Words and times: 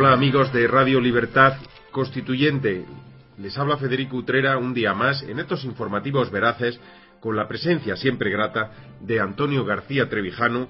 Hola 0.00 0.12
amigos 0.12 0.52
de 0.52 0.68
Radio 0.68 1.00
Libertad 1.00 1.54
Constituyente. 1.90 2.84
Les 3.36 3.58
habla 3.58 3.78
Federico 3.78 4.18
Utrera 4.18 4.56
un 4.56 4.72
día 4.72 4.94
más 4.94 5.24
en 5.24 5.40
estos 5.40 5.64
informativos 5.64 6.30
veraces 6.30 6.78
con 7.18 7.34
la 7.34 7.48
presencia 7.48 7.96
siempre 7.96 8.30
grata 8.30 8.70
de 9.00 9.18
Antonio 9.18 9.64
García 9.64 10.08
Trevijano, 10.08 10.68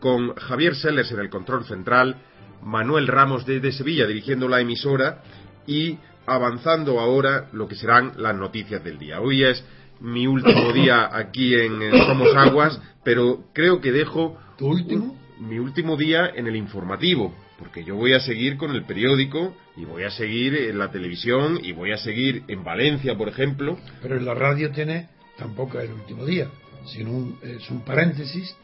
con 0.00 0.34
Javier 0.34 0.74
Sellers 0.74 1.12
en 1.12 1.18
el 1.18 1.28
control 1.28 1.66
central, 1.66 2.22
Manuel 2.62 3.06
Ramos 3.06 3.44
desde 3.44 3.70
Sevilla 3.72 4.06
dirigiendo 4.06 4.48
la 4.48 4.62
emisora 4.62 5.24
y 5.66 5.98
avanzando 6.24 7.00
ahora 7.00 7.50
lo 7.52 7.68
que 7.68 7.74
serán 7.74 8.14
las 8.16 8.34
noticias 8.34 8.82
del 8.82 8.98
día. 8.98 9.20
Hoy 9.20 9.44
es 9.44 9.62
mi 10.00 10.26
último 10.26 10.72
día 10.72 11.14
aquí 11.14 11.54
en, 11.54 11.82
Somos 12.06 12.34
Aguas, 12.34 12.80
pero 13.04 13.44
creo 13.52 13.82
que 13.82 13.92
dejo 13.92 14.38
¿Tu 14.56 14.66
último? 14.66 15.20
mi 15.38 15.58
último 15.58 15.98
día 15.98 16.30
en 16.34 16.46
el 16.46 16.56
informativo, 16.56 17.34
porque 17.60 17.84
yo 17.84 17.94
voy 17.94 18.14
a 18.14 18.20
seguir 18.20 18.56
con 18.56 18.74
el 18.74 18.84
periódico 18.84 19.54
y 19.76 19.84
voy 19.84 20.02
a 20.04 20.10
seguir 20.10 20.54
en 20.56 20.78
la 20.78 20.90
televisión 20.90 21.60
y 21.62 21.72
voy 21.72 21.92
a 21.92 21.98
seguir 21.98 22.42
en 22.48 22.64
Valencia, 22.64 23.16
por 23.16 23.28
ejemplo. 23.28 23.78
Pero 24.02 24.16
en 24.16 24.24
la 24.24 24.34
radio 24.34 24.72
tiene 24.72 25.08
tampoco 25.36 25.78
el 25.78 25.92
último 25.92 26.24
día, 26.24 26.48
sino 26.86 27.12
un, 27.12 27.38
es 27.42 27.70
un 27.70 27.84
paréntesis 27.84 28.56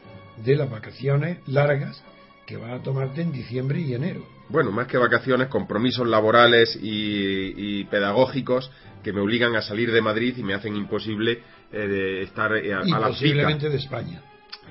de 0.43 0.55
las 0.55 0.69
vacaciones 0.69 1.37
largas 1.47 2.03
que 2.47 2.57
va 2.57 2.73
a 2.73 2.81
tomarte 2.81 3.21
en 3.21 3.31
diciembre 3.31 3.79
y 3.79 3.93
enero. 3.93 4.25
Bueno, 4.49 4.71
más 4.71 4.87
que 4.87 4.97
vacaciones, 4.97 5.47
compromisos 5.47 6.07
laborales 6.07 6.77
y, 6.81 7.83
pedagógicos 7.85 8.71
que 9.03 9.13
me 9.13 9.21
obligan 9.21 9.55
a 9.55 9.61
salir 9.61 9.91
de 9.91 10.01
Madrid 10.01 10.35
y 10.37 10.43
me 10.43 10.53
hacen 10.53 10.75
imposible 10.75 11.43
eh, 11.71 12.21
estar 12.23 12.55
eh, 12.55 12.73
a, 12.73 12.81
y 12.83 12.91
la 12.91 13.07
posiblemente 13.07 13.69
de 13.69 13.77
España 13.77 14.21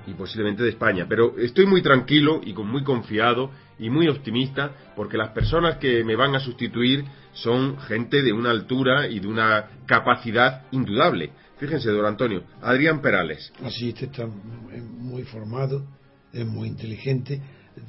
y 0.06 0.14
posiblemente 0.14 0.62
de 0.62 0.70
España. 0.70 1.06
Pero 1.08 1.38
estoy 1.38 1.66
muy 1.66 1.82
tranquilo 1.82 2.40
y 2.44 2.52
muy 2.54 2.82
confiado 2.82 3.50
y 3.78 3.90
muy 3.90 4.08
optimista 4.08 4.92
porque 4.94 5.16
las 5.16 5.30
personas 5.30 5.78
que 5.78 6.04
me 6.04 6.16
van 6.16 6.34
a 6.34 6.40
sustituir 6.40 7.04
son 7.32 7.78
gente 7.80 8.22
de 8.22 8.32
una 8.32 8.50
altura 8.50 9.08
y 9.08 9.20
de 9.20 9.28
una 9.28 9.82
capacidad 9.86 10.66
indudable. 10.72 11.32
Fíjense, 11.58 11.90
don 11.90 12.06
Antonio, 12.06 12.44
Adrián 12.62 13.00
Perales. 13.00 13.52
Así, 13.62 13.90
este 13.90 14.06
está 14.06 14.26
muy 14.26 15.22
formado, 15.24 15.86
es 16.32 16.46
muy 16.46 16.68
inteligente, 16.68 17.40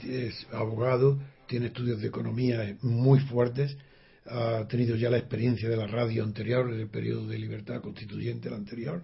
es 0.04 0.48
abogado, 0.52 1.20
tiene 1.48 1.68
estudios 1.68 2.02
de 2.02 2.08
economía 2.08 2.78
muy 2.82 3.20
fuertes, 3.20 3.78
ha 4.26 4.66
tenido 4.68 4.96
ya 4.96 5.10
la 5.10 5.18
experiencia 5.18 5.70
de 5.70 5.78
la 5.78 5.88
radio 5.88 6.24
anterior, 6.24 6.74
del 6.74 6.90
periodo 6.90 7.28
de 7.28 7.40
libertad 7.40 7.82
constituyente, 7.82 8.50
el 8.50 8.56
anterior, 8.56 9.04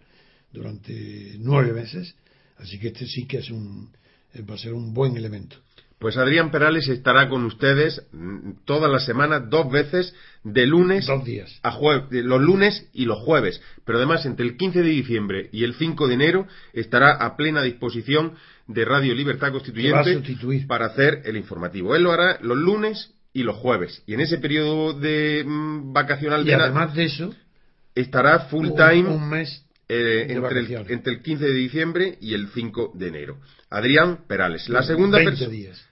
durante 0.52 1.36
nueve 1.40 1.74
meses 1.74 2.16
Así 2.58 2.80
que 2.80 2.90
este 2.90 3.06
sí 3.06 3.26
que 3.26 3.38
es 3.38 3.50
un, 3.50 3.90
va 4.50 4.56
a 4.56 4.58
ser 4.58 4.74
un 4.74 4.94
buen 4.94 5.18
elemento. 5.18 5.58
Pues 6.04 6.18
Adrián 6.18 6.52
Perales 6.52 6.90
estará 6.90 7.30
con 7.30 7.46
ustedes 7.46 8.06
mm, 8.12 8.66
todas 8.66 8.92
las 8.92 9.06
semanas, 9.06 9.50
dos 9.50 9.72
veces, 9.72 10.14
de 10.44 10.68
lunes 10.68 11.08
dos 11.08 11.24
días. 11.24 11.58
a 11.64 11.72
jueves, 11.72 12.26
los 12.26 12.42
lunes 12.42 12.90
y 12.92 13.06
los 13.06 13.20
jueves. 13.20 13.62
Pero 13.86 14.00
además, 14.00 14.26
entre 14.26 14.46
el 14.46 14.58
15 14.58 14.82
de 14.82 14.90
diciembre 14.90 15.50
y 15.54 15.64
el 15.64 15.76
5 15.76 16.10
de 16.10 16.14
enero, 16.14 16.48
estará 16.74 17.14
a 17.14 17.38
plena 17.38 17.62
disposición 17.62 18.34
de 18.68 18.84
Radio 18.84 19.16
Libertad 19.16 19.54
Constituyente 19.54 20.22
para 20.68 20.88
hacer 20.88 21.22
el 21.24 21.38
informativo. 21.38 21.96
Él 21.96 22.04
lo 22.04 22.12
hará 22.12 22.38
los 22.42 22.58
lunes 22.58 23.14
y 23.32 23.44
los 23.44 23.56
jueves. 23.56 24.04
Y 24.06 24.16
en 24.16 24.20
ese 24.20 24.40
periodo 24.40 24.92
de 24.92 25.46
mm, 25.48 25.94
vacacional 25.94 26.46
y 26.46 26.52
además 26.52 26.94
de 26.96 27.06
eso, 27.06 27.34
estará 27.96 28.40
full 28.50 28.72
time 28.76 29.08
un 29.08 29.30
mes 29.30 29.64
eh, 29.90 30.28
entre, 30.30 30.60
el, 30.60 30.72
entre, 30.90 31.14
el, 31.14 31.22
15 31.22 31.46
de 31.46 31.54
diciembre 31.54 32.18
y 32.22 32.34
el 32.34 32.48
5 32.48 32.94
de 32.96 33.08
enero. 33.08 33.38
Adrián 33.70 34.26
Perales. 34.28 34.70
La 34.70 34.84
segunda, 34.84 35.20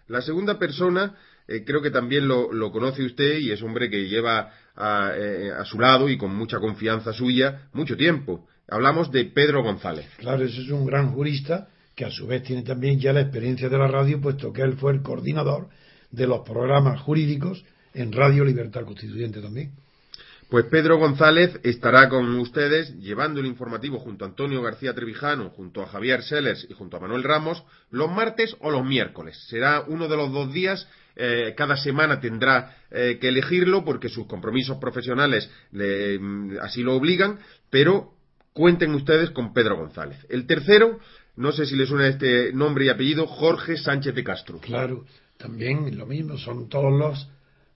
la 0.07 0.21
segunda 0.21 0.57
persona, 0.57 1.15
eh, 1.47 1.63
creo 1.65 1.81
que 1.81 1.91
también 1.91 2.27
lo, 2.27 2.71
conoce 2.71 3.03
usted 3.03 3.39
y 3.39 3.51
es 3.51 3.61
hombre 3.61 3.89
que 3.89 4.07
lleva 4.07 4.53
eh, 4.77 5.51
a, 5.57 5.65
su 5.65 5.79
lado 5.79 6.09
y 6.09 6.17
con 6.17 6.35
mucha 6.35 6.59
confianza 6.59 7.11
suya 7.11 7.69
mucho 7.73 7.97
tiempo. 7.97 8.47
Hablamos 8.69 9.11
de 9.11 9.25
Pedro 9.25 9.63
González. 9.63 10.07
Claro, 10.17 10.45
ese 10.45 10.61
es 10.61 10.69
un 10.69 10.85
gran 10.85 11.11
jurista 11.11 11.67
que 11.95 12.05
a 12.05 12.11
su 12.11 12.27
vez 12.27 12.43
tiene 12.43 12.61
también 12.61 12.99
ya 12.99 13.11
la 13.11 13.21
experiencia 13.21 13.67
de 13.67 13.77
la 13.77 13.87
radio, 13.87 14.21
puesto 14.21 14.53
que 14.53 14.61
él 14.61 14.73
fue 14.73 14.93
el 14.93 15.01
coordinador 15.01 15.67
de 16.11 16.27
los 16.27 16.47
programas 16.47 17.01
jurídicos 17.01 17.65
en 17.93 18.13
Radio 18.13 18.45
Libertad 18.45 18.85
Constituyente 18.85 19.41
también. 19.41 19.73
Pues 20.51 20.65
Pedro 20.65 20.97
González 20.97 21.61
estará 21.63 22.09
con 22.09 22.37
ustedes 22.37 22.93
llevando 22.99 23.39
el 23.39 23.45
informativo 23.45 23.99
junto 23.99 24.25
a 24.25 24.27
Antonio 24.27 24.61
García 24.61 24.93
Trevijano, 24.93 25.49
junto 25.51 25.81
a 25.81 25.87
Javier 25.87 26.23
Sellers 26.23 26.67
y 26.69 26.73
junto 26.73 26.97
a 26.97 26.99
Manuel 26.99 27.23
Ramos 27.23 27.63
los 27.89 28.11
martes 28.11 28.57
o 28.59 28.69
los 28.69 28.85
miércoles. 28.85 29.41
Será 29.47 29.85
uno 29.87 30.09
de 30.09 30.17
los 30.17 30.33
dos 30.33 30.51
días. 30.51 30.89
Eh, 31.15 31.53
cada 31.55 31.77
semana 31.77 32.19
tendrá 32.19 32.75
eh, 32.91 33.17
que 33.21 33.29
elegirlo 33.29 33.85
porque 33.85 34.09
sus 34.09 34.27
compromisos 34.27 34.77
profesionales 34.77 35.49
mm, 35.71 36.57
así 36.59 36.83
lo 36.83 36.95
obligan, 36.95 37.39
pero 37.69 38.11
cuenten 38.51 38.93
ustedes 38.93 39.29
con 39.29 39.53
Pedro 39.53 39.77
González. 39.77 40.17
El 40.27 40.47
tercero, 40.47 40.99
no 41.37 41.53
sé 41.53 41.65
si 41.65 41.77
les 41.77 41.87
suena 41.87 42.09
este 42.09 42.51
nombre 42.51 42.83
y 42.83 42.89
apellido, 42.89 43.25
Jorge 43.25 43.77
Sánchez 43.77 44.15
de 44.15 44.23
Castro. 44.25 44.59
Claro, 44.59 45.05
también 45.37 45.97
lo 45.97 46.05
mismo, 46.05 46.37
son 46.37 46.67
todos 46.67 46.91
los 46.91 47.29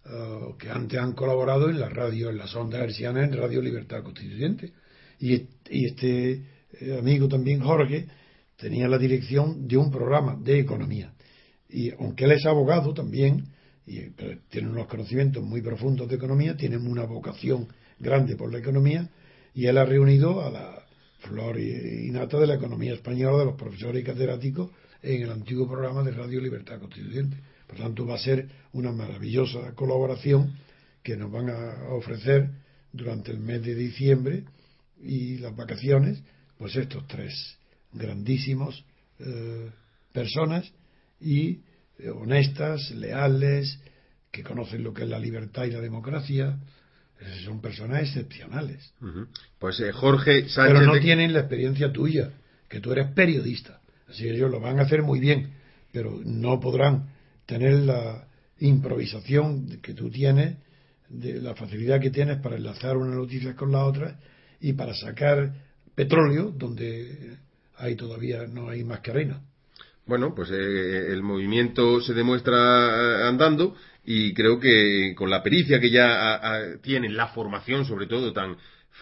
eh, 0.08 0.54
que 0.60 0.70
antes 0.70 1.00
han 1.00 1.14
colaborado 1.14 1.68
en 1.68 1.80
la 1.80 1.90
radio, 1.90 2.30
en 2.30 2.38
las 2.38 2.56
ondas 2.56 2.82
hercianas, 2.82 3.24
en 3.24 3.38
Radio 3.38 3.62
Libertad 3.62 4.04
Constituyente. 4.04 4.72
Y, 5.20 5.48
este 5.70 6.44
eh, 6.80 6.98
amigo 7.00 7.28
también, 7.28 7.62
Jorge, 7.62 8.06
tenía 8.56 8.88
la 8.88 9.00
dirección 9.00 9.68
de 9.68 9.78
un 9.78 9.90
programa 9.90 10.38
de 10.40 10.60
economía. 10.60 11.14
Y 11.70 11.92
aunque 11.92 12.26
él 12.26 12.34
es 12.34 12.46
abogado 12.46 12.94
también, 12.94 13.48
y 13.88 14.12
tiene 14.50 14.70
unos 14.70 14.88
conocimientos 14.88 15.44
muy 15.44 15.62
profundos 15.62 16.08
de 16.08 16.16
economía, 16.16 16.56
tiene 16.56 16.78
una 16.78 17.06
vocación 17.06 17.68
grande 18.00 18.36
por 18.36 18.52
la 18.52 18.60
economía, 18.60 19.10
y 19.56 19.66
él 19.66 19.78
ha 19.78 19.86
reunido 19.86 20.46
a 20.46 20.52
la 20.52 20.86
flor 21.20 21.60
innata 21.60 22.40
de 22.40 22.48
la 22.48 22.56
economía 22.56 22.94
española, 22.94 23.40
de 23.40 23.46
los 23.46 23.56
profesores 23.56 24.02
y 24.02 24.06
catedráticos, 24.06 24.70
en 25.02 25.24
el 25.24 25.32
antiguo 25.32 25.68
programa 25.68 26.04
de 26.04 26.12
Radio 26.12 26.42
Libertad 26.42 26.80
Constituyente. 26.80 27.38
Por 27.68 27.78
tanto, 27.78 28.06
va 28.06 28.16
a 28.16 28.20
ser 28.20 28.48
una 28.74 28.92
maravillosa 28.92 29.74
colaboración 29.74 30.56
que 31.04 31.18
nos 31.18 31.32
van 31.32 31.50
a 31.50 31.90
ofrecer 31.90 32.50
durante 32.92 33.32
el 33.32 33.40
mes 33.40 33.64
de 33.64 33.76
diciembre 33.76 34.44
y 35.02 35.38
las 35.38 35.56
vacaciones, 35.56 36.22
pues 36.58 36.76
estos 36.76 37.08
tres 37.08 37.58
grandísimos 37.92 38.84
eh, 39.20 39.70
personas 40.12 40.72
y 41.20 41.60
eh, 42.00 42.10
honestas, 42.10 42.92
leales, 42.92 43.80
que 44.32 44.44
conocen 44.44 44.84
lo 44.84 44.94
que 44.94 45.04
es 45.04 45.10
la 45.10 45.20
libertad 45.20 45.66
y 45.66 45.72
la 45.72 45.80
democracia, 45.80 46.58
son 47.46 47.62
personas 47.62 48.02
excepcionales. 48.02 48.94
Pues 49.60 49.80
eh, 49.80 49.92
Jorge 49.92 50.50
Sánchez. 50.50 50.80
Pero 50.80 50.82
no 50.82 51.00
tienen 51.00 51.34
la 51.34 51.40
experiencia 51.40 51.92
tuya, 51.92 52.32
que 52.68 52.80
tú 52.80 52.92
eres 52.92 53.12
periodista. 53.12 53.80
Así 54.08 54.24
que 54.24 54.32
ellos 54.32 54.52
lo 54.52 54.60
van 54.60 54.80
a 54.80 54.84
hacer 54.84 55.02
muy 55.02 55.20
bien, 55.20 55.52
pero 55.92 56.20
no 56.24 56.60
podrán 56.60 57.15
tener 57.46 57.74
la 57.74 58.28
improvisación 58.60 59.80
que 59.82 59.94
tú 59.94 60.10
tienes, 60.10 60.58
de 61.10 61.42
la 61.42 61.56
facilidad 61.56 62.02
que 62.02 62.10
tienes 62.10 62.38
para 62.38 62.56
enlazar 62.56 62.98
una 62.98 63.16
noticia 63.16 63.56
con 63.56 63.72
la 63.72 63.86
otra 63.86 64.20
y 64.60 64.74
para 64.74 64.94
sacar 64.94 65.54
petróleo 65.94 66.52
donde 66.56 67.38
hay 67.78 67.96
todavía 67.96 68.48
no 68.48 68.70
hay 68.70 68.84
más 68.84 69.02
que 69.02 69.12
arena. 69.12 69.42
Bueno, 70.06 70.34
pues 70.36 70.50
eh, 70.52 71.12
el 71.12 71.24
movimiento 71.24 72.00
se 72.02 72.14
demuestra 72.14 72.56
eh, 72.56 73.24
andando 73.28 73.76
y 74.04 74.34
creo 74.34 74.60
que 74.60 75.14
con 75.16 75.30
la 75.30 75.42
pericia 75.42 75.80
que 75.80 75.90
ya 75.90 76.40
tienen, 76.82 77.18
la 77.18 77.28
formación 77.30 77.86
sobre 77.86 78.06
todo 78.06 78.32
tan 78.32 78.56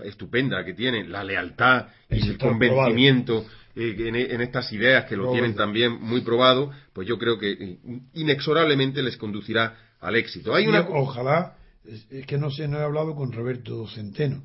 estupenda 0.03 0.63
que 0.63 0.73
tienen, 0.73 1.11
la 1.11 1.23
lealtad 1.23 1.87
y 2.09 2.27
el 2.29 2.37
convencimiento 2.37 3.45
eh, 3.75 3.95
en, 3.97 4.41
estas 4.41 4.71
ideas 4.71 5.05
que 5.05 5.17
lo 5.17 5.31
tienen 5.31 5.55
también 5.55 5.99
muy 5.99 6.21
probado, 6.21 6.71
pues 6.93 7.07
yo 7.07 7.17
creo 7.17 7.39
que 7.39 7.51
eh, 7.51 7.77
inexorablemente 8.13 9.01
les 9.01 9.17
conducirá 9.17 9.77
al 9.99 10.15
éxito. 10.15 10.53
Hay 10.53 10.67
una... 10.67 10.81
Ojalá, 10.81 11.57
es 11.83 12.25
que 12.27 12.37
no 12.37 12.51
sé, 12.51 12.67
no 12.67 12.79
he 12.79 12.83
hablado 12.83 13.15
con 13.15 13.31
Roberto 13.31 13.87
Centeno, 13.87 14.43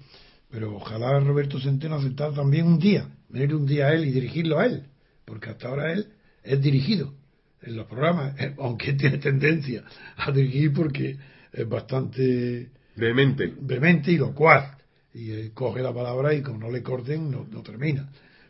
pero 0.51 0.75
ojalá 0.77 1.21
Roberto 1.21 1.61
Centeno 1.61 1.97
aceptara 1.97 2.33
también 2.33 2.67
un 2.67 2.79
día, 2.79 3.09
venir 3.29 3.55
un 3.55 3.67
día 3.67 3.89
a 3.89 3.95
él 3.95 4.07
y 4.07 4.13
dirigirlo 4.13 4.59
a 4.59 4.67
él, 4.67 4.85
porque 5.25 5.51
hasta 5.51 5.69
ahora 5.69 5.93
él 5.93 6.09
es 6.43 6.61
dirigido 6.63 7.13
en 7.61 7.77
los 7.77 7.87
programas, 7.87 8.35
aunque 8.59 8.95
tiene 8.95 9.19
tendencia 9.19 9.85
a 10.17 10.33
dirigir 10.33 10.73
porque 10.73 11.19
es 11.53 11.69
bastante 11.69 12.71
vehemente, 12.97 13.53
vehemente 13.61 14.11
y 14.11 14.17
locuaz, 14.17 14.77
y 15.13 15.33
eh, 15.33 15.51
coge 15.53 15.83
la 15.83 15.93
palabra 15.93 16.33
y 16.35 16.43
como 16.43 16.59
no 16.61 16.71
le 16.71 16.83
corten 16.83 17.31
no, 17.31 17.47
no 17.51 17.63
termina. 17.63 18.09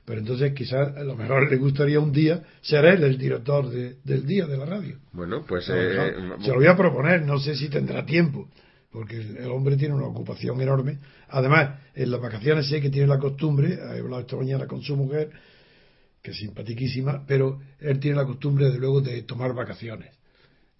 Pero 0.08 0.20
entonces 0.20 0.54
quizás 0.54 0.96
a 0.96 1.04
lo 1.04 1.16
mejor 1.16 1.50
le 1.50 1.58
gustaría 1.58 2.00
un 2.00 2.10
día 2.10 2.42
ser 2.62 2.86
él 2.86 3.04
el 3.04 3.18
director 3.18 3.68
del 3.68 4.26
día 4.26 4.46
de 4.46 4.56
la 4.56 4.64
radio. 4.64 4.96
Bueno, 5.12 5.44
pues... 5.46 5.66
se 5.66 6.48
lo 6.48 6.54
voy 6.54 6.66
a 6.66 6.74
proponer, 6.74 7.20
no 7.26 7.38
sé 7.38 7.54
si 7.54 7.68
tendrá 7.68 8.06
tiempo, 8.06 8.48
porque 8.90 9.20
el, 9.20 9.50
hombre 9.50 9.76
tiene 9.76 9.94
una 9.94 10.06
ocupación 10.06 10.58
enorme. 10.62 10.98
Además, 11.28 11.80
en 11.94 12.10
las 12.10 12.22
vacaciones 12.22 12.70
sé 12.70 12.80
que 12.80 12.88
tiene 12.88 13.06
la 13.06 13.18
costumbre, 13.18 13.74
he 13.74 13.98
hablado 13.98 14.22
esta 14.22 14.36
mañana 14.36 14.66
con 14.66 14.80
su 14.80 14.96
mujer, 14.96 15.30
que 16.22 16.30
es 16.30 16.38
simpaticísima, 16.38 17.26
pero 17.26 17.60
él 17.78 18.00
tiene 18.00 18.16
la 18.16 18.24
costumbre, 18.24 18.70
de 18.70 18.78
luego, 18.78 19.02
de 19.02 19.24
tomar 19.24 19.52
vacaciones. 19.52 20.14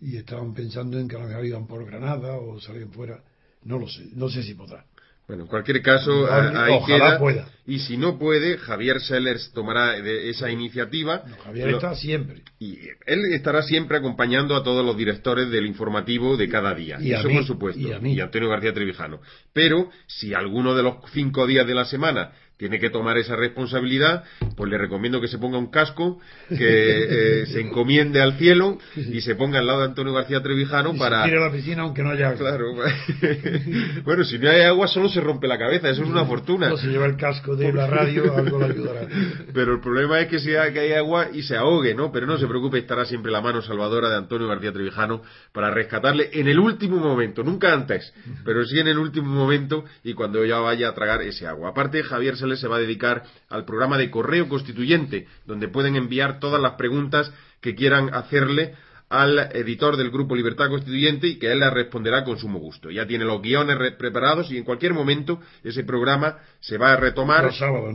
y 0.01 0.17
estaban 0.17 0.55
pensando 0.55 0.99
en 0.99 1.07
que 1.07 1.17
a 1.17 1.19
lo 1.19 1.29
mejor 1.29 1.45
iban 1.45 1.67
por 1.67 1.85
Granada 1.85 2.39
o 2.39 2.59
salían 2.61 2.93
fuera. 2.93 3.23
No 3.65 3.79
lo 3.79 3.89
sé, 3.89 4.07
no 4.15 4.31
sé 4.31 4.43
si 4.43 4.55
podrá. 4.55 4.87
Bueno, 5.29 5.43
en 5.43 5.49
cualquier 5.51 5.83
caso, 5.83 6.27
ahí 6.33 6.81
queda. 6.87 7.21
Y 7.67 7.81
si 7.81 7.99
no 7.99 8.19
puede, 8.19 8.57
Javier 8.57 8.99
Sellers 8.99 9.53
tomará 9.53 9.99
esa 9.99 10.51
iniciativa. 10.51 11.23
Javier 11.45 11.69
está 11.69 11.95
siempre. 11.95 12.43
Y 12.59 12.79
él 13.05 13.35
estará 13.35 13.63
siempre 13.63 13.99
acompañando 13.99 14.57
a 14.57 14.65
todos 14.65 14.83
los 14.83 14.97
directores 14.97 15.51
del 15.51 15.67
informativo 15.67 16.39
de 16.39 16.49
cada 16.49 16.75
día. 16.75 16.97
Y 16.99 17.13
Eso, 17.13 17.29
por 17.29 17.45
supuesto. 17.45 17.79
Y, 18.03 18.15
y 18.15 18.21
Antonio 18.21 18.49
García 18.49 18.73
Trevijano. 18.73 19.21
Pero, 19.53 19.91
si 20.07 20.33
alguno 20.33 20.75
de 20.75 20.83
los 20.83 20.95
cinco 21.13 21.47
días 21.47 21.67
de 21.67 21.75
la 21.75 21.85
semana 21.85 22.33
tiene 22.59 22.81
que 22.81 22.91
tomar 22.91 23.17
esa 23.19 23.37
responsabilidad, 23.37 24.25
pues 24.57 24.69
le 24.69 24.77
recomiendo 24.77 25.21
que 25.21 25.29
se 25.29 25.39
ponga 25.39 25.59
un 25.59 25.71
casco, 25.71 26.19
que 26.49 26.57
eh, 27.43 27.47
se 27.47 27.61
encomiende 27.61 28.21
al 28.21 28.37
cielo 28.37 28.79
y 28.97 29.21
se 29.21 29.37
ponga 29.37 29.61
al 29.61 29.67
lado 29.67 29.81
de 29.81 29.87
Antonio 29.87 30.13
García 30.13 30.43
Trevijano 30.43 30.97
para... 30.97 31.27
Ir 31.29 31.37
a 31.37 31.47
la 31.47 31.53
piscina 31.53 31.83
aunque 31.83 32.03
no 32.03 32.11
haya 32.11 32.31
agua. 32.31 32.39
Claro. 32.39 32.75
bueno, 34.05 34.25
si 34.25 34.39
no 34.39 34.51
hay 34.51 34.63
agua 34.63 34.89
solo 34.89 35.09
se 35.09 35.21
rompe 35.21 35.47
la 35.47 35.57
cabeza, 35.57 35.89
eso 35.89 36.03
es 36.03 36.09
una 36.09 36.25
fortuna. 36.25 36.69
No, 36.69 36.77
se 36.77 36.89
lleva 36.89 37.07
el 37.07 37.17
casco 37.17 37.55
de 37.55 37.73
la 37.73 37.87
radio, 37.87 38.35
algo 38.37 38.59
le 38.59 38.65
ayudará. 38.65 39.09
Pero 39.55 39.75
el 39.75 39.81
problema 39.81 40.21
es 40.21 40.27
que 40.27 40.39
que 40.49 40.81
hay 40.81 40.93
agua 40.93 41.29
y 41.33 41.43
se 41.43 41.57
ahogue, 41.57 41.95
¿no? 41.95 42.11
Pero 42.11 42.27
no 42.27 42.39
se 42.39 42.47
preocupe, 42.47 42.79
estará 42.79 43.05
siempre 43.05 43.31
la 43.31 43.41
mano 43.41 43.63
salvadora 43.63 44.09
de 44.09 44.17
Antonio 44.17 44.49
García 44.49 44.73
Trevijano 44.73 45.23
para 45.53 45.71
rescatarle 45.71 46.31
en 46.33 46.49
el 46.49 46.59
último 46.59 46.97
momento, 46.97 47.45
nunca 47.45 47.73
antes, 47.73 48.13
pero 48.45 48.65
sí 48.65 48.81
en 48.81 48.89
el 48.89 48.99
último 48.99 49.33
momento 49.33 49.85
y 50.03 50.15
cuando 50.15 50.45
ya 50.45 50.59
vaya 50.59 50.89
a 50.89 50.95
tragar 50.95 51.23
ese 51.23 51.47
agua. 51.47 51.71
Aparte, 51.71 52.03
Javier 52.03 52.37
se 52.37 52.48
se 52.57 52.69
va 52.69 52.77
a 52.77 52.81
dedicar 52.81 53.25
al 53.49 53.65
programa 53.65 53.99
de 53.99 54.11
correo 54.11 54.49
constituyente, 54.49 55.27
donde 55.47 55.69
pueden 55.69 55.97
enviar 55.97 56.39
todas 56.41 56.61
las 56.61 56.73
preguntas 56.73 57.33
que 57.61 57.75
quieran 57.75 58.15
hacerle 58.15 58.75
al 59.09 59.39
editor 59.55 59.97
del 59.97 60.11
Grupo 60.11 60.37
Libertad 60.37 60.69
Constituyente 60.69 61.27
y 61.27 61.39
que 61.39 61.51
él 61.51 61.61
las 61.61 61.73
responderá 61.73 62.25
con 62.25 62.39
sumo 62.39 62.59
gusto. 62.59 62.91
Ya 62.91 63.07
tiene 63.07 63.25
los 63.25 63.41
guiones 63.41 63.77
preparados 63.93 64.51
y 64.51 64.59
en 64.59 64.65
cualquier 64.65 64.93
momento 64.93 65.41
ese 65.65 65.85
programa 65.85 66.39
se 66.61 66.77
va 66.77 66.93
a 66.93 66.97
retomar 66.97 67.51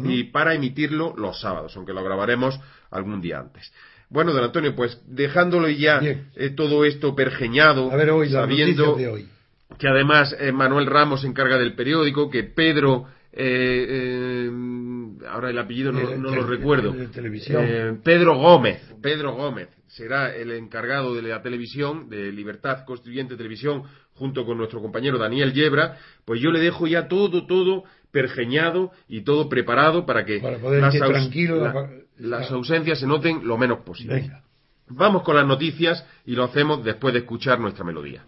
y 0.05 0.23
para 0.25 0.55
emitirlo 0.55 1.13
los 1.15 1.39
sábados, 1.39 1.75
aunque 1.77 1.94
lo 1.94 2.03
grabaremos 2.03 2.59
algún 2.89 3.21
día 3.21 3.39
antes. 3.39 3.71
Bueno, 4.09 4.31
don 4.31 4.44
Antonio, 4.44 4.75
pues 4.75 5.01
dejándolo 5.07 5.69
ya 5.69 6.00
eh, 6.03 6.50
todo 6.55 6.85
esto 6.85 7.15
pergeñado, 7.15 7.89
sabiendo 8.29 8.97
que 9.77 9.88
además 9.88 10.35
eh, 10.39 10.51
Manuel 10.51 10.85
Ramos 10.85 11.21
se 11.21 11.27
encarga 11.27 11.57
del 11.57 11.73
periódico, 11.73 12.29
que 12.29 12.44
Pedro 12.44 13.07
eh, 13.35 13.88
eh, 13.89 14.51
ahora 15.27 15.50
el 15.50 15.57
apellido 15.57 15.91
no, 15.91 16.01
lo 16.01 16.45
recuerdo. 16.45 16.94
Eh, 16.95 17.97
Pedro 18.03 18.38
Gómez. 18.38 18.80
Pedro 19.01 19.33
Gómez 19.33 19.69
será 19.88 20.35
el 20.35 20.51
encargado 20.51 21.15
de 21.15 21.24
la 21.24 21.41
televisión, 21.41 22.09
de 22.09 22.31
Libertad 22.31 22.85
Constituyente 22.85 23.35
Televisión, 23.35 23.83
junto 24.13 24.45
con 24.45 24.57
nuestro 24.57 24.81
compañero 24.81 25.18
Daniel 25.18 25.51
Yebra. 25.51 25.97
Pues 26.25 26.41
yo 26.41 26.51
le 26.51 26.59
dejo 26.59 26.85
ya 26.85 27.07
todo, 27.07 27.47
todo 27.47 27.85
pergeñado 28.12 28.91
y 29.07 29.21
todo 29.21 29.50
preparado 29.50 30.06
para 30.06 30.25
que 30.25 30.39
las, 32.19 32.51
ausencias 32.51 33.00
se 33.00 33.07
noten 33.07 33.47
lo 33.47 33.57
menos 33.57 33.79
posible. 33.79 34.31
Vamos 34.89 35.24
con 35.24 35.36
las 35.36 35.47
noticias 35.47 36.06
y 36.25 36.36
lo 36.36 36.44
hacemos 36.44 36.83
después 36.83 37.15
de 37.15 37.21
escuchar 37.21 37.59
nuestra 37.59 37.83
melodía. 37.83 38.24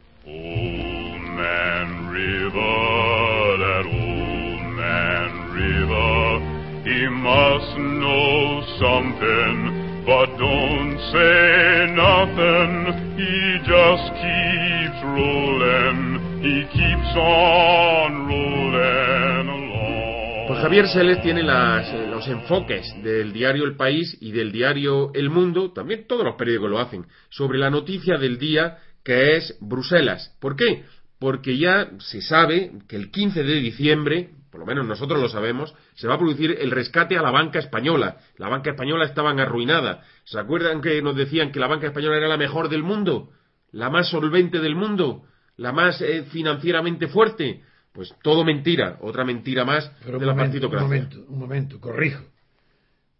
He 6.85 7.09
must 7.09 7.77
know 7.79 8.61
something, 8.77 10.05
but 10.05 10.37
don't 10.37 10.99
say 11.09 11.89
nothing. 11.97 12.93
He 13.17 13.57
just 13.65 14.13
keeps 14.21 14.99
rolling. 15.01 16.21
He 16.45 16.61
keeps 16.69 17.11
on 17.17 18.27
rolling 18.29 19.47
along. 19.49 20.47
Pues 20.47 20.59
Javier 20.59 20.87
Seles 20.87 21.23
tiene 21.23 21.41
las, 21.41 21.91
los 22.07 22.27
enfoques 22.27 22.85
del 23.01 23.33
diario 23.33 23.63
El 23.63 23.75
País 23.75 24.15
y 24.21 24.31
del 24.31 24.51
diario 24.51 25.11
El 25.15 25.31
Mundo, 25.31 25.71
también 25.71 26.05
todos 26.07 26.23
los 26.23 26.35
periódicos 26.35 26.69
lo 26.69 26.77
hacen, 26.77 27.07
sobre 27.29 27.57
la 27.57 27.71
noticia 27.71 28.19
del 28.19 28.37
día 28.37 28.77
que 29.03 29.37
es 29.37 29.57
Bruselas. 29.59 30.37
¿Por 30.39 30.55
qué? 30.55 30.83
Porque 31.17 31.57
ya 31.57 31.89
se 31.97 32.21
sabe 32.21 32.73
que 32.87 32.95
el 32.95 33.09
15 33.09 33.43
de 33.43 33.55
diciembre, 33.55 34.29
por 34.55 34.61
lo 34.61 34.65
menos 34.67 34.87
nosotros 34.87 35.21
lo 35.21 35.27
sabemos, 35.27 35.75
se 35.95 36.07
va 36.07 36.13
a 36.13 36.17
producir 36.17 36.55
el 36.61 36.71
rescate 36.71 37.17
a 37.17 37.21
la 37.21 37.29
banca 37.29 37.59
española. 37.59 38.19
La 38.37 38.47
banca 38.47 38.69
española 38.69 39.03
estaba 39.03 39.31
arruinada. 39.31 40.01
¿Se 40.23 40.39
acuerdan 40.39 40.79
que 40.79 41.01
nos 41.01 41.17
decían 41.17 41.51
que 41.51 41.59
la 41.59 41.67
banca 41.67 41.87
española 41.87 42.15
era 42.15 42.29
la 42.29 42.37
mejor 42.37 42.69
del 42.69 42.81
mundo? 42.81 43.31
¿La 43.73 43.89
más 43.89 44.07
solvente 44.07 44.59
del 44.59 44.73
mundo? 44.73 45.25
¿La 45.57 45.73
más 45.73 45.99
eh, 45.99 46.23
financieramente 46.31 47.09
fuerte? 47.09 47.63
Pues 47.91 48.15
todo 48.23 48.45
mentira, 48.45 48.97
otra 49.01 49.25
mentira 49.25 49.65
más 49.65 49.91
de 50.05 50.25
la 50.25 50.33
momento, 50.33 50.67
Un 50.67 50.73
momento, 50.73 51.25
un 51.27 51.39
momento, 51.39 51.79
corrijo. 51.81 52.23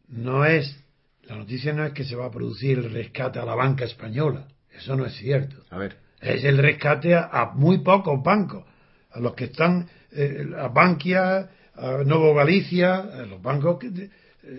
No 0.08 0.46
es, 0.46 0.86
la 1.24 1.36
noticia 1.36 1.74
no 1.74 1.84
es 1.84 1.92
que 1.92 2.06
se 2.06 2.16
va 2.16 2.28
a 2.28 2.32
producir 2.32 2.78
el 2.78 2.94
rescate 2.94 3.40
a 3.40 3.46
la 3.46 3.56
banca 3.56 3.84
española. 3.84 4.48
Eso 4.72 4.96
no 4.96 5.06
es 5.06 5.16
cierto. 5.16 5.58
A 5.70 5.78
ver. 5.78 5.98
Es 6.22 6.46
el 6.46 6.60
rescate 6.60 7.14
a 7.14 7.52
muy 7.56 7.80
pocos 7.80 8.24
bancos, 8.24 8.64
a 9.12 9.20
los 9.20 9.34
que 9.34 9.46
están 9.46 9.90
eh, 10.16 10.48
a 10.58 10.68
Bankia, 10.70 11.50
a 11.76 12.04
Novo 12.06 12.34
Galicia, 12.34 12.96
a 12.96 13.26
los 13.26 13.42
bancos, 13.42 13.84
eh, 13.84 14.10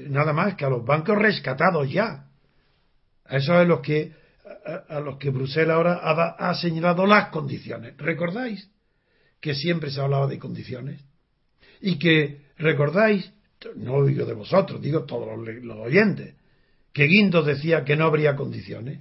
nada 0.08 0.32
más 0.32 0.54
que 0.54 0.64
a 0.64 0.68
los 0.68 0.84
bancos 0.84 1.16
rescatados 1.16 1.90
ya. 1.90 2.26
A 3.24 3.36
eso 3.36 3.60
es 3.60 3.66
los 3.66 3.80
que, 3.80 4.12
a, 4.88 5.00
los 5.00 5.16
que 5.16 5.30
Bruselas 5.30 5.76
ahora 5.76 5.94
ha, 5.94 6.54
señalado 6.54 7.06
las 7.06 7.28
condiciones. 7.28 7.96
¿Recordáis 7.96 8.70
que 9.40 9.54
siempre 9.54 9.90
se 9.90 10.00
hablaba 10.00 10.26
de 10.26 10.38
condiciones? 10.38 11.02
Y 11.80 11.98
que, 11.98 12.42
¿recordáis? 12.58 13.32
No 13.74 14.04
digo 14.04 14.26
de 14.26 14.34
vosotros, 14.34 14.80
digo 14.80 15.04
todos 15.04 15.38
los, 15.38 15.64
los 15.64 15.78
oyentes, 15.78 16.34
que 16.92 17.04
Guindos 17.04 17.46
decía 17.46 17.84
que 17.84 17.96
no 17.96 18.04
habría 18.04 18.36
condiciones. 18.36 19.00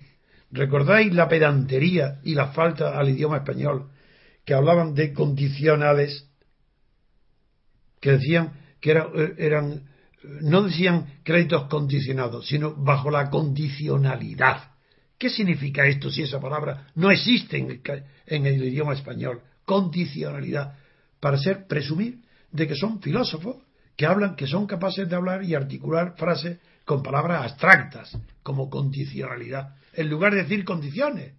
¿Recordáis 0.51 1.13
la 1.13 1.27
pedantería 1.27 2.19
y 2.23 2.33
la 2.33 2.47
falta 2.47 2.97
al 2.97 3.09
idioma 3.09 3.37
español 3.37 3.89
que 4.45 4.53
hablaban 4.53 4.93
de 4.93 5.11
condicionales 5.11 6.29
que 8.05 8.11
decían 8.11 8.53
que 8.79 8.91
eran, 9.39 9.81
no 10.41 10.61
decían 10.61 11.21
créditos 11.23 11.63
condicionados, 11.63 12.45
sino 12.45 12.75
bajo 12.75 13.09
la 13.09 13.31
condicionalidad. 13.31 14.73
¿Qué 15.17 15.31
significa 15.31 15.87
esto 15.87 16.11
si 16.11 16.21
esa 16.21 16.39
palabra 16.39 16.85
no 16.93 17.09
existe 17.09 17.57
en 17.57 18.45
el, 18.45 18.63
idioma 18.63 18.93
español? 18.93 19.41
Condicionalidad. 19.65 20.75
Para 21.19 21.39
ser 21.39 21.65
presumir 21.65 22.19
de 22.51 22.67
que 22.67 22.75
son 22.75 23.01
filósofos 23.01 23.55
que 23.97 24.05
hablan, 24.05 24.35
que 24.35 24.45
son 24.45 24.67
capaces 24.67 25.09
de 25.09 25.15
hablar 25.15 25.43
y 25.43 25.55
articular 25.55 26.13
frases 26.15 26.59
con 26.85 27.01
palabras 27.01 27.41
abstractas, 27.41 28.15
como 28.43 28.69
condicionalidad, 28.69 29.77
en 29.93 30.11
lugar 30.11 30.35
de 30.35 30.43
decir 30.43 30.63
condiciones. 30.63 31.33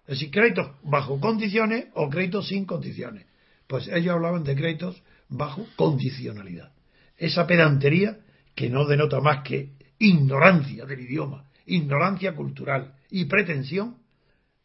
Es 0.00 0.18
decir, 0.18 0.30
créditos 0.30 0.72
bajo 0.82 1.18
condiciones 1.20 1.86
o 1.94 2.10
créditos 2.10 2.48
sin 2.48 2.66
condiciones. 2.66 3.24
Pues 3.66 3.88
ellos 3.88 4.14
hablaban 4.14 4.44
de 4.44 4.54
créditos 4.54 5.02
bajo 5.28 5.66
condicionalidad. 5.76 6.72
Esa 7.16 7.46
pedantería 7.46 8.18
que 8.54 8.70
no 8.70 8.86
denota 8.86 9.20
más 9.20 9.42
que 9.42 9.72
ignorancia 9.98 10.84
del 10.84 11.00
idioma, 11.00 11.44
ignorancia 11.66 12.34
cultural 12.34 12.94
y 13.10 13.24
pretensión, 13.26 13.96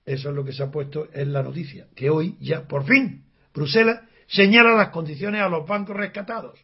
eso 0.05 0.29
es 0.29 0.35
lo 0.35 0.43
que 0.43 0.53
se 0.53 0.63
ha 0.63 0.71
puesto 0.71 1.07
en 1.13 1.31
la 1.31 1.43
noticia, 1.43 1.87
que 1.95 2.09
hoy 2.09 2.35
ya 2.39 2.67
por 2.67 2.85
fin 2.85 3.23
Bruselas 3.53 4.01
señala 4.27 4.73
las 4.73 4.89
condiciones 4.89 5.41
a 5.41 5.49
los 5.49 5.67
bancos 5.67 5.95
rescatados. 5.95 6.59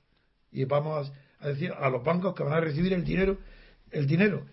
Y 0.52 0.66
vamos 0.66 1.12
a 1.40 1.48
decir 1.48 1.72
a 1.78 1.90
los 1.90 2.04
bancos 2.04 2.34
que 2.34 2.44
van 2.44 2.54
a 2.54 2.62
recibir 2.62 2.94
el 2.94 3.04
dinero, 3.04 3.40
el 3.92 4.08
dinero, 4.08 4.46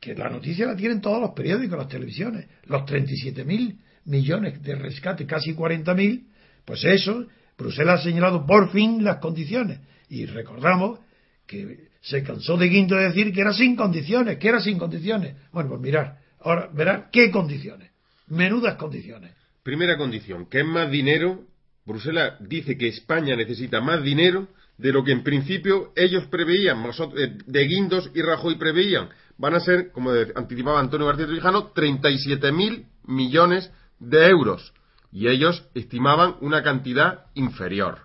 que 0.00 0.14
la 0.14 0.30
noticia 0.30 0.66
la 0.66 0.76
tienen 0.76 1.00
todos 1.00 1.20
los 1.20 1.30
periódicos, 1.30 1.78
las 1.78 1.88
televisiones, 1.88 2.46
los 2.64 2.84
37 2.86 3.44
mil 3.44 3.80
millones 4.04 4.62
de 4.62 4.74
rescate, 4.74 5.26
casi 5.26 5.54
40 5.54 5.94
mil, 5.94 6.28
pues 6.64 6.84
eso 6.84 7.26
Bruselas 7.58 8.00
ha 8.00 8.04
señalado 8.04 8.46
por 8.46 8.70
fin 8.70 9.04
las 9.04 9.18
condiciones. 9.18 9.80
Y 10.08 10.26
recordamos 10.26 11.00
que 11.46 11.88
se 12.00 12.22
cansó 12.22 12.56
de 12.56 12.68
Guinto 12.68 12.96
de 12.96 13.04
decir 13.04 13.32
que 13.32 13.40
era 13.40 13.52
sin 13.52 13.76
condiciones, 13.76 14.38
que 14.38 14.48
era 14.48 14.60
sin 14.60 14.78
condiciones. 14.78 15.36
Bueno, 15.52 15.70
pues 15.70 15.80
mirar, 15.80 16.18
ahora 16.40 16.68
verá 16.72 17.08
qué 17.12 17.30
condiciones. 17.30 17.90
Menudas 18.28 18.76
condiciones. 18.76 19.32
Primera 19.62 19.96
condición, 19.96 20.46
que 20.46 20.60
es 20.60 20.66
más 20.66 20.90
dinero. 20.90 21.44
Bruselas 21.84 22.34
dice 22.40 22.76
que 22.76 22.88
España 22.88 23.36
necesita 23.36 23.80
más 23.80 24.02
dinero 24.02 24.48
de 24.78 24.92
lo 24.92 25.04
que 25.04 25.12
en 25.12 25.22
principio 25.22 25.92
ellos 25.94 26.26
preveían, 26.26 26.84
eh, 27.16 27.38
de 27.46 27.64
Guindos 27.64 28.10
y 28.14 28.22
Rajoy 28.22 28.56
preveían. 28.56 29.08
Van 29.38 29.54
a 29.54 29.60
ser, 29.60 29.90
como 29.92 30.10
anticipaba 30.34 30.80
Antonio 30.80 31.06
García 31.06 31.26
Trujano, 31.26 31.68
37 31.68 32.52
mil 32.52 32.86
millones 33.04 33.70
de 33.98 34.28
euros 34.28 34.72
y 35.12 35.28
ellos 35.28 35.68
estimaban 35.74 36.36
una 36.40 36.62
cantidad 36.62 37.26
inferior. 37.34 37.98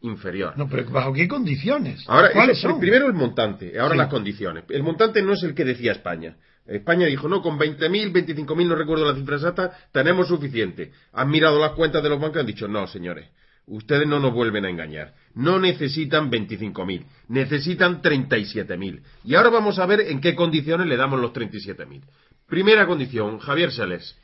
Inferior. 0.00 0.56
No, 0.56 0.68
pero 0.68 0.88
¿bajo 0.90 1.12
qué 1.12 1.28
condiciones? 1.28 2.04
Ahora, 2.08 2.30
¿Cuáles 2.32 2.60
son? 2.60 2.80
Primero 2.80 3.06
el 3.06 3.12
montante, 3.12 3.78
ahora 3.78 3.94
las 3.94 4.08
condiciones. 4.08 4.64
El 4.68 4.82
montante 4.82 5.22
no 5.22 5.34
es 5.34 5.42
el 5.42 5.54
que 5.54 5.64
decía 5.64 5.92
España. 5.92 6.36
España 6.66 7.06
dijo, 7.06 7.28
no, 7.28 7.42
con 7.42 7.58
20.000, 7.58 8.12
25.000, 8.12 8.68
no 8.68 8.74
recuerdo 8.76 9.04
la 9.04 9.16
cifra 9.16 9.36
exacta, 9.36 9.76
tenemos 9.92 10.28
suficiente. 10.28 10.92
Han 11.12 11.28
mirado 11.28 11.58
las 11.60 11.72
cuentas 11.72 12.02
de 12.02 12.08
los 12.08 12.20
bancos 12.20 12.36
y 12.36 12.40
han 12.40 12.46
dicho, 12.46 12.68
no, 12.68 12.86
señores, 12.86 13.28
ustedes 13.66 14.06
no 14.06 14.20
nos 14.20 14.32
vuelven 14.32 14.64
a 14.64 14.70
engañar. 14.70 15.14
No 15.34 15.58
necesitan 15.58 16.30
25.000, 16.30 17.04
necesitan 17.28 18.00
37.000. 18.00 19.02
Y 19.24 19.34
ahora 19.34 19.50
vamos 19.50 19.78
a 19.78 19.86
ver 19.86 20.02
en 20.02 20.20
qué 20.20 20.34
condiciones 20.34 20.86
le 20.86 20.96
damos 20.96 21.20
los 21.20 21.32
37.000. 21.32 22.02
Primera 22.46 22.86
condición, 22.86 23.38
Javier 23.38 23.72
Seles. 23.72 24.16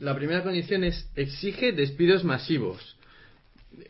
La 0.00 0.14
primera 0.14 0.42
condición 0.42 0.84
es 0.84 1.08
exige 1.14 1.72
despidos 1.72 2.24
masivos. 2.24 2.96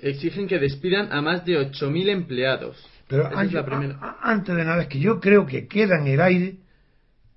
Exigen 0.00 0.48
que 0.48 0.58
despidan 0.58 1.12
a 1.12 1.22
más 1.22 1.44
de 1.44 1.58
8.000 1.58 2.08
empleados. 2.08 2.84
Pero 3.08 3.28
antes 3.34 4.54
de 4.54 4.64
nada 4.64 4.82
es 4.82 4.88
que 4.88 5.00
yo 5.00 5.18
creo 5.18 5.46
que 5.46 5.66
queda 5.66 5.98
en 5.98 6.08
el 6.08 6.20
aire 6.20 6.56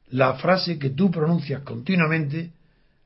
la 0.09 0.33
frase 0.33 0.77
que 0.77 0.89
tú 0.89 1.09
pronuncias 1.09 1.61
continuamente, 1.61 2.51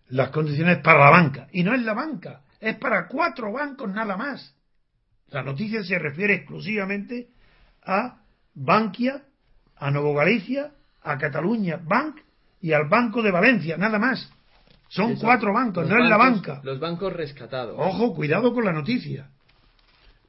las 0.10 0.30
condiciones 0.30 0.80
para 0.80 1.06
la 1.06 1.12
banca. 1.12 1.48
Y 1.52 1.64
no 1.64 1.76
es 1.76 1.82
la 1.84 1.94
banca, 1.94 2.42
es 2.60 2.76
para 2.78 3.08
cuatro 3.08 3.52
bancos 3.52 3.90
nada 3.92 4.18
más. 4.18 4.56
La 5.30 5.44
noticia 5.44 5.84
se 5.84 6.00
refiere 6.00 6.34
exclusivamente 6.34 7.28
a 7.84 8.18
Bankia, 8.56 9.24
a 9.78 9.92
Novo 9.92 10.14
Galicia, 10.16 10.72
a 11.04 11.18
Cataluña 11.18 11.80
Bank 11.84 12.18
y 12.62 12.74
al 12.74 12.88
Banco 12.88 13.22
de 13.22 13.32
Valencia, 13.32 13.78
nada 13.78 14.00
más. 14.00 14.32
Son 14.96 15.16
cuatro 15.18 15.52
bancos, 15.52 15.90
no 15.90 16.02
es 16.02 16.10
la 16.10 16.16
banca. 16.16 16.62
Los 16.64 16.80
bancos 16.80 17.12
rescatados. 17.12 17.76
Ojo, 17.78 18.16
cuidado 18.16 18.54
con 18.54 18.64
la 18.64 18.72
noticia. 18.72 19.30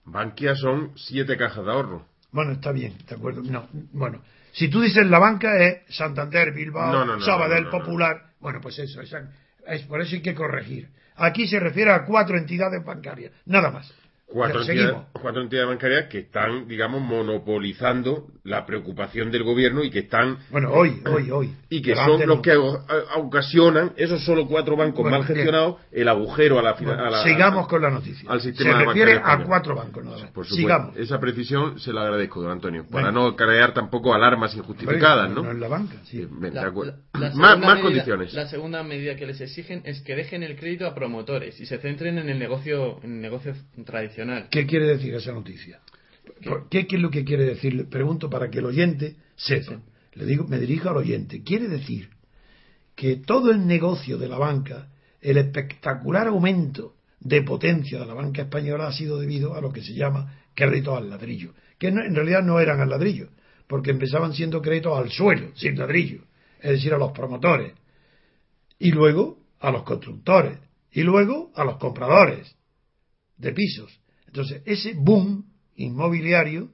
Bankia 0.05 0.57
son 0.57 0.91
siete 0.97 1.37
cajas 1.37 1.65
de 1.65 1.71
ahorro. 1.71 2.07
Bueno, 2.33 2.51
está 2.53 2.73
bien, 2.73 2.95
de 3.09 3.15
acuerdo. 3.15 3.43
No, 3.43 3.69
bueno, 3.93 4.23
si 4.51 4.69
tú 4.69 4.81
dices 4.81 5.07
la 5.07 5.21
banca 5.21 5.57
es 5.63 5.83
Santander, 5.95 6.53
Bilbao, 6.53 7.21
Sabadell, 7.21 7.69
Popular. 7.69 8.33
Bueno, 8.41 8.61
pues 8.61 8.77
eso, 8.81 9.01
es 9.03 9.83
por 9.83 10.01
eso 10.01 10.17
hay 10.17 10.23
que 10.23 10.35
corregir. 10.35 10.89
Aquí 11.15 11.47
se 11.47 11.61
refiere 11.61 11.93
a 11.93 12.05
cuatro 12.05 12.37
entidades 12.37 12.85
bancarias, 12.85 13.33
nada 13.45 13.71
más. 13.71 13.95
Cuatro 14.28 14.61
entidades, 14.61 15.68
bancarias 15.68 16.06
que 16.06 16.18
están, 16.18 16.66
digamos, 16.66 17.00
monopolizando 17.00 18.26
la 18.42 18.66
preocupación 18.66 19.30
del 19.30 19.45
gobierno 19.45 19.85
y 19.85 19.90
que 19.90 20.00
están. 20.00 20.38
Bueno, 20.50 20.73
hoy, 20.73 21.00
hoy, 21.06 21.30
hoy. 21.30 21.54
Y 21.71 21.80
que 21.80 21.95
son 21.95 22.26
los 22.26 22.40
que 22.40 22.56
ocasionan, 22.56 23.92
esos 23.97 24.25
solo 24.25 24.49
cuatro 24.49 24.76
bancos 24.76 25.09
mal 25.09 25.25
gestionados, 25.25 25.76
el 25.92 26.09
agujero 26.09 26.59
a 26.59 26.62
la, 26.62 27.23
Sigamos 27.23 27.68
con 27.68 27.83
la 27.83 27.90
noticia. 27.90 28.28
Se 28.40 28.73
refiere 28.73 29.21
a 29.23 29.45
cuatro 29.45 29.76
bancos, 29.76 30.04
Por 30.35 30.45
Sigamos. 30.45 30.97
Esa 30.97 31.21
precisión 31.21 31.78
se 31.78 31.92
la 31.92 32.02
agradezco, 32.02 32.42
don 32.42 32.50
Antonio, 32.50 32.85
para 32.90 33.12
no 33.12 33.37
crear 33.37 33.75
tampoco 33.75 34.12
alarmas 34.12 34.56
injustificadas, 34.56 35.30
¿no? 35.30 35.45
No 35.45 35.52
en 35.52 35.61
la 35.61 35.68
banca, 35.68 35.95
sí. 36.04 36.26
más, 37.35 37.80
condiciones. 37.80 38.35
La 38.35 38.49
segunda 38.49 38.83
medida 38.83 39.14
que 39.14 39.26
les 39.26 39.40
exigen 39.40 39.83
es 39.85 40.00
que 40.02 40.16
dejen 40.16 40.42
el 40.42 40.56
crédito 40.56 40.87
a 40.87 40.95
promotores 40.95 41.61
y 41.61 41.66
se 41.66 41.78
centren 41.78 42.18
en 42.18 42.28
el 42.28 42.40
negocio, 42.40 42.99
en 43.04 43.14
el 43.14 43.21
negocio 43.21 43.54
tradicional 43.85 44.16
¿Qué 44.51 44.67
quiere 44.67 44.87
decir 44.87 45.15
esa 45.15 45.33
noticia? 45.33 45.81
¿Qué, 46.71 46.87
es 46.91 47.01
lo 47.01 47.11
que 47.11 47.25
quiere 47.25 47.45
decir? 47.45 47.89
pregunto 47.89 48.31
para 48.31 48.51
que 48.51 48.59
el 48.59 48.67
oyente 48.67 49.17
sepa. 49.37 49.81
Le 50.15 50.25
digo, 50.25 50.47
me 50.47 50.59
dirijo 50.59 50.89
al 50.89 50.97
oyente. 50.97 51.43
Quiere 51.43 51.69
decir 51.69 52.09
que 52.95 53.17
todo 53.17 53.51
el 53.51 53.67
negocio 53.67 54.17
de 54.17 54.29
la 54.29 54.39
banca, 54.39 54.89
el 55.21 55.37
espectacular 55.37 56.29
aumento 56.29 56.95
de 57.21 57.43
potencia 57.43 57.99
de 57.99 58.07
la 58.07 58.15
banca 58.15 58.43
española 58.43 58.89
ha 58.89 58.93
sido 58.93 59.19
debido 59.19 59.55
a 59.55 59.61
lo 59.61 59.71
que 59.73 59.83
se 59.83 59.93
llama 59.93 60.41
créditos 60.55 60.97
al 60.97 61.11
ladrillo, 61.11 61.53
que 61.79 61.89
en 61.89 62.15
realidad 62.15 62.43
no 62.43 62.59
eran 62.59 62.81
al 62.81 62.89
ladrillo, 62.89 63.29
porque 63.67 63.91
empezaban 63.91 64.33
siendo 64.33 64.63
créditos 64.63 64.99
al 64.99 65.11
suelo, 65.11 65.51
sin 65.55 65.79
ladrillo, 65.79 66.23
es 66.61 66.71
decir, 66.71 66.95
a 66.95 66.99
los 66.99 67.13
promotores, 67.13 67.75
y 68.79 68.91
luego 68.93 69.39
a 69.61 69.71
los 69.71 69.83
constructores, 69.83 70.59
y 70.93 71.03
luego 71.03 71.51
a 71.55 71.65
los 71.65 71.77
compradores 71.77 72.57
de 73.37 73.53
pisos. 73.53 74.01
Entonces, 74.37 74.61
ese 74.66 74.93
boom 74.93 75.47
inmobiliario 75.76 76.69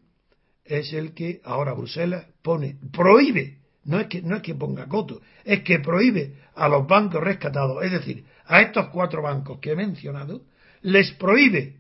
es 0.64 0.92
el 0.92 1.14
que 1.14 1.40
ahora 1.44 1.74
Bruselas 1.74 2.26
pone, 2.42 2.76
prohíbe, 2.92 3.58
no 3.84 4.00
es 4.00 4.08
que, 4.08 4.20
no 4.20 4.34
es 4.34 4.42
que 4.42 4.56
ponga 4.56 4.88
coto, 4.88 5.20
es 5.44 5.62
que 5.62 5.78
prohíbe 5.78 6.38
a 6.56 6.68
los 6.68 6.88
bancos 6.88 7.22
rescatados, 7.22 7.84
es 7.84 7.92
decir, 7.92 8.24
a 8.46 8.62
estos 8.62 8.88
cuatro 8.88 9.22
bancos 9.22 9.60
que 9.60 9.70
he 9.70 9.76
mencionado, 9.76 10.42
les 10.80 11.12
prohíbe 11.12 11.76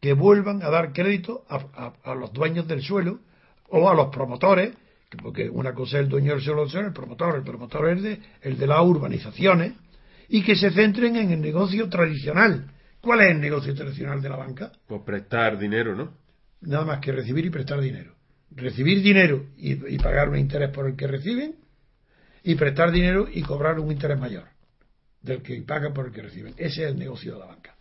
que 0.00 0.12
vuelvan 0.12 0.60
a 0.64 0.70
dar 0.70 0.92
crédito 0.92 1.44
a, 1.48 2.14
los 2.16 2.32
dueños 2.32 2.66
del 2.66 2.82
suelo 2.82 3.20
o 3.68 3.88
a 3.88 3.94
los 3.94 4.08
promotores, 4.08 4.74
porque 5.22 5.48
una 5.48 5.72
cosa 5.72 5.98
es 5.98 6.02
el 6.02 6.08
dueño 6.08 6.32
del 6.32 6.42
suelo, 6.42 6.64
el 6.64 6.92
promotor, 6.92 7.36
el 7.36 7.44
promotor 7.44 7.90
es 7.90 8.02
de, 8.02 8.20
el 8.42 8.58
de 8.58 8.66
las 8.66 8.80
urbanizaciones, 8.80 9.72
y 10.28 10.42
que 10.42 10.56
se 10.56 10.72
centren 10.72 11.14
en 11.14 11.30
el 11.30 11.40
negocio 11.40 11.88
tradicional, 11.88 12.72
¿Cuál 13.00 13.22
es 13.22 13.30
el 13.30 13.40
negocio 13.40 13.74
tradicional 13.74 14.20
de 14.20 14.28
la 14.28 14.36
banca? 14.36 14.72
Pues 14.86 15.02
prestar 15.02 15.58
dinero, 15.58 15.96
¿no? 15.96 16.12
Nada 16.60 16.84
más 16.84 17.00
que 17.00 17.12
recibir 17.12 17.46
y 17.46 17.50
prestar 17.50 17.80
dinero. 17.80 18.14
Recibir 18.50 19.02
dinero 19.02 19.46
y, 19.56 19.96
pagar 19.98 20.28
un 20.28 20.38
interés 20.38 20.70
por 20.70 20.86
el 20.86 20.96
que 20.96 21.06
reciben 21.06 21.54
y 22.42 22.54
prestar 22.56 22.90
dinero 22.90 23.28
y 23.32 23.42
cobrar 23.42 23.78
un 23.78 23.90
interés 23.90 24.18
mayor 24.18 24.44
del 25.22 25.42
que 25.42 25.60
pagan 25.62 25.94
por 25.94 26.06
el 26.06 26.12
que 26.12 26.22
reciben. 26.22 26.54
Ese 26.56 26.84
es 26.84 26.90
el 26.90 26.98
negocio 26.98 27.34
de 27.34 27.38
la 27.38 27.46
banca. 27.46 27.76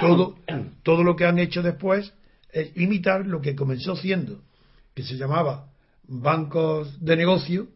todo, 0.00 0.38
todo 0.82 1.04
lo 1.04 1.14
que 1.14 1.26
han 1.26 1.38
hecho 1.38 1.62
después 1.62 2.12
es 2.50 2.76
imitar 2.76 3.26
lo 3.26 3.40
que 3.40 3.54
comenzó 3.54 3.94
siendo, 3.94 4.42
que 4.94 5.02
se 5.02 5.16
llamaba 5.16 5.70
bancos 6.08 7.04
de 7.04 7.16
negocio, 7.16 7.68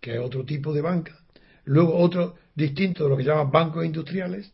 que 0.00 0.14
es 0.14 0.20
otro 0.20 0.44
tipo 0.44 0.72
de 0.72 0.80
banca, 0.80 1.18
luego 1.64 1.96
otro 1.96 2.36
distinto 2.54 3.04
de 3.04 3.10
lo 3.10 3.16
que 3.16 3.24
llaman 3.24 3.50
bancos 3.50 3.84
industriales, 3.84 4.53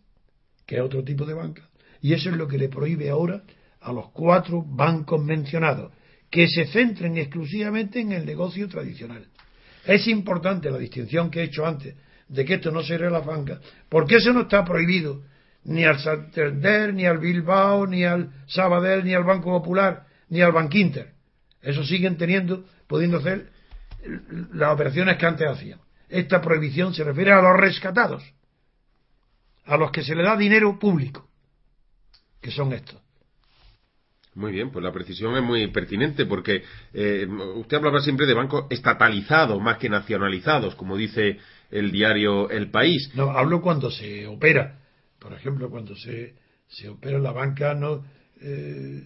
que 0.70 0.76
es 0.76 0.82
otro 0.82 1.02
tipo 1.02 1.26
de 1.26 1.34
banca, 1.34 1.68
y 2.00 2.12
eso 2.12 2.30
es 2.30 2.36
lo 2.36 2.46
que 2.46 2.56
le 2.56 2.68
prohíbe 2.68 3.10
ahora 3.10 3.42
a 3.80 3.92
los 3.92 4.10
cuatro 4.10 4.62
bancos 4.64 5.20
mencionados, 5.20 5.92
que 6.30 6.46
se 6.46 6.64
centren 6.66 7.16
exclusivamente 7.16 7.98
en 7.98 8.12
el 8.12 8.24
negocio 8.24 8.68
tradicional. 8.68 9.26
Es 9.84 10.06
importante 10.06 10.70
la 10.70 10.78
distinción 10.78 11.28
que 11.28 11.40
he 11.40 11.44
hecho 11.46 11.66
antes 11.66 11.96
de 12.28 12.44
que 12.44 12.54
esto 12.54 12.70
no 12.70 12.84
sería 12.84 13.10
la 13.10 13.18
banca, 13.18 13.58
porque 13.88 14.18
eso 14.18 14.32
no 14.32 14.42
está 14.42 14.64
prohibido 14.64 15.22
ni 15.64 15.84
al 15.84 15.98
Santander, 15.98 16.94
ni 16.94 17.04
al 17.04 17.18
Bilbao, 17.18 17.84
ni 17.88 18.04
al 18.04 18.30
Sabadell, 18.46 19.04
ni 19.04 19.12
al 19.12 19.24
Banco 19.24 19.50
Popular, 19.50 20.06
ni 20.28 20.40
al 20.40 20.52
Bankinter. 20.52 21.14
Eso 21.62 21.82
siguen 21.82 22.16
teniendo, 22.16 22.64
pudiendo 22.86 23.16
hacer 23.16 23.48
las 24.52 24.72
operaciones 24.72 25.16
que 25.16 25.26
antes 25.26 25.48
hacían. 25.48 25.80
Esta 26.08 26.40
prohibición 26.40 26.94
se 26.94 27.02
refiere 27.02 27.32
a 27.32 27.42
los 27.42 27.56
rescatados, 27.56 28.22
a 29.64 29.76
los 29.76 29.90
que 29.90 30.02
se 30.02 30.14
le 30.14 30.22
da 30.22 30.36
dinero 30.36 30.78
público, 30.78 31.28
que 32.40 32.50
son 32.50 32.72
estos. 32.72 33.00
Muy 34.34 34.52
bien, 34.52 34.70
pues 34.70 34.84
la 34.84 34.92
precisión 34.92 35.36
es 35.36 35.42
muy 35.42 35.66
pertinente 35.68 36.24
porque 36.24 36.62
eh, 36.94 37.26
usted 37.56 37.78
hablaba 37.78 38.00
siempre 38.00 38.26
de 38.26 38.34
bancos 38.34 38.66
estatalizados 38.70 39.60
más 39.60 39.78
que 39.78 39.88
nacionalizados, 39.88 40.76
como 40.76 40.96
dice 40.96 41.38
el 41.70 41.90
diario 41.90 42.48
El 42.48 42.70
País. 42.70 43.10
No, 43.14 43.30
hablo 43.30 43.60
cuando 43.60 43.90
se 43.90 44.26
opera. 44.26 44.78
Por 45.18 45.32
ejemplo, 45.32 45.68
cuando 45.68 45.96
se, 45.96 46.34
se 46.68 46.88
opera 46.88 47.18
la 47.18 47.32
banca, 47.32 47.74
no, 47.74 48.04
eh, 48.40 49.04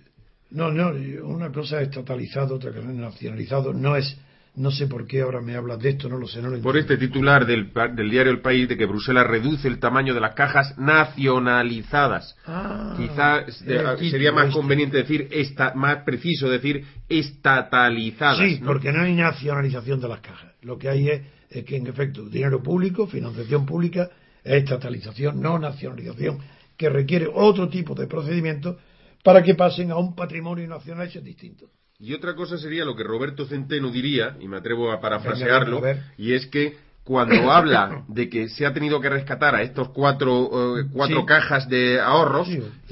no, 0.50 0.70
no, 0.70 0.90
una 1.26 1.50
cosa 1.50 1.80
es 1.80 1.88
estatalizado, 1.88 2.56
otra 2.56 2.70
cosa 2.70 2.88
es 2.88 2.94
nacionalizado, 2.94 3.72
no 3.72 3.96
es 3.96 4.16
no 4.56 4.70
sé 4.70 4.86
por 4.86 5.06
qué 5.06 5.22
ahora 5.22 5.40
me 5.40 5.56
hablas 5.56 5.80
de 5.80 5.90
esto, 5.90 6.08
no 6.08 6.16
lo 6.16 6.28
sé. 6.28 6.40
No 6.40 6.48
lo 6.48 6.60
por 6.60 6.76
este 6.76 6.96
titular 6.96 7.44
del, 7.44 7.72
diario 8.10 8.30
El 8.30 8.40
País 8.40 8.68
de 8.68 8.76
que 8.76 8.86
Bruselas 8.86 9.26
reduce 9.26 9.66
el 9.66 9.80
tamaño 9.80 10.14
de 10.14 10.20
las 10.20 10.34
cajas 10.34 10.78
nacionalizadas. 10.78 12.36
Ah, 12.46 12.94
Quizás 12.96 13.52
sería 13.56 14.30
más 14.30 14.46
este. 14.46 14.56
conveniente 14.56 14.98
decir, 14.98 15.28
esta, 15.32 15.74
más 15.74 16.04
preciso 16.04 16.48
decir 16.48 16.84
estatalizadas. 17.08 18.38
Sí, 18.38 18.60
porque 18.64 18.92
no 18.92 19.02
hay 19.02 19.14
nacionalización 19.14 20.00
de 20.00 20.08
las 20.08 20.20
cajas. 20.20 20.52
Lo 20.62 20.78
que 20.78 20.88
hay 20.88 21.08
es, 21.08 21.22
es 21.50 21.64
que, 21.64 21.76
en 21.76 21.88
efecto, 21.88 22.24
dinero 22.28 22.62
público, 22.62 23.08
financiación 23.08 23.66
pública, 23.66 24.08
es 24.44 24.62
estatalización, 24.62 25.40
no 25.40 25.58
nacionalización, 25.58 26.38
que 26.76 26.88
requiere 26.88 27.28
otro 27.32 27.68
tipo 27.68 27.94
de 27.94 28.06
procedimiento 28.06 28.78
para 29.24 29.42
que 29.42 29.54
pasen 29.54 29.90
a 29.90 29.96
un 29.96 30.14
patrimonio 30.14 30.68
nacional 30.68 31.08
es 31.12 31.24
distinto. 31.24 31.70
Y 31.98 32.12
otra 32.12 32.34
cosa 32.34 32.58
sería 32.58 32.84
lo 32.84 32.96
que 32.96 33.04
Roberto 33.04 33.46
Centeno 33.46 33.90
diría, 33.90 34.36
y 34.40 34.48
me 34.48 34.56
atrevo 34.56 34.90
a 34.90 35.00
parafrasearlo, 35.00 35.82
y 36.18 36.32
es 36.32 36.46
que 36.46 36.76
cuando 37.04 37.34
habla 37.52 38.04
de 38.08 38.28
que 38.28 38.48
se 38.48 38.66
ha 38.66 38.72
tenido 38.72 39.00
que 39.00 39.08
rescatar 39.08 39.54
a 39.54 39.62
estos 39.62 39.90
cuatro, 39.90 40.78
eh, 40.78 40.86
cuatro 40.92 41.24
cajas 41.24 41.68
de 41.68 42.00
ahorros, 42.00 42.48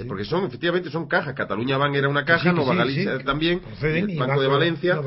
porque 0.07 0.25
son, 0.25 0.45
efectivamente, 0.45 0.91
son 0.91 1.09
cajas. 1.09 1.35
Cataluña 1.35 1.79
Bank 1.79 1.95
era 1.95 2.09
una 2.09 2.25
caja, 2.25 2.53
Nova 2.53 2.75
Galicia 2.75 3.19
también, 3.25 3.61
el 3.83 4.19
Banco, 4.19 4.41
de 4.41 4.49
Valencia. 4.49 5.01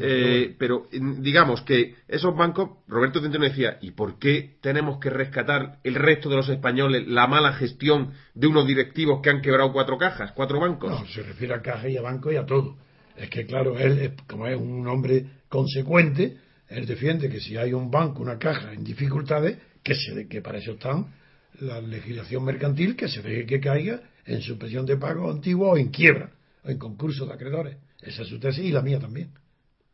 Eh, 0.00 0.54
pero 0.58 0.86
digamos 0.92 1.62
que 1.62 1.96
esos 2.06 2.36
bancos, 2.36 2.70
Roberto 2.86 3.20
Centeno 3.20 3.44
decía, 3.44 3.78
¿y 3.80 3.92
por 3.92 4.18
qué 4.18 4.56
tenemos 4.60 4.98
que 5.00 5.10
rescatar 5.10 5.78
el 5.82 5.94
resto 5.94 6.28
de 6.28 6.36
los 6.36 6.48
españoles 6.48 7.08
la 7.08 7.26
mala 7.26 7.54
gestión 7.54 8.12
de 8.34 8.46
unos 8.46 8.66
directivos 8.66 9.20
que 9.22 9.30
han 9.30 9.40
quebrado 9.40 9.72
cuatro 9.72 9.98
cajas, 9.98 10.32
cuatro 10.32 10.60
bancos? 10.60 10.90
No, 10.90 11.06
se 11.06 11.22
refiere 11.22 11.54
a 11.54 11.62
caja 11.62 11.88
y 11.88 11.96
a 11.96 12.02
banco 12.02 12.30
y 12.30 12.36
a 12.36 12.44
todo 12.44 12.76
es 13.16 13.30
que, 13.30 13.46
claro, 13.46 13.78
él, 13.78 14.14
como 14.26 14.46
es 14.46 14.56
un 14.56 14.86
hombre 14.86 15.26
consecuente, 15.48 16.38
Él 16.68 16.86
defiende 16.86 17.28
que 17.28 17.40
si 17.40 17.56
hay 17.56 17.72
un 17.74 17.90
banco, 17.90 18.22
una 18.22 18.38
caja 18.38 18.72
en 18.72 18.82
dificultades, 18.82 19.58
que, 19.82 19.94
se, 19.94 20.26
que 20.28 20.40
para 20.40 20.58
eso 20.58 20.72
están 20.72 21.12
la 21.60 21.80
legislación 21.80 22.44
mercantil, 22.44 22.96
que 22.96 23.08
se 23.08 23.20
deje 23.20 23.46
que 23.46 23.60
caiga 23.60 24.00
en 24.24 24.40
suspensión 24.40 24.86
de 24.86 24.96
pago 24.96 25.30
antiguo 25.30 25.72
o 25.72 25.76
en 25.76 25.88
quiebra, 25.88 26.30
o 26.64 26.70
en 26.70 26.78
concurso 26.78 27.26
de 27.26 27.34
acreedores. 27.34 27.76
Esa 28.00 28.22
es 28.22 28.28
su 28.28 28.38
tesis 28.38 28.64
y 28.64 28.70
la 28.70 28.80
mía 28.80 28.98
también. 28.98 29.30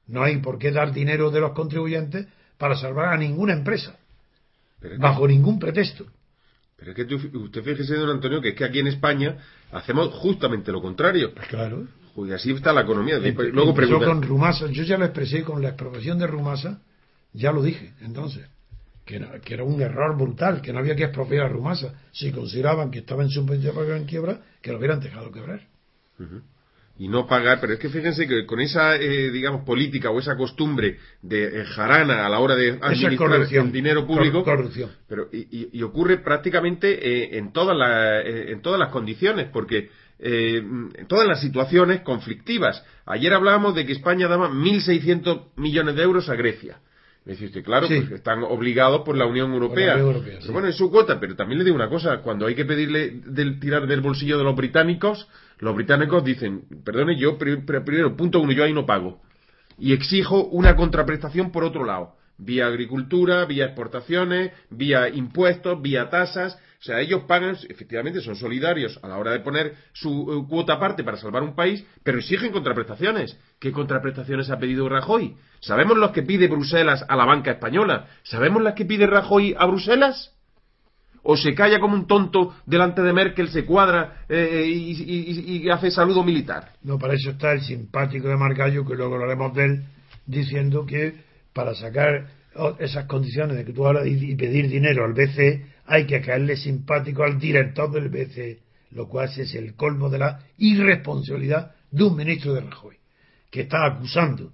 No 0.07 0.23
hay 0.23 0.39
por 0.39 0.59
qué 0.59 0.71
dar 0.71 0.93
dinero 0.93 1.31
de 1.31 1.41
los 1.41 1.53
contribuyentes 1.53 2.27
para 2.57 2.77
salvar 2.77 3.13
a 3.13 3.17
ninguna 3.17 3.53
empresa, 3.53 3.99
bajo 4.99 5.27
ningún 5.27 5.59
pretexto. 5.59 6.07
Pero 6.77 6.93
es 6.93 6.97
que 6.97 7.37
usted 7.37 7.63
fíjese, 7.65 7.97
don 7.97 8.11
Antonio, 8.11 8.41
que 8.41 8.51
es 8.51 8.55
que 8.55 8.65
aquí 8.65 8.79
en 8.79 8.87
España 8.87 9.37
hacemos 9.73 10.15
justamente 10.15 10.71
lo 10.71 10.81
contrario. 10.81 11.35
Pues 11.35 11.49
claro. 11.49 11.89
Y 12.27 12.33
así 12.33 12.51
está 12.53 12.73
la 12.73 12.83
economía. 12.83 13.19
Luego 13.19 13.75
con 13.75 14.23
Rumasa, 14.23 14.67
yo 14.71 14.83
ya 14.85 14.99
lo 14.99 15.05
expresé 15.05 15.43
con 15.43 15.63
la 15.63 15.69
expropiación 15.69 16.19
de 16.19 16.27
Rumasa, 16.27 16.81
ya 17.33 17.53
lo 17.53 17.63
dije 17.63 17.93
entonces, 18.01 18.47
que 19.05 19.17
era, 19.17 19.65
un 19.65 19.81
error 19.81 20.17
brutal, 20.17 20.61
que 20.61 20.73
no 20.73 20.81
había 20.81 20.97
que 20.97 21.05
expropiar 21.05 21.47
a 21.47 21.49
Rumasa. 21.49 21.95
Si 22.13 22.33
consideraban 22.33 22.91
que 22.91 23.01
estaba 23.01 23.23
en 23.23 23.31
suspensión 23.31 23.75
en 23.91 24.05
quiebra, 24.05 24.41
que 24.61 24.73
lo 24.73 24.79
hubieran 24.79 25.01
dejado 25.01 25.31
quebrar 25.31 25.61
y 26.99 27.07
no 27.07 27.27
pagar, 27.27 27.61
pero 27.61 27.75
es 27.75 27.79
que 27.79 27.89
fíjense 27.89 28.27
que 28.27 28.45
con 28.45 28.61
esa, 28.61 28.97
eh, 28.97 29.31
digamos, 29.31 29.65
política 29.65 30.11
o 30.11 30.19
esa 30.19 30.37
costumbre 30.37 30.99
de 31.23 31.61
eh, 31.61 31.65
jarana 31.65 32.27
a 32.27 32.29
la 32.29 32.41
hora 32.41 32.57
de 32.57 32.77
administrar 32.81 33.41
el 33.49 33.73
dinero 33.73 34.05
público, 34.05 34.43
corrupción. 34.43 34.91
pero 35.09 35.29
y, 35.33 35.81
ocurre 35.83 36.19
prácticamente 36.19 36.89
eh, 36.91 37.39
en 37.39 37.53
todas 37.53 37.77
las 37.77 38.27
en 38.27 38.61
todas 38.63 38.81
las 38.81 38.91
condiciones, 38.91 39.47
porque 39.53 39.91
en 40.21 41.07
todas 41.07 41.27
las 41.27 41.41
situaciones 41.41 42.01
conflictivas. 42.01 42.85
Ayer 43.07 43.33
hablábamos 43.33 43.75
de 43.75 43.87
que 43.87 43.93
España 43.93 44.29
daba 44.29 44.49
1.600 44.51 45.53
millones 45.57 45.97
de 45.97 46.03
euros 46.03 46.29
a 46.29 46.35
Grecia. 46.35 46.79
Me 47.25 47.33
dijiste, 47.33 47.63
claro, 47.63 47.87
pues 47.87 48.11
están 48.11 48.43
obligados 48.43 49.03
por 49.03 49.15
la 49.15 49.27
Unión 49.27 49.53
Europea. 49.53 49.99
bueno, 50.51 50.67
es 50.67 50.77
su 50.77 50.91
cuota, 50.91 51.21
pero 51.21 51.37
también 51.37 51.59
le 51.59 51.65
digo 51.65 51.77
una 51.77 51.91
cosa, 51.91 52.23
cuando 52.23 52.47
hay 52.47 52.55
que 52.55 52.65
pedirle 52.65 53.21
del, 53.27 53.61
tirar 53.61 53.87
del 53.87 54.01
bolsillo 54.01 54.39
de 54.39 54.45
los 54.45 54.57
británicos, 54.57 55.29
los 55.59 55.75
británicos 55.75 56.25
dicen, 56.25 56.63
perdone, 56.85 57.19
yo 57.19 57.37
primero, 57.37 58.17
punto 58.17 58.41
uno, 58.41 58.53
yo 58.53 58.65
ahí 58.65 58.73
no 58.73 58.87
pago. 58.87 59.21
Y 59.79 59.93
exijo 59.93 60.45
una 60.45 60.75
contraprestación 60.75 61.53
por 61.53 61.65
otro 61.65 61.85
lado, 61.85 62.15
vía 62.39 62.67
agricultura, 62.67 63.45
vía 63.45 63.67
exportaciones, 63.67 64.53
vía 64.71 65.09
impuestos, 65.09 65.81
vía 65.83 66.09
tasas. 66.09 66.57
O 66.81 66.83
sea, 66.83 67.01
ellos 67.01 67.23
pagan, 67.27 67.57
efectivamente, 67.69 68.21
son 68.21 68.37
solidarios 68.37 68.99
a 69.03 69.09
la 69.09 69.19
hora 69.19 69.33
de 69.33 69.41
poner 69.41 69.75
su 69.93 70.11
eh, 70.11 70.49
cuota 70.49 70.75
aparte 70.75 71.03
para 71.03 71.17
salvar 71.17 71.43
un 71.43 71.57
país, 71.57 71.85
pero 72.05 72.19
exigen 72.19 72.53
contraprestaciones. 72.53 73.37
¿Qué 73.59 73.73
contraprestaciones 73.73 74.49
ha 74.51 74.59
pedido 74.59 74.89
Rajoy? 74.89 75.37
¿Sabemos 75.61 75.99
los 75.99 76.13
que 76.13 76.23
pide 76.23 76.47
Bruselas 76.47 77.05
a 77.09 77.17
la 77.17 77.25
banca 77.25 77.51
española? 77.51 78.07
¿Sabemos 78.23 78.63
las 78.63 78.75
que 78.75 78.85
pide 78.85 79.07
Rajoy 79.07 79.57
a 79.59 79.67
Bruselas? 79.67 80.35
o 81.31 81.37
se 81.37 81.55
calla 81.55 81.79
como 81.79 81.95
un 81.95 82.07
tonto 82.07 82.55
delante 82.65 83.03
de 83.03 83.13
Merkel, 83.13 83.51
se 83.51 83.67
cuadra 83.67 84.25
eh, 84.31 84.65
y, 84.67 85.69
hace 85.69 85.91
saludo 85.91 86.25
militar. 86.25 86.73
No, 86.83 86.99
para 86.99 87.13
eso 87.13 87.31
está 87.31 87.53
el 87.53 87.61
simpático 87.61 88.29
de 88.29 88.37
Margallo, 88.39 88.87
que 88.87 88.95
luego 88.95 89.19
lo 89.19 89.25
haremos 89.25 89.53
de 89.53 89.65
él, 89.65 89.85
diciendo 90.25 90.87
que 90.87 91.28
para 91.59 91.75
sacar 91.75 92.29
esas 92.79 93.07
condiciones 93.07 93.57
de 93.57 93.65
que 93.65 93.73
tú 93.73 93.85
hablas 93.85 94.07
y 94.07 94.37
pedir 94.37 94.69
dinero 94.69 95.05
al 95.05 95.13
BCE, 95.13 95.67
hay 95.87 96.07
que 96.07 96.21
caerle 96.21 96.57
simpático 96.57 97.25
al 97.25 97.37
director 97.41 97.91
del 97.91 98.11
BCE, 98.11 98.61
lo 98.93 99.09
cual 99.09 99.29
es 99.37 99.53
el 99.57 99.75
colmo 99.75 100.09
de 100.09 100.21
la 100.21 100.39
irresponsabilidad 100.59 101.75
de 101.91 102.05
un 102.05 102.15
ministro 102.15 102.55
de 102.55 102.61
Rajoy, 102.61 102.95
que 103.51 103.63
está 103.63 103.87
acusando, 103.87 104.53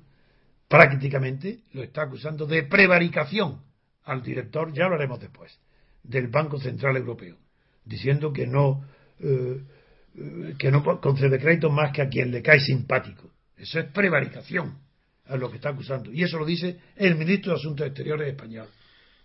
prácticamente, 0.66 1.58
lo 1.74 1.82
está 1.82 2.04
acusando 2.04 2.46
de 2.46 2.62
prevaricación 2.62 3.60
al 4.04 4.22
director, 4.22 4.72
ya 4.72 4.88
lo 4.88 4.94
haremos 4.94 5.20
después 5.20 5.60
del 6.02 6.28
Banco 6.28 6.58
Central 6.58 6.96
Europeo, 6.96 7.36
diciendo 7.84 8.32
que 8.32 8.46
no, 8.46 8.82
eh, 9.20 9.60
que 10.58 10.70
no 10.70 10.82
concede 11.02 11.38
crédito 11.38 11.68
más 11.68 11.92
que 11.92 12.00
a 12.00 12.08
quien 12.08 12.30
le 12.30 12.40
cae 12.40 12.60
simpático. 12.60 13.30
Eso 13.58 13.78
es 13.78 13.92
prevaricación 13.92 14.82
a 15.26 15.36
lo 15.36 15.50
que 15.50 15.56
está 15.56 15.70
acusando. 15.70 16.12
Y 16.12 16.22
eso 16.22 16.38
lo 16.38 16.44
dice 16.44 16.78
el 16.96 17.16
ministro 17.16 17.52
de 17.52 17.58
Asuntos 17.58 17.86
Exteriores 17.86 18.28
español, 18.28 18.68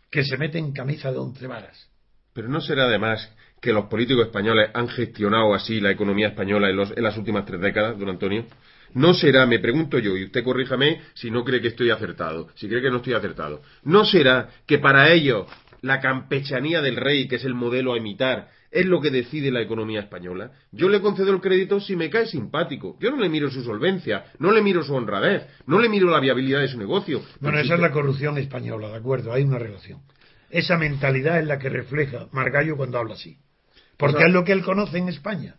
que 0.10 0.24
se 0.24 0.38
mete 0.38 0.58
en 0.58 0.72
camisa 0.72 1.12
de 1.12 1.18
once 1.18 1.46
varas. 1.48 1.90
Pero 2.34 2.48
no 2.48 2.62
será 2.62 2.86
además 2.86 3.34
que 3.62 3.74
los 3.74 3.86
políticos 3.86 4.28
españoles 4.28 4.70
han 4.74 4.88
gestionado 4.88 5.54
así 5.54 5.82
la 5.82 5.92
economía 5.92 6.30
española 6.30 6.70
en, 6.70 6.80
en 6.80 7.04
las 7.04 7.18
últimas 7.18 7.46
tres 7.46 7.60
décadas, 7.60 8.00
don 8.00 8.10
Antonio. 8.10 8.46
No 8.94 9.14
será, 9.14 9.46
me 9.46 9.60
pregunto 9.60 10.00
yo, 10.00 10.18
y 10.18 10.26
usted 10.26 10.44
corríjame 10.44 11.02
si 11.14 11.30
no 11.30 11.44
cree 11.44 11.62
que 11.62 11.68
estoy 11.68 11.92
acertado, 11.92 12.50
si 12.56 12.68
cree 12.68 12.82
que 12.82 12.90
no 12.90 12.98
estoy 12.98 13.14
acertado, 13.14 13.62
no 13.84 14.06
será 14.06 14.50
que 14.66 14.80
para 14.80 15.12
ellos 15.12 15.48
la 15.82 16.00
campechanía 16.00 16.82
del 16.82 16.96
rey, 16.96 17.28
que 17.28 17.36
es 17.36 17.46
el 17.46 17.54
modelo 17.54 17.94
a 17.94 17.98
imitar, 17.98 18.50
es 18.72 18.86
lo 18.86 19.02
que 19.02 19.10
decide 19.10 19.52
la 19.52 19.62
economía 19.62 20.02
española. 20.02 20.52
Yo 20.72 20.90
le 20.90 21.02
concedo 21.02 21.32
el 21.32 21.42
crédito 21.42 21.80
si 21.80 21.96
me 21.96 22.10
cae 22.10 22.28
simpático. 22.28 22.98
Yo 23.00 23.12
no 23.12 23.18
le 23.18 23.30
miro 23.30 23.50
su 23.50 23.64
solvencia, 23.64 24.26
no 24.40 24.52
le 24.52 24.62
miro 24.62 24.84
su 24.84 24.94
honradez, 24.94 25.48
no 25.66 25.80
le 25.80 25.90
miro 25.90 26.10
la 26.10 26.20
viabilidad 26.20 26.62
de 26.62 26.68
su 26.68 26.78
negocio. 26.78 27.22
Bueno, 27.40 27.60
esa 27.60 27.76
es 27.76 27.80
la 27.80 27.92
corrupción 27.92 28.38
española, 28.38 28.90
de 28.90 28.98
acuerdo, 28.98 29.34
hay 29.34 29.44
una 29.44 29.60
relación. 29.60 30.02
Esa 30.50 30.78
mentalidad 30.78 31.40
es 31.40 31.48
la 31.48 31.60
que 31.60 31.70
refleja 31.70 32.28
Margallo 32.32 32.76
cuando 32.76 32.98
habla 32.98 33.14
así. 33.14 33.38
Porque 33.98 34.24
es 34.24 34.32
lo 34.32 34.44
que 34.44 34.54
él 34.54 34.64
conoce 34.64 34.98
en 34.98 35.10
España. 35.10 35.58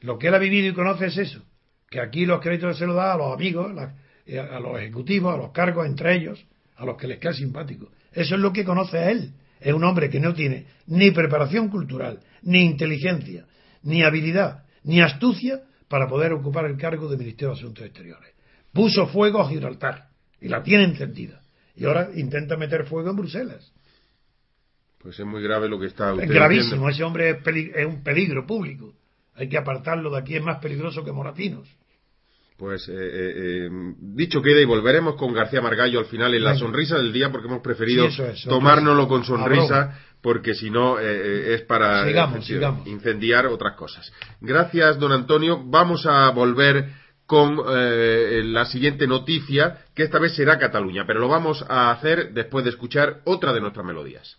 Lo 0.00 0.18
que 0.18 0.28
él 0.28 0.34
ha 0.34 0.38
vivido 0.38 0.68
y 0.68 0.74
conoce 0.74 1.06
es 1.06 1.16
eso. 1.16 1.42
Que 1.88 2.00
aquí 2.00 2.26
los 2.26 2.40
créditos 2.40 2.76
se 2.78 2.86
los 2.86 2.96
da 2.96 3.14
a 3.14 3.16
los 3.16 3.32
amigos, 3.32 3.70
a 3.78 4.60
los 4.60 4.78
ejecutivos, 4.78 5.34
a 5.34 5.36
los 5.36 5.52
cargos 5.52 5.86
entre 5.86 6.16
ellos, 6.16 6.44
a 6.76 6.84
los 6.84 6.96
que 6.96 7.06
les 7.06 7.18
cae 7.18 7.34
simpático. 7.34 7.90
Eso 8.12 8.34
es 8.34 8.40
lo 8.40 8.52
que 8.52 8.64
conoce 8.64 8.98
a 8.98 9.10
él. 9.10 9.32
Es 9.62 9.72
un 9.72 9.84
hombre 9.84 10.10
que 10.10 10.20
no 10.20 10.34
tiene 10.34 10.66
ni 10.86 11.10
preparación 11.10 11.68
cultural, 11.68 12.20
ni 12.42 12.64
inteligencia, 12.64 13.46
ni 13.82 14.02
habilidad, 14.02 14.64
ni 14.84 15.00
astucia 15.00 15.62
para 15.88 16.08
poder 16.08 16.32
ocupar 16.32 16.66
el 16.66 16.76
cargo 16.76 17.08
de 17.08 17.16
Ministerio 17.16 17.54
de 17.54 17.60
Asuntos 17.60 17.84
Exteriores. 17.84 18.32
Puso 18.72 19.06
fuego 19.06 19.40
a 19.40 19.48
Gibraltar 19.48 20.08
y 20.40 20.48
la 20.48 20.62
tiene 20.62 20.84
encendida. 20.84 21.42
Y 21.76 21.84
ahora 21.84 22.10
intenta 22.14 22.56
meter 22.56 22.86
fuego 22.86 23.10
en 23.10 23.16
Bruselas. 23.16 23.72
Pues 24.98 25.18
es 25.18 25.26
muy 25.26 25.42
grave 25.42 25.68
lo 25.68 25.78
que 25.80 25.86
está 25.86 26.12
usted 26.12 26.24
Es 26.24 26.30
gravísimo, 26.30 26.88
ese 26.88 27.02
hombre 27.02 27.30
es, 27.30 27.86
un 27.86 28.02
peligro 28.02 28.46
público. 28.46 28.94
Hay 29.34 29.48
que 29.48 29.58
apartarlo 29.58 30.10
de 30.10 30.18
aquí, 30.18 30.36
es 30.36 30.42
más 30.42 30.58
peligroso 30.58 31.04
que 31.04 31.12
Moratinos. 31.12 31.68
Pues 32.62 32.88
eh, 32.88 32.92
eh, 32.94 33.32
eh, 33.34 33.68
dicho 33.98 34.40
queda 34.40 34.60
y 34.60 34.64
volveremos 34.64 35.16
con 35.16 35.32
García 35.32 35.60
Margallo 35.60 35.98
al 35.98 36.04
final 36.04 36.32
en 36.32 36.44
la 36.44 36.54
sonrisa 36.54 36.96
del 36.96 37.12
día 37.12 37.28
porque 37.28 37.48
hemos 37.48 37.60
preferido 37.60 38.06
tomárnoslo 38.48 39.08
con 39.08 39.24
sonrisa 39.24 39.98
porque 40.20 40.54
si 40.54 40.70
no 40.70 40.96
es 41.00 41.62
para 41.62 42.06
incendiar 42.84 43.48
otras 43.48 43.74
cosas. 43.74 44.12
Gracias, 44.40 44.96
don 45.00 45.10
Antonio. 45.10 45.60
Vamos 45.64 46.06
a 46.06 46.30
volver 46.30 46.86
con 47.26 47.56
la 47.66 48.64
siguiente 48.66 49.08
noticia 49.08 49.78
que 49.92 50.04
esta 50.04 50.20
vez 50.20 50.36
será 50.36 50.56
Cataluña, 50.56 51.02
pero 51.04 51.18
lo 51.18 51.26
vamos 51.26 51.64
a 51.68 51.90
hacer 51.90 52.32
después 52.32 52.64
de 52.64 52.70
escuchar 52.70 53.22
otra 53.24 53.52
de 53.52 53.60
nuestras 53.60 53.84
melodías. 53.84 54.36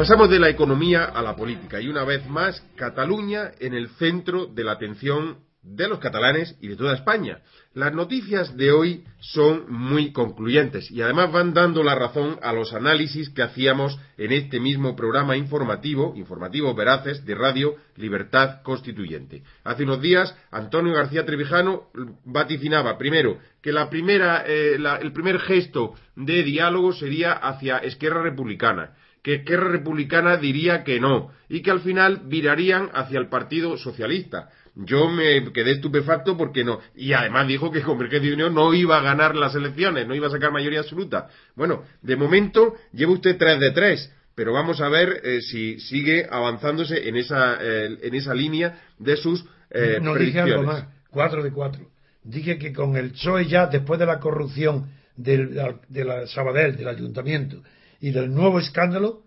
Pasamos 0.00 0.30
de 0.30 0.38
la 0.38 0.48
economía 0.48 1.04
a 1.04 1.20
la 1.20 1.36
política 1.36 1.78
y 1.78 1.86
una 1.86 2.04
vez 2.04 2.26
más 2.26 2.64
Cataluña 2.74 3.50
en 3.60 3.74
el 3.74 3.90
centro 3.90 4.46
de 4.46 4.64
la 4.64 4.72
atención 4.72 5.40
de 5.62 5.88
los 5.88 5.98
catalanes 5.98 6.56
y 6.62 6.68
de 6.68 6.76
toda 6.76 6.94
España. 6.94 7.40
Las 7.74 7.92
noticias 7.92 8.56
de 8.56 8.72
hoy 8.72 9.04
son 9.18 9.70
muy 9.70 10.10
concluyentes 10.10 10.90
y 10.90 11.02
además 11.02 11.30
van 11.30 11.52
dando 11.52 11.82
la 11.82 11.94
razón 11.94 12.38
a 12.40 12.54
los 12.54 12.72
análisis 12.72 13.28
que 13.28 13.42
hacíamos 13.42 14.00
en 14.16 14.32
este 14.32 14.58
mismo 14.58 14.96
programa 14.96 15.36
informativo, 15.36 16.14
informativo 16.16 16.74
veraces 16.74 17.26
de 17.26 17.34
Radio 17.34 17.74
Libertad 17.96 18.62
Constituyente. 18.62 19.42
Hace 19.64 19.82
unos 19.82 20.00
días 20.00 20.34
Antonio 20.50 20.94
García 20.94 21.26
Trevijano 21.26 21.90
vaticinaba 22.24 22.96
primero 22.96 23.36
que 23.60 23.68
eh, 23.68 24.78
el 25.02 25.12
primer 25.12 25.40
gesto 25.40 25.92
de 26.16 26.42
diálogo 26.42 26.94
sería 26.94 27.32
hacia 27.34 27.76
Esquerra 27.76 28.22
Republicana 28.22 28.94
que 29.22 29.34
Esquerra 29.36 29.68
Republicana 29.68 30.36
diría 30.36 30.84
que 30.84 31.00
no 31.00 31.30
y 31.48 31.62
que 31.62 31.70
al 31.70 31.80
final 31.80 32.22
virarían 32.26 32.90
hacia 32.92 33.18
el 33.18 33.28
Partido 33.28 33.76
Socialista. 33.76 34.50
Yo 34.74 35.08
me 35.08 35.52
quedé 35.52 35.72
estupefacto 35.72 36.36
porque 36.36 36.64
no. 36.64 36.80
Y 36.94 37.12
además 37.12 37.48
dijo 37.48 37.70
que 37.70 37.82
Convergencia 37.82 38.30
y 38.30 38.34
Unión 38.34 38.54
no 38.54 38.72
iba 38.72 38.98
a 38.98 39.02
ganar 39.02 39.34
las 39.34 39.54
elecciones, 39.54 40.06
no 40.06 40.14
iba 40.14 40.28
a 40.28 40.30
sacar 40.30 40.52
mayoría 40.52 40.80
absoluta. 40.80 41.28
Bueno, 41.56 41.84
de 42.02 42.16
momento 42.16 42.76
lleva 42.92 43.12
usted 43.12 43.36
tres 43.36 43.58
de 43.58 43.72
tres, 43.72 44.12
pero 44.34 44.52
vamos 44.52 44.80
a 44.80 44.88
ver 44.88 45.20
eh, 45.24 45.40
si 45.42 45.80
sigue 45.80 46.26
avanzándose 46.30 47.08
en 47.08 47.16
esa, 47.16 47.58
eh, 47.60 47.98
en 48.02 48.14
esa 48.14 48.32
línea 48.32 48.80
de 48.98 49.16
sus 49.16 49.44
eh, 49.70 49.98
no 50.00 50.14
dije 50.14 50.40
algo 50.40 50.62
más. 50.64 50.86
4 51.10 51.42
de 51.42 51.50
4. 51.50 51.86
Dije 52.22 52.58
que 52.58 52.72
con 52.72 52.96
el 52.96 53.12
PSOE 53.12 53.46
ya, 53.46 53.66
después 53.66 53.98
de 53.98 54.06
la 54.06 54.20
corrupción 54.20 54.90
del, 55.16 55.58
de 55.88 56.04
la 56.04 56.26
Sabadell, 56.26 56.76
del 56.76 56.88
ayuntamiento, 56.88 57.62
y 58.00 58.10
del 58.10 58.32
nuevo 58.34 58.58
escándalo, 58.58 59.22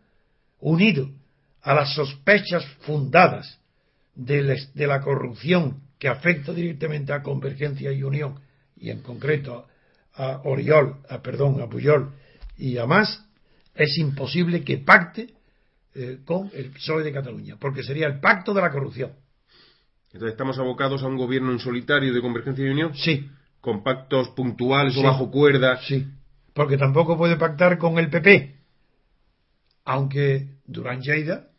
unido 0.60 1.10
a 1.62 1.74
las 1.74 1.94
sospechas 1.94 2.66
fundadas 2.82 3.60
de, 4.16 4.68
la 4.76 5.02
corrupción 5.02 5.82
que 6.00 6.08
afecta 6.08 6.54
directamente 6.54 7.14
a 7.14 7.24
Convergencia 7.24 7.92
y 7.92 8.04
Unión, 8.04 8.40
y 8.76 8.90
en 8.90 9.02
concreto 9.02 9.68
a 10.16 10.42
Oriol, 10.44 10.98
a, 11.10 11.22
perdón, 11.22 11.62
a 11.62 11.70
Puyol 11.70 12.12
y 12.58 12.78
a 12.78 12.86
más, 12.86 13.26
es 13.76 13.98
imposible 13.98 14.64
que 14.64 14.78
pacte 14.78 15.34
eh, 15.96 16.20
con 16.26 16.52
el 16.54 16.72
PSOE 16.72 17.04
de 17.04 17.14
Cataluña, 17.14 17.56
porque 17.60 17.84
sería 17.84 18.08
el 18.08 18.20
pacto 18.20 18.54
de 18.54 18.62
la 18.62 18.72
corrupción. 18.72 19.12
Entonces, 20.12 20.34
¿estamos 20.34 20.60
abocados 20.60 21.02
a 21.02 21.08
un 21.08 21.18
gobierno 21.18 21.52
en 21.52 21.60
solitario 21.60 22.14
de 22.14 22.22
Convergencia 22.22 22.66
y 22.66 22.70
Unión? 22.70 22.94
Sí. 22.96 23.30
¿Con 23.62 23.84
pactos 23.84 24.30
puntuales 24.30 24.96
o 24.98 25.02
bajo 25.02 25.32
cuerda? 25.32 25.80
Sí, 25.82 26.06
porque 26.54 26.78
tampoco 26.78 27.18
puede 27.18 27.38
pactar 27.38 27.78
con 27.78 27.98
el 27.98 28.10
PP. 28.10 28.63
Aunque 29.86 30.48
Durán 30.66 31.02
Lleida 31.02 31.50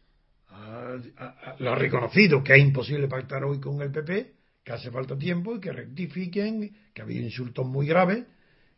lo 1.59 1.73
ha 1.73 1.75
reconocido 1.75 2.43
que 2.43 2.55
es 2.55 2.61
imposible 2.61 3.09
pactar 3.09 3.45
hoy 3.45 3.61
con 3.61 3.81
el 3.83 3.91
PP, 3.91 4.33
que 4.65 4.73
hace 4.73 4.91
falta 4.91 5.19
tiempo 5.19 5.57
y 5.57 5.61
que 5.61 5.73
rectifiquen, 5.73 6.75
que 6.95 7.03
ha 7.03 7.05
habido 7.05 7.25
insultos 7.25 7.67
muy 7.67 7.87
graves, 7.87 8.25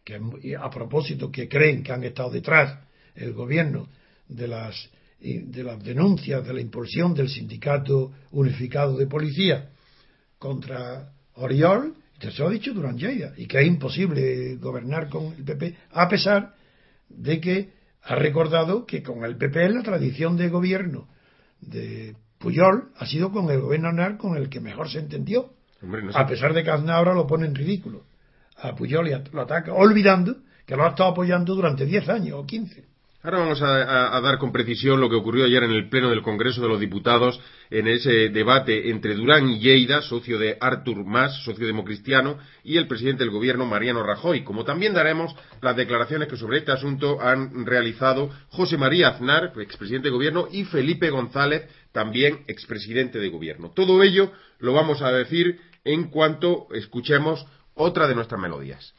que 0.04 0.20
a 0.58 0.70
propósito 0.70 1.30
que 1.30 1.48
creen 1.48 1.82
que 1.82 1.92
han 1.92 2.04
estado 2.04 2.30
detrás 2.30 2.78
el 3.14 3.32
gobierno 3.32 3.88
de 4.28 4.48
las 4.48 4.90
de 5.18 5.64
las 5.64 5.82
denuncias 5.82 6.46
de 6.46 6.52
la 6.52 6.60
impulsión 6.60 7.14
del 7.14 7.28
sindicato 7.28 8.12
unificado 8.32 8.96
de 8.98 9.06
policía 9.06 9.70
contra 10.38 11.10
Oriol, 11.34 11.94
se 12.20 12.38
lo 12.38 12.48
ha 12.48 12.50
dicho 12.50 12.74
Durán 12.74 12.98
Lleida, 12.98 13.32
y 13.36 13.46
que 13.46 13.60
es 13.60 13.66
imposible 13.66 14.56
gobernar 14.56 15.08
con 15.08 15.32
el 15.32 15.42
PP, 15.42 15.74
a 15.92 16.08
pesar 16.08 16.54
de 17.08 17.40
que 17.40 17.75
ha 18.06 18.14
recordado 18.14 18.86
que 18.86 19.02
con 19.02 19.24
el 19.24 19.36
PP 19.36 19.68
la 19.70 19.82
tradición 19.82 20.36
de 20.36 20.48
gobierno 20.48 21.08
de 21.60 22.14
Puyol 22.38 22.90
ha 22.96 23.06
sido 23.06 23.32
con 23.32 23.50
el 23.50 23.60
gobierno 23.60 23.88
ANAR 23.88 24.16
con 24.16 24.36
el 24.36 24.48
que 24.48 24.60
mejor 24.60 24.88
se 24.88 25.00
entendió, 25.00 25.50
a 26.14 26.26
pesar 26.26 26.54
de 26.54 26.62
que 26.62 26.70
Aznar 26.70 26.98
ahora 26.98 27.14
lo 27.14 27.26
pone 27.26 27.46
en 27.46 27.54
ridículo. 27.54 28.04
A 28.58 28.74
Puyol 28.74 29.08
y 29.08 29.32
lo 29.32 29.42
ataca, 29.42 29.72
olvidando 29.72 30.36
que 30.64 30.76
lo 30.76 30.84
ha 30.84 30.90
estado 30.90 31.10
apoyando 31.10 31.54
durante 31.54 31.84
10 31.84 32.08
años 32.08 32.38
o 32.38 32.46
15. 32.46 32.84
Ahora 33.26 33.38
vamos 33.40 33.60
a, 33.60 34.20
dar 34.20 34.38
con 34.38 34.52
precisión 34.52 35.00
lo 35.00 35.10
que 35.10 35.16
ocurrió 35.16 35.46
ayer 35.46 35.64
en 35.64 35.72
el 35.72 35.88
Pleno 35.88 36.10
del 36.10 36.22
Congreso 36.22 36.62
de 36.62 36.68
los 36.68 36.78
Diputados 36.78 37.40
en 37.70 37.88
ese 37.88 38.28
debate 38.28 38.88
entre 38.88 39.16
Durán 39.16 39.50
y 39.50 39.58
Lleida, 39.58 40.00
socio 40.00 40.38
de 40.38 40.56
Artur 40.60 41.04
Mas, 41.04 41.42
socio 41.42 41.66
democristiano, 41.66 42.38
y 42.62 42.76
el 42.76 42.86
presidente 42.86 43.24
del 43.24 43.32
Gobierno, 43.32 43.66
Mariano 43.66 44.04
Rajoy. 44.04 44.44
Como 44.44 44.64
también 44.64 44.94
daremos 44.94 45.34
las 45.60 45.74
declaraciones 45.74 46.28
que 46.28 46.36
sobre 46.36 46.58
este 46.58 46.70
asunto 46.70 47.20
han 47.20 47.66
realizado 47.66 48.30
José 48.50 48.78
María 48.78 49.08
Aznar, 49.08 49.52
expresidente 49.56 50.06
de 50.06 50.14
Gobierno, 50.14 50.46
y 50.52 50.62
Felipe 50.62 51.10
González, 51.10 51.68
también 51.90 52.44
expresidente 52.46 53.18
de 53.18 53.28
Gobierno. 53.28 53.72
Todo 53.74 54.04
ello 54.04 54.30
lo 54.60 54.72
vamos 54.72 55.02
a 55.02 55.10
decir 55.10 55.58
en 55.82 56.10
cuanto 56.10 56.68
escuchemos 56.72 57.44
otra 57.74 58.06
de 58.06 58.14
nuestras 58.14 58.40
melodías. 58.40 58.94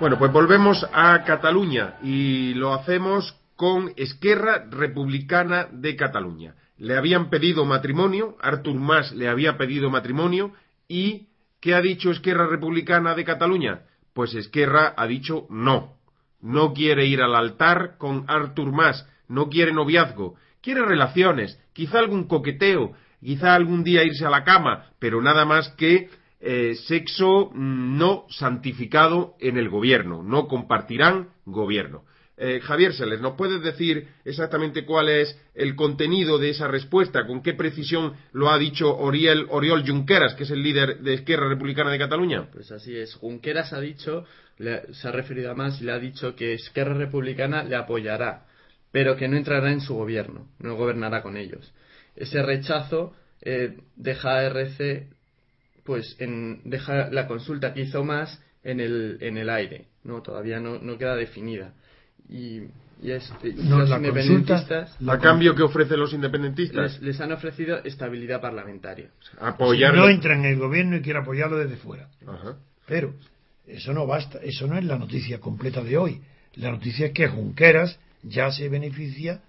Bueno, 0.00 0.18
pues 0.18 0.32
volvemos 0.32 0.86
a 0.94 1.24
Cataluña 1.24 1.96
y 2.02 2.54
lo 2.54 2.72
hacemos 2.72 3.36
con 3.54 3.92
Esquerra 3.96 4.64
Republicana 4.70 5.68
de 5.70 5.94
Cataluña. 5.94 6.54
Le 6.78 6.96
habían 6.96 7.28
pedido 7.28 7.66
matrimonio, 7.66 8.38
Artur 8.40 8.76
Mas 8.76 9.12
le 9.12 9.28
había 9.28 9.58
pedido 9.58 9.90
matrimonio 9.90 10.54
y 10.88 11.28
¿qué 11.60 11.74
ha 11.74 11.82
dicho 11.82 12.10
Esquerra 12.10 12.46
Republicana 12.46 13.14
de 13.14 13.26
Cataluña? 13.26 13.82
Pues 14.14 14.34
Esquerra 14.34 14.94
ha 14.96 15.06
dicho 15.06 15.46
no. 15.50 15.98
No 16.40 16.72
quiere 16.72 17.04
ir 17.04 17.20
al 17.20 17.36
altar 17.36 17.98
con 17.98 18.24
Artur 18.26 18.72
Mas, 18.72 19.06
no 19.28 19.50
quiere 19.50 19.74
noviazgo, 19.74 20.36
quiere 20.62 20.82
relaciones, 20.82 21.60
quizá 21.74 21.98
algún 21.98 22.26
coqueteo, 22.26 22.94
quizá 23.20 23.54
algún 23.54 23.84
día 23.84 24.02
irse 24.02 24.24
a 24.24 24.30
la 24.30 24.44
cama, 24.44 24.86
pero 24.98 25.20
nada 25.20 25.44
más 25.44 25.68
que 25.76 26.08
eh, 26.40 26.74
sexo 26.86 27.50
no 27.54 28.26
santificado 28.30 29.34
en 29.40 29.58
el 29.58 29.68
gobierno, 29.68 30.22
no 30.22 30.48
compartirán 30.48 31.30
gobierno. 31.44 32.04
Eh, 32.42 32.60
Javier 32.60 32.94
Seles, 32.94 33.20
¿nos 33.20 33.34
puedes 33.34 33.60
decir 33.62 34.08
exactamente 34.24 34.86
cuál 34.86 35.10
es 35.10 35.38
el 35.54 35.76
contenido 35.76 36.38
de 36.38 36.48
esa 36.48 36.68
respuesta? 36.68 37.26
¿Con 37.26 37.42
qué 37.42 37.52
precisión 37.52 38.14
lo 38.32 38.48
ha 38.48 38.56
dicho 38.56 38.96
Oriol, 38.96 39.46
Junqueras, 39.86 40.34
que 40.34 40.44
es 40.44 40.50
el 40.50 40.62
líder 40.62 41.00
de 41.00 41.12
Izquierda 41.12 41.46
Republicana 41.46 41.90
de 41.90 41.98
Cataluña? 41.98 42.48
Pues 42.50 42.72
así 42.72 42.96
es. 42.96 43.14
Junqueras 43.16 43.74
ha 43.74 43.80
dicho, 43.80 44.24
se 44.56 45.08
ha 45.08 45.12
referido 45.12 45.50
a 45.50 45.54
más 45.54 45.82
y 45.82 45.84
le 45.84 45.92
ha 45.92 45.98
dicho 45.98 46.34
que 46.34 46.54
Izquierda 46.54 46.94
Republicana 46.94 47.62
le 47.62 47.76
apoyará, 47.76 48.46
pero 48.90 49.16
que 49.16 49.28
no 49.28 49.36
entrará 49.36 49.70
en 49.70 49.82
su 49.82 49.94
gobierno, 49.94 50.48
no 50.60 50.76
gobernará 50.76 51.20
con 51.20 51.36
ellos. 51.36 51.74
Ese 52.16 52.40
rechazo 52.42 53.12
eh, 53.42 53.76
deja 53.96 54.36
a 54.36 54.44
RC 54.44 55.08
pues 55.90 56.14
en, 56.20 56.60
deja 56.66 57.10
la 57.10 57.26
consulta 57.26 57.74
que 57.74 57.80
hizo 57.80 58.04
más 58.04 58.40
en 58.62 58.78
el, 58.78 59.18
en 59.22 59.36
el 59.36 59.50
aire, 59.50 59.86
no 60.04 60.22
todavía 60.22 60.60
no, 60.60 60.78
no 60.78 60.96
queda 60.96 61.16
definida. 61.16 61.74
Y, 62.28 62.60
y, 63.02 63.10
es, 63.10 63.28
los 63.42 63.90
independentistas 63.90 64.96
a 65.04 65.18
cambio 65.18 65.52
que 65.56 65.64
ofrecen 65.64 65.98
los 65.98 66.12
independentistas. 66.12 67.02
Les, 67.02 67.20
han 67.20 67.32
ofrecido 67.32 67.82
estabilidad 67.82 68.40
parlamentaria. 68.40 69.10
Apoyar 69.40 69.92
no 69.92 70.08
entra 70.08 70.36
en 70.36 70.44
el 70.44 70.60
gobierno 70.60 70.94
y 70.94 71.02
quiere 71.02 71.18
apoyarlo 71.18 71.58
desde 71.58 71.74
fuera. 71.74 72.08
Pero 72.86 73.14
eso 73.66 73.92
no 73.92 74.06
basta 74.06 74.38
eso 74.44 74.68
no 74.68 74.78
es 74.78 74.84
la 74.84 74.96
noticia 74.96 75.40
completa 75.40 75.82
de 75.82 75.98
hoy. 75.98 76.20
La 76.54 76.70
noticia 76.70 77.06
es 77.06 77.12
que 77.12 77.26
Junqueras 77.26 77.98
ya 78.22 78.52
se 78.52 78.68
beneficia 78.68 79.40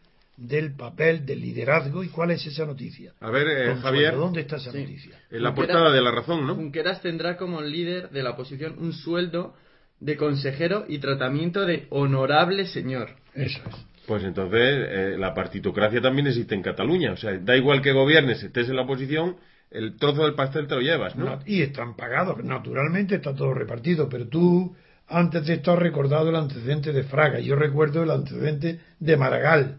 del 0.42 0.74
papel 0.76 1.26
del 1.26 1.40
liderazgo 1.40 2.04
y 2.04 2.10
cuál 2.10 2.32
es 2.32 2.46
esa 2.46 2.66
noticia. 2.66 3.14
A 3.20 3.30
ver, 3.30 3.48
eh, 3.48 3.76
Javier. 3.76 4.16
¿Dónde 4.16 4.42
está 4.42 4.56
esa 4.56 4.72
noticia? 4.72 5.20
En 5.30 5.44
la 5.44 5.54
portada 5.54 5.92
de 5.92 6.02
la 6.02 6.12
razón, 6.12 6.48
¿no? 6.48 6.56
Junqueras 6.56 7.02
tendrá 7.02 7.38
como 7.38 7.62
líder 7.62 8.10
de 8.10 8.24
la 8.24 8.32
oposición 8.32 8.76
un 8.80 8.92
sueldo 8.92 9.54
de 10.00 10.18
consejero 10.18 10.86
y 10.88 10.98
tratamiento 10.98 11.66
de 11.66 11.86
honorable 11.92 12.66
señor. 12.66 13.10
Eso 13.36 13.62
es. 13.70 13.76
Pues 14.08 14.24
entonces 14.24 14.60
eh, 14.62 15.16
la 15.18 15.36
partitocracia 15.36 16.02
también 16.02 16.28
existe 16.28 16.56
en 16.56 16.64
Cataluña. 16.64 17.12
O 17.12 17.18
sea, 17.18 17.38
da 17.38 17.56
igual 17.56 17.84
que 17.84 17.92
gobiernes, 17.92 18.42
estés 18.42 18.68
en 18.68 18.78
la 18.78 18.82
oposición, 18.82 19.38
el 19.70 19.96
trozo 19.98 20.24
del 20.24 20.34
pastel 20.34 20.66
te 20.66 20.74
lo 20.74 20.82
llevas, 20.82 21.16
¿no? 21.16 21.40
y 21.46 21.62
están 21.62 21.96
pagados, 21.96 22.44
naturalmente 22.44 23.16
está 23.16 23.34
todo 23.34 23.54
repartido, 23.54 24.10
pero 24.10 24.28
tú 24.28 24.76
antes 25.08 25.46
de 25.46 25.54
esto 25.54 25.72
has 25.72 25.80
recordado 25.80 26.30
el 26.30 26.36
antecedente 26.36 26.92
de 26.92 27.04
Fraga. 27.04 27.40
Yo 27.40 27.56
recuerdo 27.56 28.04
el 28.04 28.12
antecedente 28.12 28.80
de 29.00 29.18
Maragall 29.18 29.78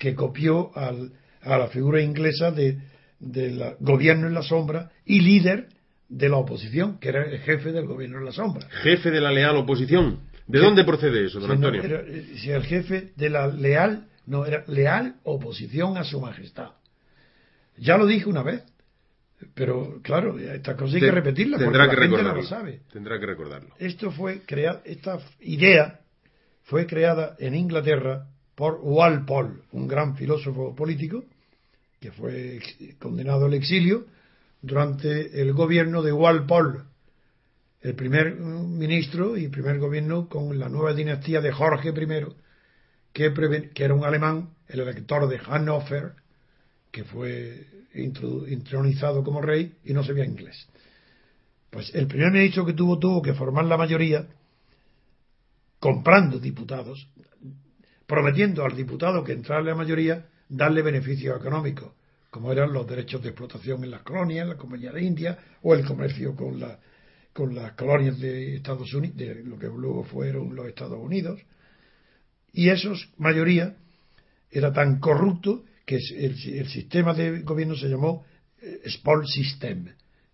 que 0.00 0.14
copió 0.14 0.76
al, 0.76 1.12
a 1.42 1.58
la 1.58 1.68
figura 1.68 2.00
inglesa 2.00 2.50
de, 2.50 2.78
de 3.20 3.76
gobierno 3.80 4.26
en 4.26 4.32
la 4.32 4.42
sombra 4.42 4.90
y 5.04 5.20
líder 5.20 5.68
de 6.08 6.30
la 6.30 6.38
oposición, 6.38 6.98
que 6.98 7.10
era 7.10 7.22
el 7.24 7.38
jefe 7.40 7.70
del 7.70 7.86
gobierno 7.86 8.18
en 8.18 8.24
la 8.24 8.32
sombra. 8.32 8.66
Jefe 8.82 9.10
de 9.10 9.20
la 9.20 9.30
leal 9.30 9.56
oposición. 9.56 10.20
¿De 10.46 10.58
dónde 10.58 10.84
procede 10.84 11.26
eso, 11.26 11.38
don 11.38 11.50
Antonio? 11.50 11.82
Eh, 11.84 12.32
si 12.38 12.50
el 12.50 12.64
jefe 12.64 13.12
de 13.14 13.28
la 13.28 13.46
leal, 13.46 14.08
no, 14.26 14.46
era 14.46 14.64
leal 14.68 15.16
oposición 15.22 15.98
a 15.98 16.04
su 16.04 16.18
majestad. 16.18 16.70
Ya 17.76 17.98
lo 17.98 18.06
dije 18.06 18.26
una 18.26 18.42
vez, 18.42 18.64
pero 19.52 20.00
claro, 20.02 20.38
esta 20.38 20.76
cosa 20.76 20.94
hay 20.94 21.02
que 21.02 21.10
repetirla 21.10 21.58
tendrá 21.58 21.84
porque 21.84 21.96
que 21.96 22.00
la 22.00 22.06
recordarlo. 22.06 22.34
no 22.36 22.42
lo 22.42 22.48
sabe. 22.48 22.80
Tendrá 22.90 23.20
que 23.20 23.26
recordarlo. 23.26 23.74
Esto 23.78 24.10
fue 24.10 24.40
creado, 24.46 24.80
esta 24.86 25.18
idea 25.40 26.00
fue 26.62 26.86
creada 26.86 27.36
en 27.38 27.54
Inglaterra 27.54 28.26
por 28.60 28.78
Walpole, 28.82 29.62
un 29.72 29.88
gran 29.88 30.16
filósofo 30.16 30.74
político 30.74 31.24
que 31.98 32.12
fue 32.12 32.60
condenado 32.98 33.46
al 33.46 33.54
exilio 33.54 34.04
durante 34.60 35.40
el 35.40 35.54
gobierno 35.54 36.02
de 36.02 36.12
Walpole, 36.12 36.80
el 37.80 37.94
primer 37.94 38.34
ministro 38.34 39.38
y 39.38 39.48
primer 39.48 39.78
gobierno 39.78 40.28
con 40.28 40.58
la 40.58 40.68
nueva 40.68 40.92
dinastía 40.92 41.40
de 41.40 41.52
Jorge 41.52 41.88
I, 41.88 42.26
que, 43.14 43.70
que 43.72 43.82
era 43.82 43.94
un 43.94 44.04
alemán, 44.04 44.50
el 44.68 44.80
elector 44.80 45.26
de 45.26 45.38
Hannover, 45.38 46.12
que 46.90 47.04
fue 47.04 47.66
intronizado 47.94 49.24
como 49.24 49.40
rey 49.40 49.74
y 49.86 49.94
no 49.94 50.04
sabía 50.04 50.26
inglés. 50.26 50.68
Pues 51.70 51.94
el 51.94 52.06
primer 52.06 52.30
ministro 52.30 52.66
que 52.66 52.74
tuvo 52.74 52.98
tuvo 52.98 53.22
que 53.22 53.32
formar 53.32 53.64
la 53.64 53.78
mayoría 53.78 54.26
comprando 55.78 56.38
diputados 56.38 57.08
prometiendo 58.10 58.64
al 58.64 58.74
diputado 58.74 59.22
que 59.22 59.30
entrara 59.30 59.62
la 59.62 59.76
mayoría 59.76 60.26
darle 60.48 60.82
beneficios 60.82 61.38
económicos, 61.38 61.92
como 62.28 62.50
eran 62.50 62.72
los 62.72 62.84
derechos 62.84 63.22
de 63.22 63.28
explotación 63.28 63.84
en 63.84 63.92
las 63.92 64.02
colonias, 64.02 64.42
en 64.42 64.48
la 64.48 64.56
Compañía 64.56 64.90
de 64.90 65.04
India, 65.04 65.38
o 65.62 65.76
el 65.76 65.84
comercio 65.84 66.34
con, 66.34 66.58
la, 66.58 66.80
con 67.32 67.54
las 67.54 67.74
colonias 67.74 68.18
de 68.18 68.56
Estados 68.56 68.92
Unidos, 68.94 69.16
de 69.16 69.44
lo 69.44 69.56
que 69.56 69.68
luego 69.68 70.02
fueron 70.02 70.56
los 70.56 70.66
Estados 70.66 70.98
Unidos. 70.98 71.40
Y 72.52 72.70
esos, 72.70 73.10
mayoría, 73.16 73.76
era 74.50 74.72
tan 74.72 74.98
corrupto 74.98 75.62
que 75.86 76.00
el, 76.16 76.66
sistema 76.66 77.14
de 77.14 77.42
gobierno 77.42 77.76
se 77.76 77.86
llamó 77.86 78.24
eh, 78.60 78.80
Sport 78.86 79.26
System, 79.26 79.86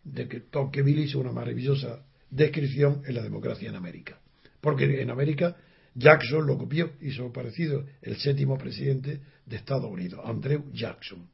de 0.03 0.27
que 0.27 0.41
Tocqueville 0.41 1.03
hizo 1.03 1.19
una 1.19 1.33
maravillosa 1.33 2.07
descripción 2.31 3.03
en 3.07 3.17
la 3.17 3.23
democracia 3.23 3.69
en 3.69 3.77
América. 3.77 4.19
Porque 4.63 5.03
en 5.03 5.11
América 5.11 5.57
Jackson 5.97 6.47
lo 6.47 6.59
copió, 6.59 6.93
hizo 7.01 7.33
parecido 7.33 7.85
el 8.03 8.17
séptimo 8.19 8.59
presidente 8.59 9.21
de 9.47 9.57
Estados 9.57 9.91
Unidos, 9.91 10.21
Andrew 10.25 10.71
Jackson. 10.73 11.27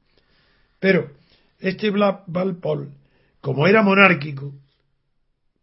Pero 0.79 1.11
este 1.59 1.93
Paul, 1.93 2.93
como 3.41 3.67
era 3.67 3.83
monárquico, 3.83 4.55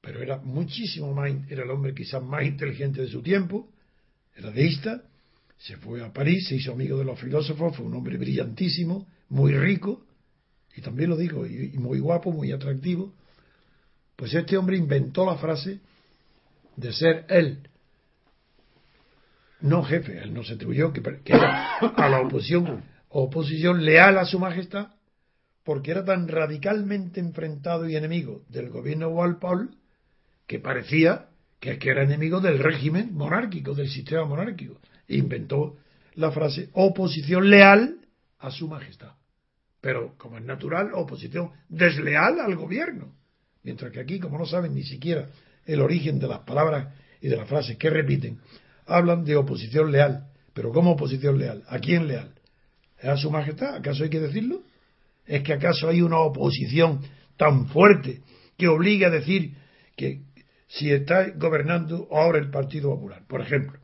pero 0.01 0.21
era 0.21 0.37
muchísimo 0.37 1.13
más, 1.13 1.31
era 1.49 1.63
el 1.63 1.71
hombre 1.71 1.93
quizás 1.93 2.21
más 2.21 2.43
inteligente 2.43 3.01
de 3.01 3.07
su 3.07 3.21
tiempo, 3.21 3.69
era 4.35 4.51
deísta, 4.51 5.03
se 5.57 5.77
fue 5.77 6.03
a 6.03 6.11
París, 6.11 6.47
se 6.47 6.55
hizo 6.55 6.73
amigo 6.73 6.97
de 6.97 7.05
los 7.05 7.19
filósofos, 7.19 7.75
fue 7.75 7.85
un 7.85 7.93
hombre 7.95 8.17
brillantísimo, 8.17 9.07
muy 9.29 9.53
rico, 9.53 10.05
y 10.75 10.81
también 10.81 11.09
lo 11.09 11.17
digo, 11.17 11.45
y 11.45 11.77
muy 11.77 11.99
guapo, 11.99 12.31
muy 12.31 12.51
atractivo, 12.51 13.13
pues 14.15 14.33
este 14.33 14.57
hombre 14.57 14.77
inventó 14.77 15.25
la 15.25 15.37
frase 15.37 15.79
de 16.75 16.93
ser 16.93 17.25
él, 17.29 17.68
no 19.61 19.83
jefe, 19.83 20.19
él 20.21 20.33
no 20.33 20.43
se 20.43 20.53
atribuyó 20.53 20.93
que, 20.93 21.01
era 21.25 21.77
a 21.77 22.09
la 22.09 22.21
oposición, 22.21 22.83
oposición 23.09 23.83
leal 23.83 24.17
a 24.17 24.25
su 24.25 24.39
majestad, 24.39 24.89
porque 25.63 25.91
era 25.91 26.05
tan 26.05 26.27
radicalmente 26.27 27.19
enfrentado 27.19 27.87
y 27.87 27.95
enemigo 27.95 28.43
del 28.49 28.69
gobierno 28.69 29.09
Walpole 29.09 29.69
que 30.47 30.59
parecía 30.59 31.27
que, 31.59 31.77
que 31.77 31.89
era 31.89 32.03
enemigo 32.03 32.39
del 32.39 32.59
régimen 32.59 33.13
monárquico, 33.13 33.75
del 33.75 33.89
sistema 33.89 34.25
monárquico. 34.25 34.79
Inventó 35.07 35.77
la 36.15 36.31
frase 36.31 36.69
oposición 36.73 37.49
leal 37.49 37.99
a 38.39 38.51
su 38.51 38.67
majestad. 38.67 39.13
Pero, 39.81 40.15
como 40.17 40.37
es 40.37 40.43
natural, 40.43 40.91
oposición 40.93 41.51
desleal 41.69 42.39
al 42.39 42.55
gobierno. 42.55 43.13
Mientras 43.63 43.91
que 43.91 43.99
aquí, 43.99 44.19
como 44.19 44.37
no 44.37 44.45
saben 44.45 44.73
ni 44.73 44.83
siquiera 44.83 45.29
el 45.65 45.81
origen 45.81 46.19
de 46.19 46.27
las 46.27 46.39
palabras 46.39 46.93
y 47.21 47.27
de 47.27 47.37
las 47.37 47.47
frases 47.47 47.77
que 47.77 47.89
repiten, 47.89 48.39
hablan 48.89 49.23
de 49.23 49.35
oposición 49.35 49.91
leal. 49.91 50.27
Pero 50.53 50.71
¿cómo 50.71 50.91
oposición 50.91 51.37
leal? 51.37 51.63
¿A 51.67 51.79
quién 51.79 52.07
leal? 52.07 52.33
¿Es 52.97 53.09
a 53.09 53.17
su 53.17 53.31
majestad? 53.31 53.75
¿Acaso 53.75 54.03
hay 54.03 54.09
que 54.09 54.19
decirlo? 54.19 54.63
¿Es 55.25 55.43
que 55.43 55.53
acaso 55.53 55.87
hay 55.87 56.01
una 56.01 56.19
oposición 56.19 57.01
tan 57.37 57.67
fuerte 57.67 58.21
que 58.57 58.67
obliga 58.67 59.07
a 59.07 59.11
decir 59.11 59.55
que 59.95 60.21
si 60.67 60.91
está 60.91 61.29
gobernando 61.35 62.07
ahora 62.11 62.39
el 62.39 62.49
Partido 62.49 62.89
Popular, 62.89 63.23
por 63.27 63.41
ejemplo, 63.41 63.79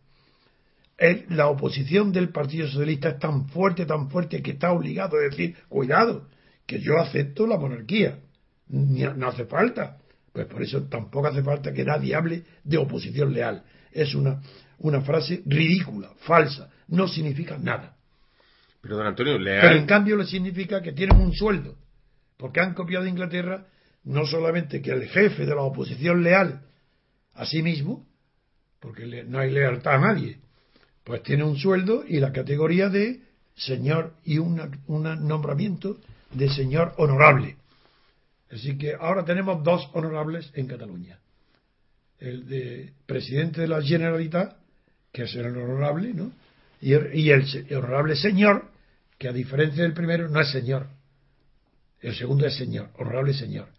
la 1.29 1.47
oposición 1.47 2.11
del 2.11 2.29
Partido 2.29 2.67
Socialista 2.67 3.09
es 3.09 3.19
tan 3.19 3.47
fuerte, 3.47 3.85
tan 3.85 4.09
fuerte 4.09 4.41
que 4.41 4.51
está 4.51 4.71
obligado 4.71 5.17
a 5.17 5.21
decir, 5.21 5.55
cuidado, 5.67 6.27
que 6.65 6.79
yo 6.79 6.97
acepto 6.99 7.47
la 7.47 7.57
monarquía, 7.57 8.19
no 8.67 9.27
hace 9.27 9.45
falta. 9.45 9.97
Pues 10.31 10.47
por 10.47 10.61
eso 10.61 10.83
tampoco 10.83 11.27
hace 11.27 11.43
falta 11.43 11.71
que 11.71 11.85
nadie 11.85 12.13
hable 12.13 12.43
de 12.63 12.77
oposición 12.77 13.33
leal. 13.33 13.63
Es 13.91 14.15
una, 14.15 14.41
una 14.79 15.01
frase 15.01 15.41
ridícula, 15.45 16.11
falsa, 16.19 16.69
no 16.87 17.07
significa 17.07 17.57
nada. 17.57 17.95
Pero 18.81 18.97
don 18.97 19.07
Antonio, 19.07 19.37
leal. 19.39 19.61
Pero 19.61 19.75
en 19.75 19.85
cambio 19.85 20.17
le 20.17 20.25
significa 20.25 20.81
que 20.81 20.91
tienen 20.91 21.17
un 21.17 21.33
sueldo, 21.33 21.75
porque 22.37 22.59
han 22.59 22.73
copiado 22.73 23.03
de 23.03 23.09
Inglaterra 23.09 23.65
no 24.03 24.25
solamente 24.25 24.81
que 24.81 24.91
el 24.91 25.07
jefe 25.07 25.45
de 25.45 25.55
la 25.55 25.61
oposición 25.61 26.23
leal 26.23 26.61
a 27.33 27.45
sí 27.45 27.61
mismo, 27.63 28.05
porque 28.79 29.23
no 29.23 29.39
hay 29.39 29.51
lealtad 29.51 29.95
a 29.95 29.99
nadie, 29.99 30.39
pues 31.03 31.23
tiene 31.23 31.43
un 31.43 31.57
sueldo 31.57 32.03
y 32.07 32.19
la 32.19 32.31
categoría 32.31 32.89
de 32.89 33.21
señor 33.55 34.13
y 34.23 34.37
un 34.37 34.61
nombramiento 34.87 35.97
de 36.31 36.49
señor 36.49 36.93
honorable. 36.97 37.57
Así 38.51 38.77
que 38.77 38.93
ahora 38.93 39.25
tenemos 39.25 39.63
dos 39.63 39.89
honorables 39.93 40.51
en 40.53 40.67
Cataluña. 40.67 41.19
El 42.19 42.47
de 42.47 42.93
presidente 43.05 43.61
de 43.61 43.67
la 43.67 43.81
Generalitat, 43.81 44.55
que 45.15 45.23
es 45.23 45.35
el 45.35 45.45
honorable, 45.45 46.13
¿no? 46.13 46.33
Y 46.81 46.91
el, 46.91 47.45
honorable 47.71 48.17
señor, 48.17 48.65
que 49.17 49.29
a 49.29 49.31
diferencia 49.31 49.83
del 49.83 49.93
primero 49.93 50.27
no 50.27 50.41
es 50.41 50.51
señor. 50.51 50.87
El 52.01 52.13
segundo 52.15 52.45
es 52.45 52.57
señor, 52.57 52.89
honorable 52.97 53.33
señor. 53.33 53.69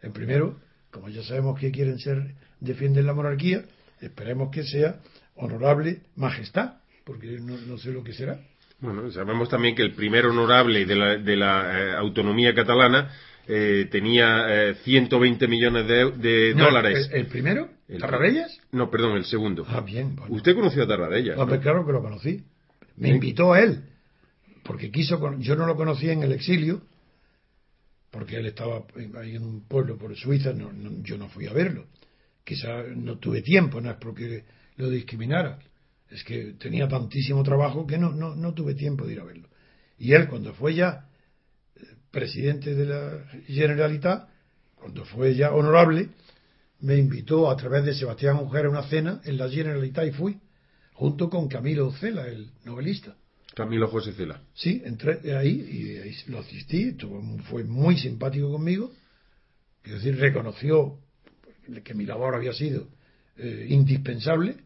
El 0.00 0.12
primero, 0.12 0.58
como 0.90 1.10
ya 1.10 1.22
sabemos 1.22 1.60
que 1.60 1.70
quieren 1.70 1.98
ser, 1.98 2.34
defienden 2.60 3.04
la 3.04 3.12
monarquía, 3.12 3.62
esperemos 4.00 4.50
que 4.50 4.64
sea 4.64 5.00
honorable 5.34 6.00
majestad, 6.16 6.78
porque 7.04 7.40
no, 7.40 7.76
sé 7.76 7.90
lo 7.92 8.02
que 8.02 8.14
será. 8.14 8.40
Bueno, 8.80 9.10
sabemos 9.12 9.50
también 9.50 9.74
que 9.74 9.82
el 9.82 9.92
primer 9.92 10.24
honorable 10.24 10.86
de 10.86 10.96
la, 10.96 11.16
de 11.18 11.36
la 11.36 11.78
eh, 11.78 11.92
autonomía 11.94 12.54
catalana 12.54 13.10
eh, 13.48 13.88
tenía 13.90 14.74
120 14.82 15.44
eh, 15.44 15.48
millones 15.48 15.86
de, 15.86 16.54
dólares. 16.54 17.08
¿el, 17.12 17.26
primero? 17.26 17.70
¿Tarradellas? 17.98 18.58
No, 18.72 18.90
perdón, 18.90 19.16
el 19.16 19.24
segundo. 19.24 19.64
Ah, 19.68 19.80
bien. 19.80 20.16
¿Usted 20.28 20.54
conoció 20.54 20.82
a 20.82 20.88
Tarradellas? 20.88 21.36
Pues 21.36 21.60
claro 21.60 21.86
que 21.86 21.92
lo 21.92 22.02
conocí. 22.02 22.42
Me 22.96 23.10
invitó 23.10 23.52
a 23.52 23.60
él, 23.60 23.84
porque 24.64 24.90
quiso. 24.90 25.20
Yo 25.38 25.54
no 25.54 25.66
lo 25.66 25.76
conocía 25.76 26.12
en 26.12 26.22
el 26.22 26.32
exilio, 26.32 26.82
porque 28.10 28.36
él 28.36 28.46
estaba 28.46 28.84
ahí 29.20 29.36
en 29.36 29.42
un 29.42 29.68
pueblo 29.68 29.98
por 29.98 30.16
Suiza, 30.16 30.52
yo 31.02 31.18
no 31.18 31.28
fui 31.28 31.46
a 31.46 31.52
verlo. 31.52 31.86
Quizá 32.42 32.84
no 32.94 33.18
tuve 33.18 33.42
tiempo, 33.42 33.80
no 33.80 33.90
es 33.90 33.96
porque 33.96 34.44
lo 34.76 34.88
discriminara. 34.88 35.58
Es 36.10 36.22
que 36.24 36.54
tenía 36.58 36.88
tantísimo 36.88 37.42
trabajo 37.42 37.86
que 37.86 37.98
no, 37.98 38.12
no, 38.12 38.34
no 38.34 38.54
tuve 38.54 38.74
tiempo 38.74 39.04
de 39.04 39.14
ir 39.14 39.20
a 39.20 39.24
verlo. 39.24 39.48
Y 39.98 40.12
él, 40.12 40.28
cuando 40.28 40.54
fue 40.54 40.74
ya 40.74 41.05
presidente 42.16 42.74
de 42.74 42.86
la 42.86 43.26
Generalitat, 43.46 44.26
cuando 44.74 45.04
fue 45.04 45.34
ya 45.34 45.52
honorable, 45.52 46.08
me 46.80 46.96
invitó 46.96 47.50
a 47.50 47.56
través 47.58 47.84
de 47.84 47.94
Sebastián 47.94 48.36
Mujer 48.36 48.64
a 48.64 48.70
una 48.70 48.84
cena 48.84 49.20
en 49.24 49.36
la 49.36 49.50
Generalitat 49.50 50.06
y 50.06 50.12
fui, 50.12 50.40
junto 50.94 51.28
con 51.28 51.46
Camilo 51.46 51.92
Cela, 51.92 52.26
el 52.26 52.48
novelista. 52.64 53.14
Camilo 53.54 53.88
José 53.88 54.14
Cela. 54.14 54.40
Sí, 54.54 54.80
entré 54.86 55.36
ahí 55.36 55.50
y 55.50 56.30
lo 56.30 56.38
asistí, 56.38 56.96
fue 57.50 57.64
muy 57.64 57.98
simpático 57.98 58.50
conmigo, 58.50 58.90
es 59.84 59.92
decir, 59.92 60.18
reconoció 60.18 60.98
que 61.84 61.92
mi 61.92 62.06
labor 62.06 62.34
había 62.34 62.54
sido 62.54 62.88
eh, 63.36 63.66
indispensable 63.68 64.56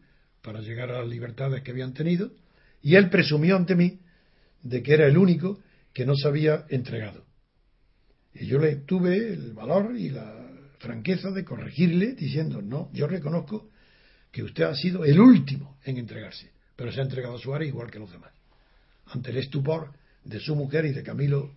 para 0.41 0.61
llegar 0.61 0.89
a 0.89 0.99
las 0.99 1.09
libertades 1.09 1.63
que 1.63 1.71
habían 1.71 1.93
tenido, 1.93 2.31
y 2.81 2.95
él 2.95 3.09
presumió 3.09 3.57
ante 3.57 3.75
mí 3.75 3.99
de 4.63 4.81
que 4.81 4.93
era 4.93 5.05
el 5.05 5.17
único 5.17 5.59
que 5.93 6.05
no 6.05 6.15
se 6.15 6.29
había 6.29 6.65
entregado. 6.69 7.25
Y 8.33 8.45
yo 8.45 8.59
le 8.59 8.77
tuve 8.77 9.33
el 9.33 9.53
valor 9.53 9.95
y 9.97 10.09
la 10.09 10.49
franqueza 10.79 11.31
de 11.31 11.45
corregirle 11.45 12.13
diciendo, 12.13 12.61
no, 12.61 12.89
yo 12.93 13.07
reconozco 13.07 13.69
que 14.31 14.43
usted 14.43 14.63
ha 14.63 14.75
sido 14.75 15.05
el 15.05 15.19
último 15.19 15.77
en 15.83 15.97
entregarse, 15.97 16.51
pero 16.75 16.91
se 16.91 17.01
ha 17.01 17.03
entregado 17.03 17.35
a 17.35 17.39
su 17.39 17.53
área 17.53 17.67
igual 17.67 17.91
que 17.91 17.99
los 17.99 18.11
demás. 18.11 18.31
Ante 19.07 19.31
el 19.31 19.37
estupor 19.37 19.91
de 20.23 20.39
su 20.39 20.55
mujer 20.55 20.85
y 20.85 20.93
de 20.93 21.03
Camilo 21.03 21.51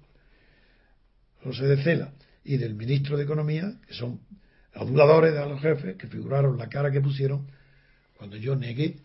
José 1.43 1.67
de 1.67 1.83
Cela 1.83 2.13
y 2.43 2.57
del 2.57 2.75
ministro 2.75 3.17
de 3.17 3.25
Economía, 3.25 3.79
que 3.87 3.95
son 3.95 4.21
aduladores 4.75 5.33
de 5.35 5.49
los 5.49 5.61
jefes, 5.61 5.97
que 5.97 6.09
figuraron 6.09 6.59
la 6.59 6.69
cara 6.69 6.91
que 6.91 7.01
pusieron 7.01 7.47
cuando 8.17 8.37
yo 8.37 8.57
negué 8.57 8.97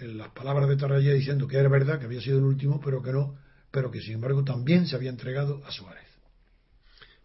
eh, 0.00 0.08
las 0.08 0.30
palabras 0.30 0.68
de 0.68 0.76
Tarraya 0.76 1.12
diciendo 1.12 1.46
que 1.46 1.56
era 1.56 1.68
verdad, 1.68 1.98
que 1.98 2.06
había 2.06 2.20
sido 2.20 2.38
el 2.38 2.44
último, 2.44 2.80
pero 2.80 3.02
que 3.02 3.12
no, 3.12 3.36
pero 3.70 3.90
que 3.90 4.00
sin 4.00 4.14
embargo 4.14 4.44
también 4.44 4.86
se 4.86 4.96
había 4.96 5.10
entregado 5.10 5.62
a 5.64 5.70
Suárez. 5.70 6.05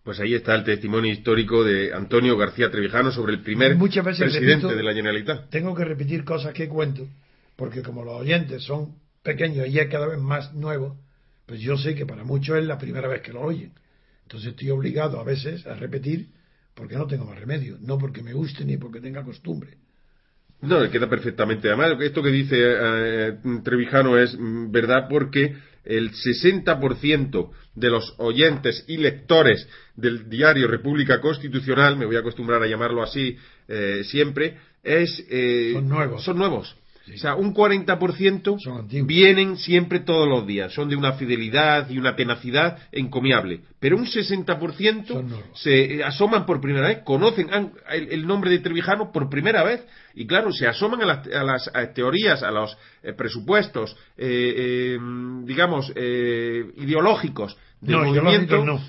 Pues 0.03 0.19
ahí 0.19 0.33
está 0.33 0.55
el 0.55 0.63
testimonio 0.63 1.11
histórico 1.11 1.63
de 1.63 1.93
Antonio 1.93 2.35
García 2.35 2.71
Trevijano 2.71 3.11
sobre 3.11 3.33
el 3.33 3.41
primer 3.41 3.77
presidente 3.77 4.75
de 4.75 4.83
la 4.83 4.93
Generalitat. 4.93 5.49
Tengo 5.49 5.75
que 5.75 5.85
repetir 5.85 6.23
cosas 6.23 6.53
que 6.53 6.67
cuento, 6.67 7.07
porque 7.55 7.83
como 7.83 8.03
los 8.03 8.21
oyentes 8.21 8.63
son 8.63 8.95
pequeños 9.21 9.67
y 9.67 9.77
es 9.77 9.87
cada 9.89 10.07
vez 10.07 10.19
más 10.19 10.53
nuevos, 10.55 10.97
pues 11.45 11.59
yo 11.59 11.77
sé 11.77 11.93
que 11.93 12.07
para 12.07 12.23
muchos 12.23 12.57
es 12.57 12.65
la 12.65 12.79
primera 12.79 13.07
vez 13.07 13.21
que 13.21 13.31
lo 13.31 13.41
oyen. 13.41 13.73
Entonces 14.23 14.51
estoy 14.51 14.71
obligado 14.71 15.19
a 15.19 15.23
veces 15.23 15.67
a 15.67 15.75
repetir 15.75 16.29
porque 16.73 16.95
no 16.95 17.05
tengo 17.05 17.25
más 17.25 17.39
remedio, 17.39 17.77
no 17.79 17.99
porque 17.99 18.23
me 18.23 18.33
guste 18.33 18.65
ni 18.65 18.77
porque 18.77 19.01
tenga 19.01 19.23
costumbre. 19.23 19.77
No, 20.61 20.89
queda 20.89 21.09
perfectamente. 21.09 21.67
Además, 21.67 21.99
esto 22.01 22.21
que 22.21 22.29
dice 22.29 22.55
eh, 22.57 23.37
Trevijano 23.63 24.17
es 24.17 24.37
mm, 24.37 24.71
verdad 24.71 25.07
porque 25.09 25.55
el 25.83 26.11
60% 26.11 27.51
de 27.75 27.89
los 27.89 28.13
oyentes 28.17 28.83
y 28.87 28.97
lectores 28.97 29.67
del 29.95 30.29
diario 30.29 30.67
República 30.67 31.21
Constitucional, 31.21 31.97
me 31.97 32.05
voy 32.05 32.15
a 32.15 32.19
acostumbrar 32.19 32.61
a 32.61 32.67
llamarlo 32.67 33.01
así 33.01 33.37
eh, 33.67 34.03
siempre, 34.05 34.57
es, 34.83 35.25
eh, 35.29 35.71
son 35.73 35.89
nuevos. 35.89 36.23
Son 36.23 36.37
nuevos. 36.37 36.75
O 37.13 37.17
sea, 37.17 37.35
un 37.35 37.53
40% 37.53 38.57
Son 38.59 38.77
antiguos. 38.79 39.07
vienen 39.07 39.57
siempre 39.57 39.99
todos 40.01 40.27
los 40.29 40.45
días. 40.45 40.71
Son 40.73 40.87
de 40.87 40.95
una 40.95 41.13
fidelidad 41.13 41.89
y 41.89 41.97
una 41.97 42.15
tenacidad 42.15 42.77
encomiable. 42.91 43.61
Pero 43.79 43.97
un 43.97 44.05
60% 44.05 45.07
Son 45.07 45.27
nuevos. 45.29 45.59
se 45.59 45.95
eh, 45.95 46.03
asoman 46.03 46.45
por 46.45 46.61
primera 46.61 46.87
vez, 46.87 46.99
conocen 47.03 47.49
el, 47.89 48.07
el 48.11 48.27
nombre 48.27 48.51
de 48.51 48.59
Trevijano 48.59 49.11
por 49.11 49.29
primera 49.29 49.63
vez. 49.63 49.83
Y 50.13 50.27
claro, 50.27 50.51
se 50.53 50.67
asoman 50.67 51.01
a 51.01 51.05
las, 51.05 51.27
a 51.27 51.43
las, 51.43 51.71
a 51.73 51.91
teorías, 51.93 52.43
a 52.43 52.51
los 52.51 52.77
eh, 53.03 53.13
presupuestos, 53.13 53.95
eh, 54.17 54.53
eh, 54.95 54.97
digamos, 55.45 55.91
eh, 55.95 56.63
ideológicos 56.77 57.57
del 57.81 57.95
No, 57.97 58.03
movimiento. 58.05 58.63
no. 58.63 58.79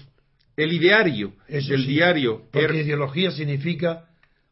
El 0.55 0.71
ideario 0.75 1.33
Eso 1.49 1.75
sí, 1.77 1.87
diario. 1.87 2.43
Porque 2.53 2.67
er- 2.69 2.85
ideología 2.85 3.31
significa 3.31 4.05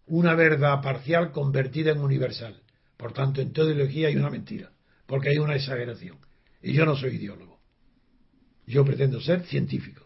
una 0.07 0.35
verdad 0.35 0.81
parcial 0.83 1.31
convertida 1.31 1.93
en 1.93 2.01
universal. 2.01 2.57
Por 3.01 3.15
tanto, 3.15 3.41
en 3.41 3.53
toda 3.55 3.73
ideología 3.73 4.09
hay 4.09 4.17
una 4.17 4.29
mentira, 4.29 4.69
porque 5.07 5.31
hay 5.31 5.39
una 5.39 5.55
exageración. 5.57 6.19
Y 6.63 6.75
yo 6.75 6.85
no 6.85 6.95
soy 6.97 7.17
ideólogo. 7.17 7.59
Yo 8.67 8.85
pretendo 8.85 9.21
ser 9.23 9.41
científico. 9.45 10.05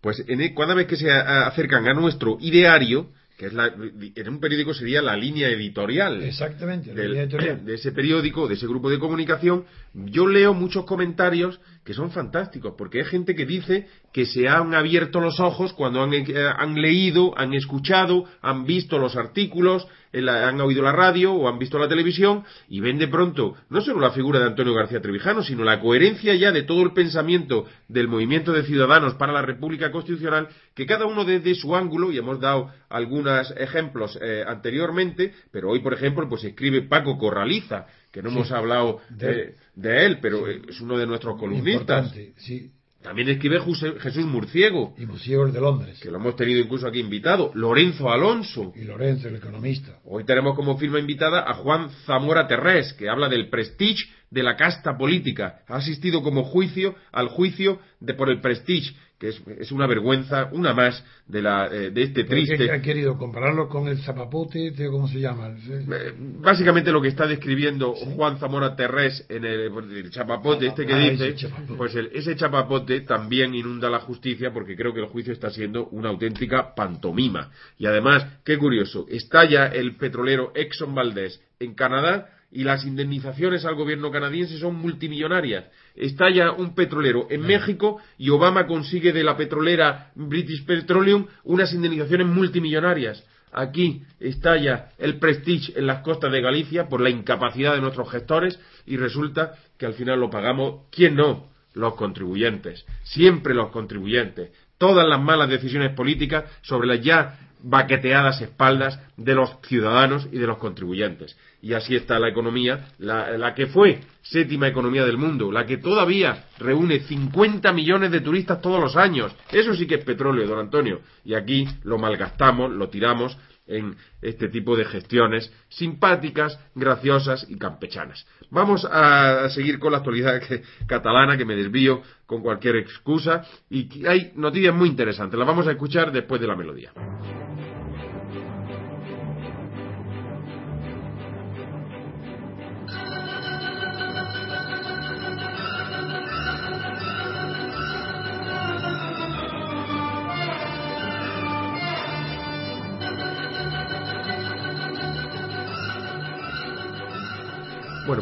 Pues 0.00 0.24
en 0.26 0.40
el- 0.40 0.54
cada 0.54 0.72
vez 0.74 0.86
que 0.86 0.96
se 0.96 1.10
acercan 1.12 1.86
a 1.86 1.92
nuestro 1.92 2.38
ideario, 2.40 3.10
que 3.36 3.46
es 3.46 3.52
la, 3.52 3.66
en 3.68 4.28
un 4.28 4.40
periódico 4.40 4.72
sería 4.74 5.00
la 5.02 5.16
línea 5.16 5.48
editorial 5.48 6.22
Exactamente, 6.22 6.88
la 6.88 6.94
del- 6.94 7.10
línea 7.10 7.24
editorial. 7.24 7.64
de 7.66 7.74
ese 7.74 7.92
periódico, 7.92 8.48
de 8.48 8.54
ese 8.54 8.66
grupo 8.66 8.88
de 8.88 8.98
comunicación, 8.98 9.66
yo 9.94 10.26
leo 10.26 10.54
muchos 10.54 10.84
comentarios 10.86 11.60
que 11.84 11.92
son 11.94 12.10
fantásticos, 12.10 12.74
porque 12.76 13.00
hay 13.00 13.04
gente 13.04 13.34
que 13.34 13.44
dice 13.46 13.86
que 14.14 14.24
se 14.24 14.48
han 14.48 14.74
abierto 14.74 15.20
los 15.20 15.38
ojos 15.40 15.74
cuando 15.74 16.02
han, 16.02 16.12
eh, 16.14 16.24
han 16.56 16.80
leído, 16.80 17.36
han 17.38 17.52
escuchado, 17.54 18.24
han 18.40 18.64
visto 18.64 18.98
los 18.98 19.16
artículos, 19.16 19.86
han 20.12 20.60
oído 20.60 20.82
la 20.82 20.92
radio 20.92 21.32
o 21.32 21.48
han 21.48 21.58
visto 21.58 21.78
la 21.78 21.88
televisión 21.88 22.44
y 22.68 22.80
ven 22.80 22.98
de 22.98 23.08
pronto 23.08 23.56
no 23.68 23.80
solo 23.80 24.00
la 24.00 24.10
figura 24.10 24.40
de 24.40 24.46
Antonio 24.46 24.74
García 24.74 25.00
Trevijano, 25.00 25.42
sino 25.42 25.64
la 25.64 25.80
coherencia 25.80 26.34
ya 26.34 26.52
de 26.52 26.62
todo 26.62 26.82
el 26.82 26.92
pensamiento 26.92 27.66
del 27.88 28.08
movimiento 28.08 28.52
de 28.52 28.64
ciudadanos 28.64 29.14
para 29.14 29.32
la 29.32 29.42
República 29.42 29.90
Constitucional, 29.92 30.48
que 30.74 30.86
cada 30.86 31.06
uno 31.06 31.24
desde 31.24 31.54
su 31.54 31.76
ángulo, 31.76 32.10
y 32.10 32.18
hemos 32.18 32.40
dado 32.40 32.72
algunos 32.88 33.52
ejemplos 33.56 34.18
eh, 34.20 34.44
anteriormente, 34.46 35.32
pero 35.52 35.70
hoy, 35.70 35.80
por 35.80 35.94
ejemplo, 35.94 36.28
pues 36.28 36.44
escribe 36.44 36.82
Paco 36.82 37.18
Corraliza, 37.18 37.86
que 38.10 38.22
no 38.22 38.30
hemos 38.30 38.50
hablado 38.50 39.00
de 39.10 39.54
de, 39.74 40.06
él. 40.06 40.18
pero 40.20 40.48
eh, 40.48 40.62
es 40.68 40.80
uno 40.80 40.98
de 40.98 41.06
nuestros 41.06 41.38
columnistas. 41.38 42.06
Importante, 42.06 42.32
sí. 42.38 42.72
También 43.02 43.30
escribe 43.30 43.60
Jesús 44.00 44.26
Murciego, 44.26 44.94
Y 44.98 45.06
Musiegos 45.06 45.54
de 45.54 45.60
Londres. 45.60 45.98
que 46.00 46.10
lo 46.10 46.18
hemos 46.18 46.36
tenido 46.36 46.60
incluso 46.60 46.86
aquí 46.86 47.00
invitado, 47.00 47.50
Lorenzo 47.54 48.10
Alonso, 48.10 48.72
Y 48.76 48.84
Lorenzo, 48.84 49.28
el 49.28 49.36
economista. 49.36 49.98
Hoy 50.04 50.24
tenemos 50.24 50.54
como 50.54 50.76
firma 50.76 50.98
invitada 50.98 51.50
a 51.50 51.54
Juan 51.54 51.88
Zamora 52.04 52.46
Terrés, 52.46 52.92
que 52.92 53.08
habla 53.08 53.30
del 53.30 53.48
prestige 53.48 54.04
de 54.30 54.42
la 54.42 54.54
casta 54.56 54.98
política. 54.98 55.60
Ha 55.66 55.76
asistido 55.76 56.22
como 56.22 56.44
juicio 56.44 56.94
al 57.10 57.28
juicio 57.28 57.80
de 58.00 58.12
por 58.12 58.28
el 58.28 58.40
prestige, 58.42 58.94
que 59.20 59.28
es, 59.28 59.42
es 59.58 59.70
una 59.70 59.86
vergüenza, 59.86 60.48
una 60.52 60.72
más 60.72 61.04
de, 61.28 61.42
la, 61.42 61.66
eh, 61.66 61.90
de 61.90 62.02
este 62.04 62.24
triste. 62.24 62.70
ha 62.72 62.80
querido 62.80 63.18
compararlo 63.18 63.68
con 63.68 63.86
el 63.86 63.98
zapapote, 63.98 64.68
este, 64.68 64.88
¿cómo 64.88 65.06
se 65.08 65.20
llama? 65.20 65.48
Eh, 65.68 66.14
Básicamente 66.40 66.90
lo 66.90 67.02
que 67.02 67.08
está 67.08 67.26
describiendo 67.26 67.92
Juan 67.92 68.38
Zamora 68.38 68.74
Terrés 68.74 69.26
en 69.28 69.44
el, 69.44 69.70
el 69.94 70.10
chapapote 70.10 70.68
este 70.68 70.86
que 70.86 70.94
Ah, 70.94 70.98
dice, 71.10 71.28
ese 71.28 71.34
chapapote. 71.36 71.74
pues 71.76 71.94
el- 71.96 72.10
ese 72.14 72.34
chapapote 72.34 73.02
también 73.02 73.54
inunda 73.54 73.90
la 73.90 74.00
justicia 74.00 74.54
porque 74.54 74.74
creo 74.74 74.94
que 74.94 75.00
el 75.00 75.06
juicio 75.06 75.34
está 75.34 75.50
siendo 75.50 75.88
una 75.88 76.08
auténtica 76.08 76.74
pantomima. 76.74 77.50
Y 77.76 77.84
además, 77.84 78.26
qué 78.42 78.56
curioso, 78.56 79.04
estalla 79.10 79.66
el 79.66 79.96
petrolero 79.96 80.50
Exxon 80.54 80.94
Valdez 80.94 81.38
en 81.60 81.74
Canadá 81.74 82.30
y 82.50 82.64
las 82.64 82.86
indemnizaciones 82.86 83.64
al 83.66 83.74
gobierno 83.76 84.10
canadiense 84.10 84.58
son 84.58 84.76
multimillonarias. 84.76 85.66
Estalla 86.00 86.52
un 86.52 86.74
petrolero 86.74 87.26
en 87.28 87.42
México 87.42 88.00
y 88.16 88.30
Obama 88.30 88.66
consigue 88.66 89.12
de 89.12 89.22
la 89.22 89.36
petrolera 89.36 90.12
British 90.14 90.64
Petroleum 90.64 91.26
unas 91.44 91.74
indemnizaciones 91.74 92.26
multimillonarias. 92.26 93.22
Aquí 93.52 94.02
estalla 94.18 94.92
el 94.96 95.18
prestige 95.18 95.78
en 95.78 95.86
las 95.86 96.00
costas 96.00 96.32
de 96.32 96.40
Galicia 96.40 96.88
por 96.88 97.02
la 97.02 97.10
incapacidad 97.10 97.74
de 97.74 97.82
nuestros 97.82 98.10
gestores 98.10 98.58
y 98.86 98.96
resulta 98.96 99.52
que 99.76 99.84
al 99.84 99.92
final 99.92 100.18
lo 100.18 100.30
pagamos, 100.30 100.86
¿quién 100.90 101.16
no? 101.16 101.50
Los 101.74 101.96
contribuyentes. 101.96 102.86
Siempre 103.02 103.52
los 103.52 103.70
contribuyentes. 103.70 104.52
Todas 104.78 105.06
las 105.06 105.20
malas 105.20 105.50
decisiones 105.50 105.94
políticas 105.94 106.44
sobre 106.62 106.88
las 106.88 107.02
ya 107.02 107.49
baqueteadas 107.62 108.40
espaldas 108.40 108.98
de 109.16 109.34
los 109.34 109.56
ciudadanos 109.62 110.28
y 110.32 110.38
de 110.38 110.46
los 110.46 110.58
contribuyentes. 110.58 111.36
Y 111.62 111.74
así 111.74 111.94
está 111.94 112.18
la 112.18 112.28
economía, 112.28 112.88
la, 112.98 113.36
la 113.36 113.54
que 113.54 113.66
fue 113.66 114.00
séptima 114.22 114.68
economía 114.68 115.04
del 115.04 115.18
mundo, 115.18 115.52
la 115.52 115.66
que 115.66 115.76
todavía 115.76 116.44
reúne 116.58 117.00
50 117.00 117.72
millones 117.72 118.10
de 118.10 118.20
turistas 118.20 118.60
todos 118.60 118.80
los 118.80 118.96
años. 118.96 119.34
Eso 119.50 119.74
sí 119.74 119.86
que 119.86 119.96
es 119.96 120.04
petróleo, 120.04 120.46
don 120.46 120.58
Antonio. 120.58 121.00
Y 121.24 121.34
aquí 121.34 121.66
lo 121.84 121.98
malgastamos, 121.98 122.70
lo 122.70 122.88
tiramos 122.88 123.36
en 123.70 123.96
este 124.20 124.48
tipo 124.48 124.76
de 124.76 124.84
gestiones 124.84 125.52
simpáticas, 125.68 126.58
graciosas 126.74 127.46
y 127.48 127.56
campechanas. 127.56 128.26
Vamos 128.50 128.86
a 128.90 129.48
seguir 129.50 129.78
con 129.78 129.92
la 129.92 129.98
actualidad 129.98 130.42
catalana, 130.86 131.36
que 131.36 131.44
me 131.44 131.56
desvío 131.56 132.02
con 132.26 132.42
cualquier 132.42 132.76
excusa, 132.76 133.44
y 133.70 134.04
hay 134.06 134.32
noticias 134.34 134.74
muy 134.74 134.88
interesantes. 134.88 135.38
Las 135.38 135.46
vamos 135.46 135.66
a 135.66 135.72
escuchar 135.72 136.12
después 136.12 136.40
de 136.40 136.46
la 136.48 136.56
melodía. 136.56 136.92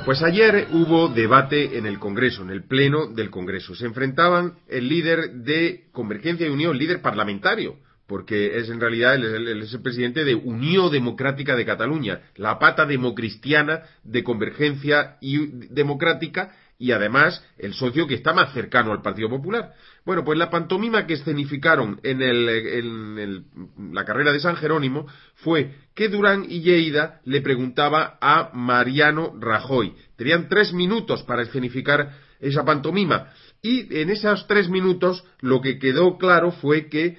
Pues 0.08 0.22
ayer 0.22 0.68
hubo 0.72 1.08
debate 1.08 1.76
en 1.76 1.84
el 1.84 1.98
Congreso, 1.98 2.40
en 2.40 2.48
el 2.48 2.62
Pleno 2.66 3.08
del 3.08 3.28
Congreso. 3.28 3.74
Se 3.74 3.84
enfrentaban 3.84 4.54
el 4.66 4.88
líder 4.88 5.32
de 5.44 5.82
Convergencia 5.92 6.46
y 6.46 6.50
Unión, 6.50 6.78
líder 6.78 7.02
parlamentario, 7.02 7.76
porque 8.06 8.56
es 8.56 8.70
en 8.70 8.80
realidad 8.80 9.16
él, 9.16 9.24
es 9.26 9.32
el- 9.34 9.62
es 9.64 9.74
el 9.74 9.82
presidente 9.82 10.24
de 10.24 10.34
Unión 10.34 10.90
Democrática 10.90 11.56
de 11.56 11.66
Cataluña, 11.66 12.22
la 12.36 12.58
pata 12.58 12.86
democristiana 12.86 13.82
de 14.02 14.24
Convergencia 14.24 15.18
y 15.20 15.46
Democrática 15.74 16.56
y 16.78 16.92
además 16.92 17.44
el 17.58 17.74
socio 17.74 18.06
que 18.06 18.14
está 18.14 18.32
más 18.32 18.52
cercano 18.52 18.92
al 18.92 19.02
Partido 19.02 19.28
Popular. 19.28 19.74
Bueno, 20.06 20.24
pues 20.24 20.38
la 20.38 20.48
pantomima 20.48 21.06
que 21.06 21.14
escenificaron 21.14 22.00
en, 22.04 22.22
el- 22.22 22.48
en 22.48 23.18
el- 23.18 23.44
la 23.92 24.04
carrera 24.04 24.32
de 24.32 24.38
San 24.40 24.56
Jerónimo 24.56 25.06
fue 25.34 25.74
que 25.94 26.08
Durán 26.08 26.46
y 26.48 26.60
Lleida 26.60 27.20
le 27.24 27.40
preguntaba 27.40 28.16
a 28.20 28.50
Mariano 28.54 29.34
Rajoy. 29.40 29.92
Tenían 30.16 30.48
tres 30.48 30.72
minutos 30.72 31.24
para 31.24 31.42
escenificar 31.42 32.12
esa 32.40 32.64
pantomima. 32.64 33.32
Y 33.60 33.92
en 34.00 34.10
esos 34.10 34.46
tres 34.46 34.68
minutos 34.68 35.24
lo 35.40 35.60
que 35.60 35.80
quedó 35.80 36.16
claro 36.16 36.52
fue 36.52 36.88
que 36.88 37.18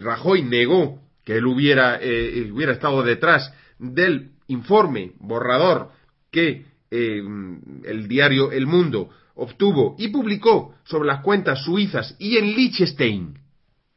Rajoy 0.00 0.42
negó 0.42 1.00
que 1.24 1.36
él 1.36 1.46
hubiera, 1.46 1.98
eh, 2.02 2.50
hubiera 2.52 2.72
estado 2.72 3.04
detrás 3.04 3.52
del 3.78 4.30
informe 4.48 5.12
borrador 5.20 5.90
que 6.32 6.64
eh, 6.90 7.22
el 7.84 8.08
diario 8.08 8.50
El 8.52 8.66
Mundo 8.66 9.10
obtuvo 9.34 9.94
y 9.98 10.08
publicó 10.08 10.74
sobre 10.84 11.06
las 11.08 11.22
cuentas 11.22 11.62
suizas 11.64 12.16
y 12.18 12.36
en 12.36 12.54
Liechtenstein. 12.54 13.38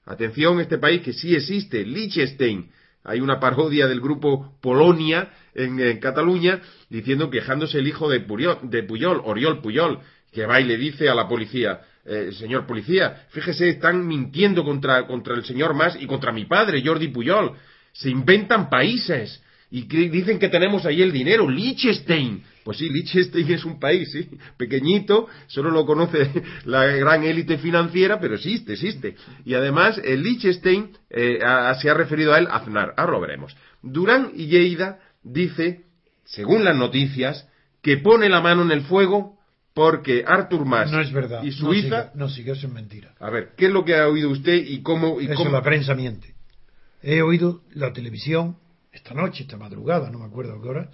Atención, 0.05 0.59
este 0.59 0.77
país 0.77 1.01
que 1.01 1.13
sí 1.13 1.35
existe, 1.35 1.85
Liechtenstein. 1.85 2.69
Hay 3.03 3.19
una 3.19 3.39
parodia 3.39 3.87
del 3.87 4.01
grupo 4.01 4.53
Polonia 4.61 5.29
en, 5.55 5.99
Cataluña 5.99 6.61
diciendo 6.89 7.29
quejándose 7.29 7.79
el 7.79 7.87
hijo 7.87 8.09
de 8.09 8.19
Puyol, 8.21 9.21
Oriol 9.23 9.61
Puyol, 9.61 9.99
que 10.31 10.45
va 10.45 10.61
y 10.61 10.65
le 10.65 10.77
dice 10.77 11.09
a 11.09 11.15
la 11.15 11.27
policía, 11.27 11.81
eh, 12.05 12.31
señor 12.33 12.65
policía, 12.65 13.27
fíjese, 13.29 13.69
están 13.69 14.07
mintiendo 14.07 14.63
contra, 14.63 15.05
el 15.07 15.45
señor 15.45 15.73
Mas 15.73 15.97
y 15.99 16.07
contra 16.07 16.31
mi 16.31 16.45
padre, 16.45 16.83
Jordi 16.83 17.09
Puyol. 17.09 17.53
Se 17.93 18.09
inventan 18.09 18.69
países 18.69 19.43
y 19.69 19.83
dicen 19.83 20.39
que 20.39 20.49
tenemos 20.49 20.85
ahí 20.85 21.01
el 21.01 21.11
dinero, 21.11 21.49
Liechtenstein. 21.49 22.43
Pues 22.63 22.77
sí, 22.77 22.89
Liechtenstein 22.89 23.51
es 23.51 23.65
un 23.65 23.79
país, 23.79 24.11
sí, 24.11 24.29
pequeñito, 24.57 25.27
solo 25.47 25.71
lo 25.71 25.85
conoce 25.85 26.29
la 26.65 26.85
gran 26.85 27.23
élite 27.23 27.57
financiera, 27.57 28.19
pero 28.19 28.35
existe, 28.35 28.73
existe. 28.73 29.15
Y 29.45 29.53
además, 29.55 29.99
el 30.03 30.21
Liechtenstein 30.21 30.91
eh, 31.09 31.39
a- 31.43 31.73
se 31.75 31.89
ha 31.89 31.93
referido 31.95 32.33
a 32.33 32.39
él 32.39 32.47
Aznar, 32.51 32.93
ahora 32.97 33.13
lo 33.13 33.21
veremos. 33.21 33.55
Durán 33.81 34.31
y 34.35 34.45
Lleida 34.47 34.99
dice, 35.23 35.85
según 36.23 36.63
las 36.63 36.75
noticias, 36.75 37.47
que 37.81 37.97
pone 37.97 38.29
la 38.29 38.41
mano 38.41 38.61
en 38.61 38.71
el 38.71 38.81
fuego 38.81 39.39
porque 39.73 40.23
Artur 40.27 40.65
Mas 40.65 40.91
No 40.91 40.99
es 41.01 41.11
verdad. 41.11 41.41
y 41.43 41.47
No 41.47 41.53
Suiza... 41.53 42.11
no 42.13 42.29
siga, 42.29 42.53
eso 42.53 42.67
es 42.67 42.73
mentira. 42.73 43.15
A 43.19 43.29
ver, 43.29 43.53
¿qué 43.57 43.67
es 43.67 43.71
lo 43.71 43.83
que 43.85 43.95
ha 43.95 44.07
oído 44.07 44.29
usted 44.29 44.53
y 44.53 44.81
cómo... 44.83 45.19
Y 45.21 45.25
Eso 45.25 45.35
cómo... 45.35 45.49
la 45.51 45.63
prensa 45.63 45.95
miente. 45.95 46.35
He 47.01 47.21
oído 47.23 47.61
la 47.73 47.91
televisión 47.93 48.57
esta 48.91 49.13
noche, 49.15 49.43
esta 49.43 49.57
madrugada, 49.57 50.11
no 50.11 50.19
me 50.19 50.25
acuerdo 50.25 50.53
a 50.55 50.61
qué 50.61 50.67
hora, 50.67 50.91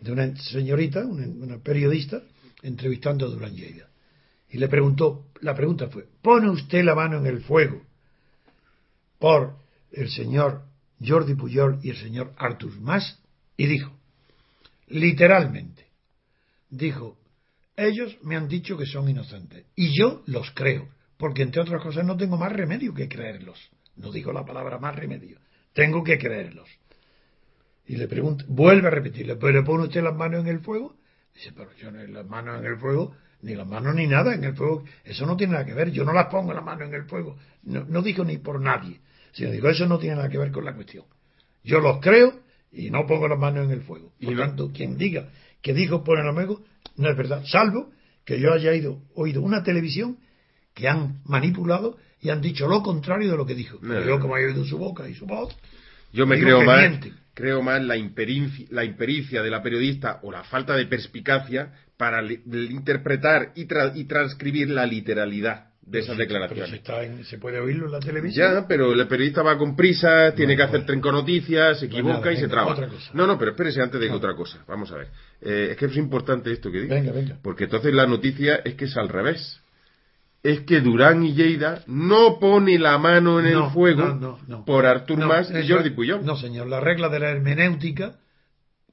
de 0.00 0.12
una 0.12 0.36
señorita, 0.36 1.04
una, 1.04 1.58
periodista, 1.58 2.22
entrevistando 2.62 3.26
a 3.26 3.30
Durán 3.30 3.54
Lleida. 3.54 3.88
Y 4.50 4.58
le 4.58 4.68
preguntó, 4.68 5.26
la 5.40 5.54
pregunta 5.54 5.88
fue, 5.88 6.06
¿pone 6.22 6.50
usted 6.50 6.82
la 6.84 6.94
mano 6.94 7.18
en 7.18 7.26
el 7.26 7.40
fuego 7.42 7.82
por 9.18 9.56
el 9.92 10.10
señor 10.10 10.64
Jordi 11.04 11.34
Pujol 11.34 11.78
y 11.82 11.90
el 11.90 11.96
señor 11.96 12.32
Artur 12.36 12.80
Mas? 12.80 13.20
Y 13.56 13.66
dijo, 13.66 13.92
literalmente, 14.88 15.86
dijo, 16.70 17.18
ellos 17.76 18.16
me 18.22 18.36
han 18.36 18.48
dicho 18.48 18.76
que 18.76 18.86
son 18.86 19.08
inocentes 19.08 19.66
y 19.76 19.96
yo 19.96 20.22
los 20.26 20.50
creo, 20.52 20.88
porque 21.16 21.42
entre 21.42 21.62
otras 21.62 21.82
cosas 21.82 22.04
no 22.04 22.16
tengo 22.16 22.36
más 22.36 22.52
remedio 22.52 22.94
que 22.94 23.08
creerlos. 23.08 23.70
No 23.96 24.10
digo 24.10 24.32
la 24.32 24.44
palabra 24.44 24.78
más 24.78 24.96
remedio, 24.96 25.38
tengo 25.74 26.02
que 26.02 26.18
creerlos. 26.18 26.68
Y 27.86 27.96
le 27.96 28.06
pregunta, 28.06 28.44
vuelve 28.48 28.88
a 28.88 28.90
repetirle, 28.90 29.36
¿pero 29.36 29.64
pone 29.64 29.84
usted 29.84 30.02
las 30.02 30.14
manos 30.14 30.40
en 30.40 30.48
el 30.48 30.60
fuego? 30.60 30.96
Dice, 31.34 31.52
pero 31.56 31.70
yo 31.76 31.90
no 31.90 32.02
las 32.02 32.26
manos 32.26 32.60
en 32.60 32.66
el 32.66 32.78
fuego, 32.78 33.16
ni 33.42 33.54
las 33.54 33.66
manos 33.66 33.94
ni 33.94 34.06
nada 34.06 34.34
en 34.34 34.44
el 34.44 34.54
fuego, 34.54 34.84
eso 35.04 35.26
no 35.26 35.36
tiene 35.36 35.54
nada 35.54 35.64
que 35.64 35.74
ver, 35.74 35.90
yo 35.90 36.04
no 36.04 36.12
las 36.12 36.26
pongo 36.26 36.52
las 36.52 36.64
manos 36.64 36.88
en 36.88 36.94
el 36.94 37.04
fuego, 37.04 37.36
no, 37.62 37.84
no 37.84 38.02
digo 38.02 38.24
ni 38.24 38.38
por 38.38 38.60
nadie, 38.60 39.00
sino 39.32 39.50
digo, 39.50 39.68
eso 39.68 39.86
no 39.86 39.98
tiene 39.98 40.16
nada 40.16 40.28
que 40.28 40.38
ver 40.38 40.50
con 40.50 40.64
la 40.64 40.74
cuestión. 40.74 41.04
Yo 41.62 41.80
los 41.80 42.00
creo 42.00 42.40
y 42.72 42.90
no 42.90 43.06
pongo 43.06 43.28
las 43.28 43.38
manos 43.38 43.64
en 43.64 43.72
el 43.72 43.82
fuego. 43.82 44.12
Por 44.20 44.32
lo 44.32 44.42
tanto, 44.42 44.70
quien 44.72 44.96
diga 44.96 45.28
que 45.62 45.74
dijo 45.74 46.04
poner 46.04 46.26
el 46.26 46.34
fuego, 46.34 46.62
no 46.96 47.10
es 47.10 47.16
verdad, 47.16 47.42
salvo 47.44 47.90
que 48.24 48.40
yo 48.40 48.52
haya 48.52 48.74
ido, 48.74 49.02
oído 49.14 49.42
una 49.42 49.62
televisión 49.62 50.18
que 50.74 50.88
han 50.88 51.20
manipulado 51.24 51.96
y 52.20 52.30
han 52.30 52.40
dicho 52.40 52.68
lo 52.68 52.82
contrario 52.82 53.30
de 53.30 53.36
lo 53.36 53.46
que 53.46 53.54
dijo. 53.54 53.78
yo, 53.80 54.20
como 54.20 54.36
he 54.36 54.46
oído 54.46 54.64
su 54.64 54.78
boca 54.78 55.08
y 55.08 55.14
su 55.14 55.26
voz, 55.26 55.56
yo 56.12 56.26
me 56.26 56.38
creo 56.38 56.62
más, 56.62 56.98
creo 57.34 57.62
más 57.62 57.82
la 57.82 57.96
impericia, 57.96 58.66
la 58.70 58.84
impericia 58.84 59.42
de 59.42 59.50
la 59.50 59.62
periodista 59.62 60.20
o 60.22 60.32
la 60.32 60.44
falta 60.44 60.76
de 60.76 60.86
perspicacia 60.86 61.72
para 61.96 62.22
interpretar 62.22 63.52
y, 63.54 63.66
y 63.94 64.04
transcribir 64.04 64.70
la 64.70 64.86
literalidad 64.86 65.70
de 65.90 65.98
esas 66.00 66.16
declaraciones. 66.16 66.80
se 67.26 67.38
puede 67.38 67.58
oírlo 67.58 67.86
en 67.86 67.92
la 67.92 68.00
televisión. 68.00 68.54
Ya, 68.54 68.66
pero 68.66 68.92
el 68.92 69.06
periodista 69.08 69.42
va 69.42 69.58
con 69.58 69.74
prisa, 69.74 70.32
tiene 70.34 70.56
que 70.56 70.62
hacer 70.62 70.84
noticias, 70.86 71.80
se 71.80 71.86
equivoca 71.86 72.32
y 72.32 72.36
se 72.36 72.48
traba. 72.48 72.76
No, 73.12 73.26
no, 73.26 73.38
pero 73.38 73.52
espérese 73.52 73.82
antes 73.82 74.00
de 74.00 74.06
que 74.06 74.12
otra 74.12 74.34
cosa. 74.34 74.62
Vamos 74.68 74.92
a 74.92 74.96
ver. 74.96 75.08
Eh, 75.40 75.68
es 75.72 75.76
que 75.76 75.86
es 75.86 75.96
importante 75.96 76.52
esto 76.52 76.70
que 76.70 76.82
digo. 76.82 76.94
Venga, 76.94 77.12
venga. 77.12 77.38
Porque 77.42 77.64
entonces 77.64 77.92
la 77.92 78.06
noticia 78.06 78.56
es 78.64 78.74
que 78.74 78.84
es 78.84 78.96
al 78.96 79.08
revés. 79.08 79.60
Es 80.42 80.60
que 80.60 80.80
Durán 80.80 81.22
y 81.22 81.34
Lleida 81.34 81.84
no 81.86 82.38
pone 82.38 82.78
la 82.78 82.96
mano 82.98 83.40
en 83.40 83.46
el 83.46 83.70
fuego 83.70 84.38
por 84.64 84.86
Artur 84.86 85.18
Mas 85.18 85.50
y 85.50 85.68
Jordi 85.68 85.90
Puyol. 85.90 86.24
No, 86.24 86.36
señor. 86.36 86.66
La 86.66 86.80
regla 86.80 87.10
de 87.10 87.20
la 87.20 87.30
hermenéutica, 87.30 88.18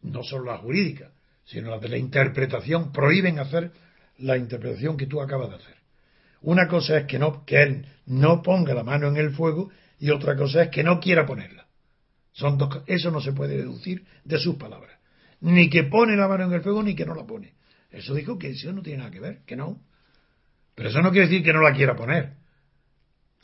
no 0.02 0.24
solo 0.24 0.52
la 0.52 0.58
jurídica, 0.58 1.12
sino 1.46 1.70
la 1.70 1.80
de 1.80 1.88
la 1.88 1.98
interpretación, 1.98 2.92
prohíben 2.92 3.40
hacer 3.40 3.72
la 4.18 4.38
interpretación 4.38 4.98
que 4.98 5.08
tú 5.08 5.22
acabas 5.22 5.50
de 5.50 5.56
hacer. 5.56 5.76
Una 6.42 6.68
cosa 6.68 6.98
es 6.98 7.06
que, 7.06 7.18
no, 7.18 7.46
que 7.46 7.64
él 7.64 7.86
no 8.06 8.42
ponga 8.42 8.74
la 8.74 8.84
mano 8.84 9.08
en 9.08 9.18
el 9.18 9.32
fuego 9.32 9.70
y 10.00 10.12
otra 10.12 10.36
cosa 10.36 10.64
es 10.64 10.70
que 10.70 10.84
no 10.84 11.00
quiera 11.00 11.26
ponerla. 11.26 11.68
Son 12.34 12.58
dos, 12.58 12.84
eso 12.86 13.10
no 13.10 13.22
se 13.22 13.34
puede 13.34 13.58
deducir 13.58 14.06
de 14.24 14.38
sus 14.38 14.56
palabras. 14.56 14.98
Ni 15.42 15.70
que 15.70 15.84
pone 15.84 16.16
la 16.16 16.28
mano 16.28 16.46
en 16.46 16.54
el 16.54 16.62
fuego 16.62 16.84
ni 16.84 16.96
que 16.96 17.06
no 17.06 17.16
la 17.16 17.26
pone. 17.26 17.54
Eso 17.90 18.14
dijo 18.14 18.38
que 18.38 18.50
eso 18.50 18.72
no 18.74 18.82
tiene 18.82 19.00
nada 19.00 19.12
que 19.12 19.20
ver, 19.20 19.40
que 19.46 19.56
no. 19.56 19.82
Pero 20.78 20.90
eso 20.90 21.02
no 21.02 21.12
quiere 21.12 21.28
decir 21.28 21.44
que 21.44 21.52
no 21.52 21.62
la 21.62 21.74
quiera 21.74 21.98
poner. 21.98 22.36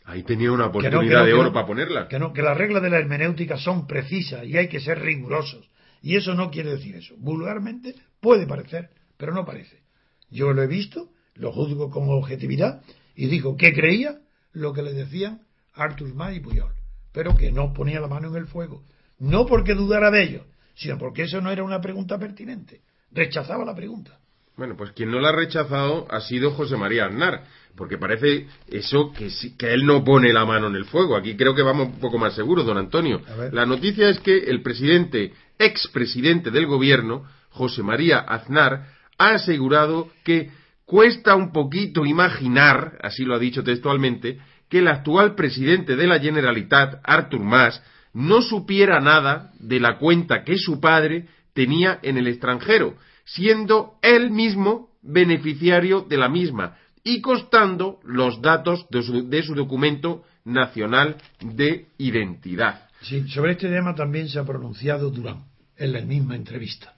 Ahí 0.05 0.23
tenía 0.23 0.53
una 0.53 0.67
oportunidad 0.67 1.25
de 1.25 1.33
oro 1.33 1.51
para 1.51 1.67
ponerla. 1.67 2.07
Que 2.07 2.19
no, 2.19 2.31
que 2.31 2.41
las 2.41 2.57
reglas 2.57 2.81
de 2.81 2.89
la 2.89 2.99
hermenéutica 2.99 3.57
son 3.57 3.87
precisas 3.87 4.45
y 4.45 4.55
hay 4.55 4.69
que 4.69 4.79
ser 4.79 5.01
rigurosos. 5.01 5.69
Y 6.01 6.15
eso 6.15 6.33
no 6.35 6.49
quiere 6.51 6.71
decir 6.71 6.95
eso. 6.95 7.15
Vulgarmente 7.17 7.95
puede 8.21 8.47
parecer, 8.47 8.91
pero 9.17 9.33
no 9.33 9.43
parece. 9.43 9.81
Yo 10.29 10.53
lo 10.53 10.63
he 10.63 10.67
visto 10.67 11.09
lo 11.35 11.51
juzgo 11.51 11.89
con 11.89 12.09
objetividad, 12.09 12.81
y 13.15 13.27
dijo 13.27 13.55
que 13.57 13.73
creía 13.73 14.19
lo 14.51 14.73
que 14.73 14.83
le 14.83 14.93
decían 14.93 15.41
Artur 15.73 16.13
Mas 16.13 16.35
y 16.35 16.39
Puyol, 16.39 16.73
pero 17.11 17.35
que 17.35 17.51
no 17.51 17.73
ponía 17.73 17.99
la 17.99 18.07
mano 18.07 18.29
en 18.29 18.35
el 18.35 18.47
fuego. 18.47 18.83
No 19.19 19.45
porque 19.45 19.73
dudara 19.73 20.11
de 20.11 20.23
ellos, 20.23 20.45
sino 20.75 20.97
porque 20.97 21.23
eso 21.23 21.41
no 21.41 21.51
era 21.51 21.63
una 21.63 21.81
pregunta 21.81 22.17
pertinente. 22.17 22.81
Rechazaba 23.11 23.65
la 23.65 23.75
pregunta. 23.75 24.19
Bueno, 24.55 24.75
pues 24.77 24.91
quien 24.91 25.09
no 25.09 25.19
la 25.19 25.29
ha 25.29 25.31
rechazado 25.33 26.05
ha 26.09 26.21
sido 26.21 26.51
José 26.51 26.77
María 26.77 27.05
Aznar, 27.05 27.43
porque 27.75 27.97
parece 27.97 28.47
eso 28.67 29.11
que, 29.11 29.29
que 29.57 29.73
él 29.73 29.85
no 29.85 30.03
pone 30.03 30.31
la 30.31 30.45
mano 30.45 30.67
en 30.67 30.75
el 30.75 30.85
fuego. 30.85 31.15
Aquí 31.15 31.35
creo 31.35 31.55
que 31.55 31.63
vamos 31.63 31.87
un 31.87 31.99
poco 31.99 32.17
más 32.19 32.35
seguros, 32.35 32.65
don 32.65 32.77
Antonio. 32.77 33.21
La 33.51 33.65
noticia 33.65 34.09
es 34.09 34.19
que 34.19 34.37
el 34.37 34.61
presidente, 34.61 35.33
expresidente 35.57 36.51
del 36.51 36.67
gobierno, 36.67 37.25
José 37.49 37.81
María 37.81 38.19
Aznar, 38.19 38.89
ha 39.17 39.31
asegurado 39.31 40.09
que 40.23 40.51
Cuesta 40.85 41.35
un 41.35 41.51
poquito 41.51 42.05
imaginar, 42.05 42.99
así 43.01 43.23
lo 43.23 43.35
ha 43.35 43.39
dicho 43.39 43.63
textualmente, 43.63 44.39
que 44.69 44.79
el 44.79 44.87
actual 44.87 45.33
presidente 45.35 45.95
de 45.95 46.07
la 46.07 46.19
Generalitat, 46.19 46.99
Artur 47.03 47.41
Mas, 47.41 47.81
no 48.13 48.41
supiera 48.41 48.99
nada 48.99 49.51
de 49.59 49.79
la 49.79 49.97
cuenta 49.97 50.43
que 50.43 50.57
su 50.57 50.79
padre 50.79 51.27
tenía 51.53 51.99
en 52.03 52.17
el 52.17 52.27
extranjero, 52.27 52.95
siendo 53.25 53.95
él 54.01 54.31
mismo 54.31 54.89
beneficiario 55.01 56.01
de 56.01 56.17
la 56.17 56.29
misma 56.29 56.77
y 57.03 57.21
costando 57.21 57.99
los 58.03 58.41
datos 58.41 58.87
de 58.89 59.43
su, 59.43 59.55
documento 59.55 60.23
nacional 60.45 61.17
de 61.41 61.87
identidad. 61.97 62.87
Sí, 63.01 63.27
sobre 63.27 63.53
este 63.53 63.69
tema 63.69 63.93
también 63.93 64.29
se 64.29 64.39
ha 64.39 64.45
pronunciado 64.45 65.09
Durán 65.09 65.43
en 65.75 65.91
la 65.91 66.01
misma 66.01 66.35
entrevista. 66.35 66.95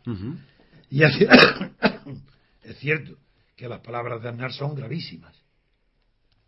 Y 0.92 1.04
es 2.64 2.78
cierto, 2.78 3.18
que 3.56 3.68
las 3.68 3.80
palabras 3.80 4.22
de 4.22 4.30
Aznar 4.30 4.54
son 4.54 4.76
gravísimas. 4.76 5.34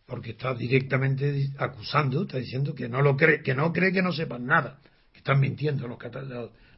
Porque 0.06 0.32
está 0.32 0.54
directamente 0.54 1.50
acusando, 1.58 2.24
está 2.24 2.38
diciendo 2.38 2.74
que 2.74 2.88
no 2.88 3.02
lo 3.02 3.18
cree, 3.18 3.42
que 3.42 3.54
no 3.54 3.74
cree 3.74 3.92
que 3.92 4.02
no 4.02 4.14
sepan 4.14 4.46
nada, 4.46 4.80
que 5.12 5.20
están 5.20 5.40
mintiendo 5.40 5.88
los, 5.88 5.98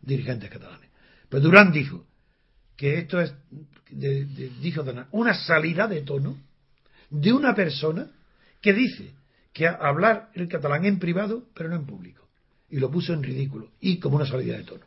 dirigentes 0.01 0.49
catalanes. 0.49 0.89
Pero 1.27 1.43
Durán 1.43 1.71
dijo 1.71 2.05
que 2.79 2.97
esto 2.97 3.19
es, 3.19 3.33
dijo 4.61 4.85
una 5.11 5.33
salida 5.33 5.85
de 5.85 6.01
tono 6.01 6.37
de 7.09 7.33
una 7.33 7.53
persona 7.53 8.07
que 8.61 8.71
dice 8.71 9.11
que 9.51 9.67
hablar 9.67 10.29
el 10.33 10.47
catalán 10.47 10.85
en 10.85 10.97
privado, 10.97 11.43
pero 11.53 11.67
no 11.67 11.75
en 11.75 11.85
público. 11.85 12.25
Y 12.69 12.79
lo 12.79 12.89
puso 12.89 13.11
en 13.11 13.21
ridículo 13.21 13.71
y 13.81 13.99
como 13.99 14.15
una 14.15 14.25
salida 14.25 14.55
de 14.55 14.63
tono 14.63 14.85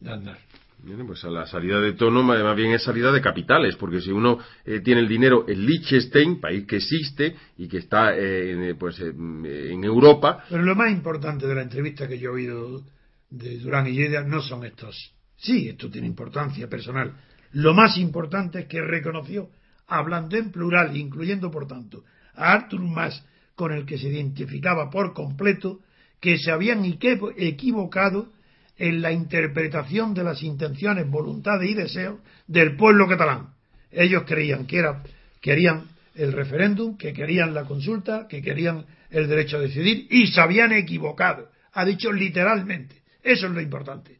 de 0.00 0.10
Aznar. 0.10 0.38
Bien, 0.82 1.06
pues 1.06 1.22
a 1.24 1.30
la 1.30 1.46
salida 1.46 1.78
de 1.78 1.92
tono 1.92 2.24
más 2.24 2.56
bien 2.56 2.72
es 2.72 2.82
salida 2.82 3.12
de 3.12 3.20
capitales, 3.20 3.76
porque 3.76 4.00
si 4.00 4.10
uno 4.10 4.38
eh, 4.64 4.80
tiene 4.80 5.00
el 5.00 5.06
dinero 5.06 5.44
en 5.46 5.64
Liechtenstein, 5.64 6.40
país 6.40 6.66
que 6.66 6.76
existe 6.76 7.36
y 7.58 7.68
que 7.68 7.78
está 7.78 8.12
eh, 8.16 8.74
pues, 8.76 8.98
en 8.98 9.84
Europa. 9.84 10.42
Pero 10.48 10.64
lo 10.64 10.74
más 10.74 10.90
importante 10.90 11.46
de 11.46 11.54
la 11.54 11.62
entrevista 11.62 12.08
que 12.08 12.18
yo 12.18 12.30
he 12.30 12.34
oído 12.34 12.82
de 13.28 13.58
Durán 13.58 13.86
y 13.86 13.92
Lleida 13.92 14.24
no 14.24 14.40
son 14.40 14.64
estos. 14.64 15.12
Sí, 15.40 15.68
esto 15.68 15.90
tiene 15.90 16.06
importancia 16.06 16.68
personal. 16.68 17.14
Lo 17.52 17.74
más 17.74 17.96
importante 17.96 18.60
es 18.60 18.66
que 18.66 18.80
reconoció, 18.82 19.48
hablando 19.86 20.36
en 20.36 20.52
plural, 20.52 20.96
incluyendo 20.96 21.50
por 21.50 21.66
tanto 21.66 22.04
a 22.34 22.52
Artur 22.52 22.80
Mas, 22.80 23.24
con 23.54 23.72
el 23.72 23.84
que 23.84 23.98
se 23.98 24.08
identificaba 24.08 24.90
por 24.90 25.12
completo, 25.12 25.80
que 26.20 26.38
se 26.38 26.50
habían 26.50 26.84
equivocado 26.84 28.32
en 28.76 29.02
la 29.02 29.12
interpretación 29.12 30.14
de 30.14 30.24
las 30.24 30.42
intenciones, 30.42 31.08
voluntades 31.10 31.70
y 31.70 31.74
deseos 31.74 32.20
del 32.46 32.76
pueblo 32.76 33.08
catalán. 33.08 33.54
Ellos 33.90 34.24
creían 34.26 34.66
que 34.66 34.78
era, 34.78 35.02
querían 35.40 35.88
el 36.14 36.32
referéndum, 36.32 36.96
que 36.96 37.12
querían 37.12 37.54
la 37.54 37.64
consulta, 37.64 38.26
que 38.28 38.42
querían 38.42 38.84
el 39.10 39.28
derecho 39.28 39.56
a 39.56 39.60
decidir 39.60 40.06
y 40.10 40.28
se 40.28 40.40
habían 40.40 40.72
equivocado. 40.72 41.50
Ha 41.72 41.84
dicho 41.84 42.12
literalmente. 42.12 43.02
Eso 43.22 43.46
es 43.46 43.52
lo 43.52 43.60
importante. 43.60 44.19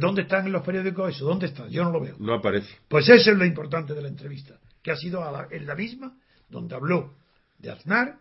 ¿Dónde 0.00 0.22
están 0.22 0.46
en 0.46 0.52
los 0.52 0.62
periódicos 0.64 1.14
eso? 1.14 1.24
¿Dónde 1.24 1.46
está? 1.46 1.68
Yo 1.68 1.84
no 1.84 1.92
lo 1.92 2.00
veo. 2.00 2.16
No 2.18 2.34
aparece. 2.34 2.68
Pues 2.88 3.08
eso 3.08 3.30
es 3.30 3.38
lo 3.38 3.44
importante 3.44 3.94
de 3.94 4.02
la 4.02 4.08
entrevista, 4.08 4.58
que 4.82 4.90
ha 4.90 4.96
sido 4.96 5.22
en 5.50 5.66
la 5.66 5.74
misma 5.74 6.16
donde 6.48 6.74
habló 6.74 7.14
de 7.58 7.70
Aznar, 7.70 8.16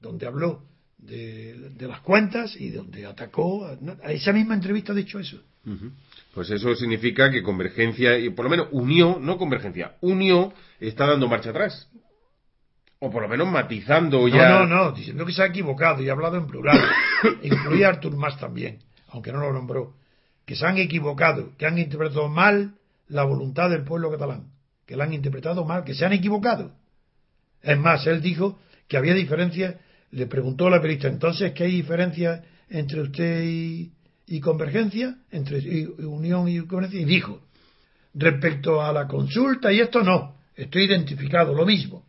donde 0.00 0.26
habló 0.26 0.62
de, 0.98 1.72
las 1.80 2.00
cuentas 2.00 2.56
y 2.58 2.70
donde 2.70 3.06
atacó. 3.06 3.66
A 4.02 4.12
esa 4.12 4.32
misma 4.32 4.54
entrevista 4.54 4.92
ha 4.92 4.96
dicho 4.96 5.18
eso. 5.18 5.40
Pues 6.34 6.50
eso 6.50 6.74
significa 6.74 7.30
que 7.30 7.42
Convergencia, 7.42 8.18
y 8.18 8.30
por 8.30 8.44
lo 8.44 8.50
menos 8.50 8.68
Unió, 8.72 9.18
no 9.20 9.36
Convergencia, 9.36 9.96
Unió 10.00 10.52
está 10.80 11.06
dando 11.06 11.28
marcha 11.28 11.50
atrás. 11.50 11.88
O 12.98 13.10
por 13.10 13.22
lo 13.22 13.28
menos 13.28 13.48
matizando 13.48 14.28
ya. 14.28 14.48
No, 14.48 14.66
no, 14.66 14.84
no, 14.84 14.92
diciendo 14.92 15.26
que 15.26 15.32
se 15.32 15.42
ha 15.42 15.46
equivocado 15.46 16.02
y 16.02 16.08
ha 16.08 16.12
hablado 16.12 16.36
en 16.36 16.46
plural. 16.46 16.78
Incluía 17.42 17.88
a 17.88 17.90
Artur 17.90 18.16
Mas 18.16 18.38
también, 18.38 18.78
aunque 19.08 19.32
no 19.32 19.40
lo 19.40 19.52
nombró. 19.52 19.96
Que 20.46 20.56
se 20.56 20.66
han 20.66 20.78
equivocado, 20.78 21.56
que 21.56 21.66
han 21.66 21.78
interpretado 21.78 22.28
mal 22.28 22.74
la 23.08 23.24
voluntad 23.24 23.70
del 23.70 23.84
pueblo 23.84 24.10
catalán. 24.10 24.52
Que 24.86 24.96
la 24.96 25.04
han 25.04 25.12
interpretado 25.12 25.64
mal, 25.64 25.84
que 25.84 25.94
se 25.94 26.04
han 26.04 26.12
equivocado. 26.12 26.72
Es 27.62 27.78
más, 27.78 28.06
él 28.06 28.20
dijo 28.20 28.58
que 28.88 28.96
había 28.96 29.14
diferencias 29.14 29.76
le 30.12 30.26
preguntó 30.26 30.66
a 30.66 30.70
la 30.70 30.80
periodista, 30.80 31.08
entonces, 31.08 31.52
¿qué 31.52 31.64
hay 31.64 31.72
diferencia 31.72 32.44
entre 32.68 33.00
usted 33.00 33.42
y, 33.44 34.40
Convergencia? 34.40 35.16
Entre 35.30 35.88
Unión 36.06 36.48
y 36.48 36.60
Convergencia. 36.60 37.00
Y 37.00 37.04
dijo 37.04 37.42
respecto 38.14 38.82
a 38.82 38.92
la 38.92 39.06
consulta 39.08 39.72
y 39.72 39.80
esto 39.80 40.02
no, 40.02 40.36
estoy 40.54 40.84
identificado, 40.84 41.54
lo 41.54 41.64
mismo. 41.64 42.06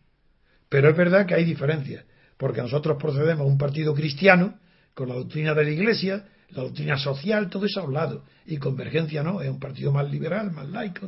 Pero 0.70 0.90
es 0.90 0.98
verdad 0.98 1.26
que 1.26 1.34
hay 1.34 1.46
diferencias, 1.46 2.04
porque 2.38 2.62
nosotros 2.62 2.98
procedemos 3.02 3.42
a 3.42 3.50
un 3.50 3.58
partido 3.58 3.94
cristiano 3.94 4.60
con 4.94 5.08
la 5.08 5.16
doctrina 5.16 5.54
de 5.54 5.64
la 5.64 5.70
Iglesia, 5.70 6.26
la 6.56 6.64
doctrina 6.64 6.98
social, 6.98 7.50
todo 7.50 7.66
eso 7.66 7.82
a 7.82 7.84
un 7.84 7.94
lado. 7.94 8.24
Y 8.46 8.58
Convergencia 8.58 9.24
no, 9.24 9.42
es 9.42 9.50
un 9.50 9.60
partido 9.60 9.92
más 9.92 10.10
liberal, 10.10 10.52
más 10.52 10.70
laico. 10.70 11.08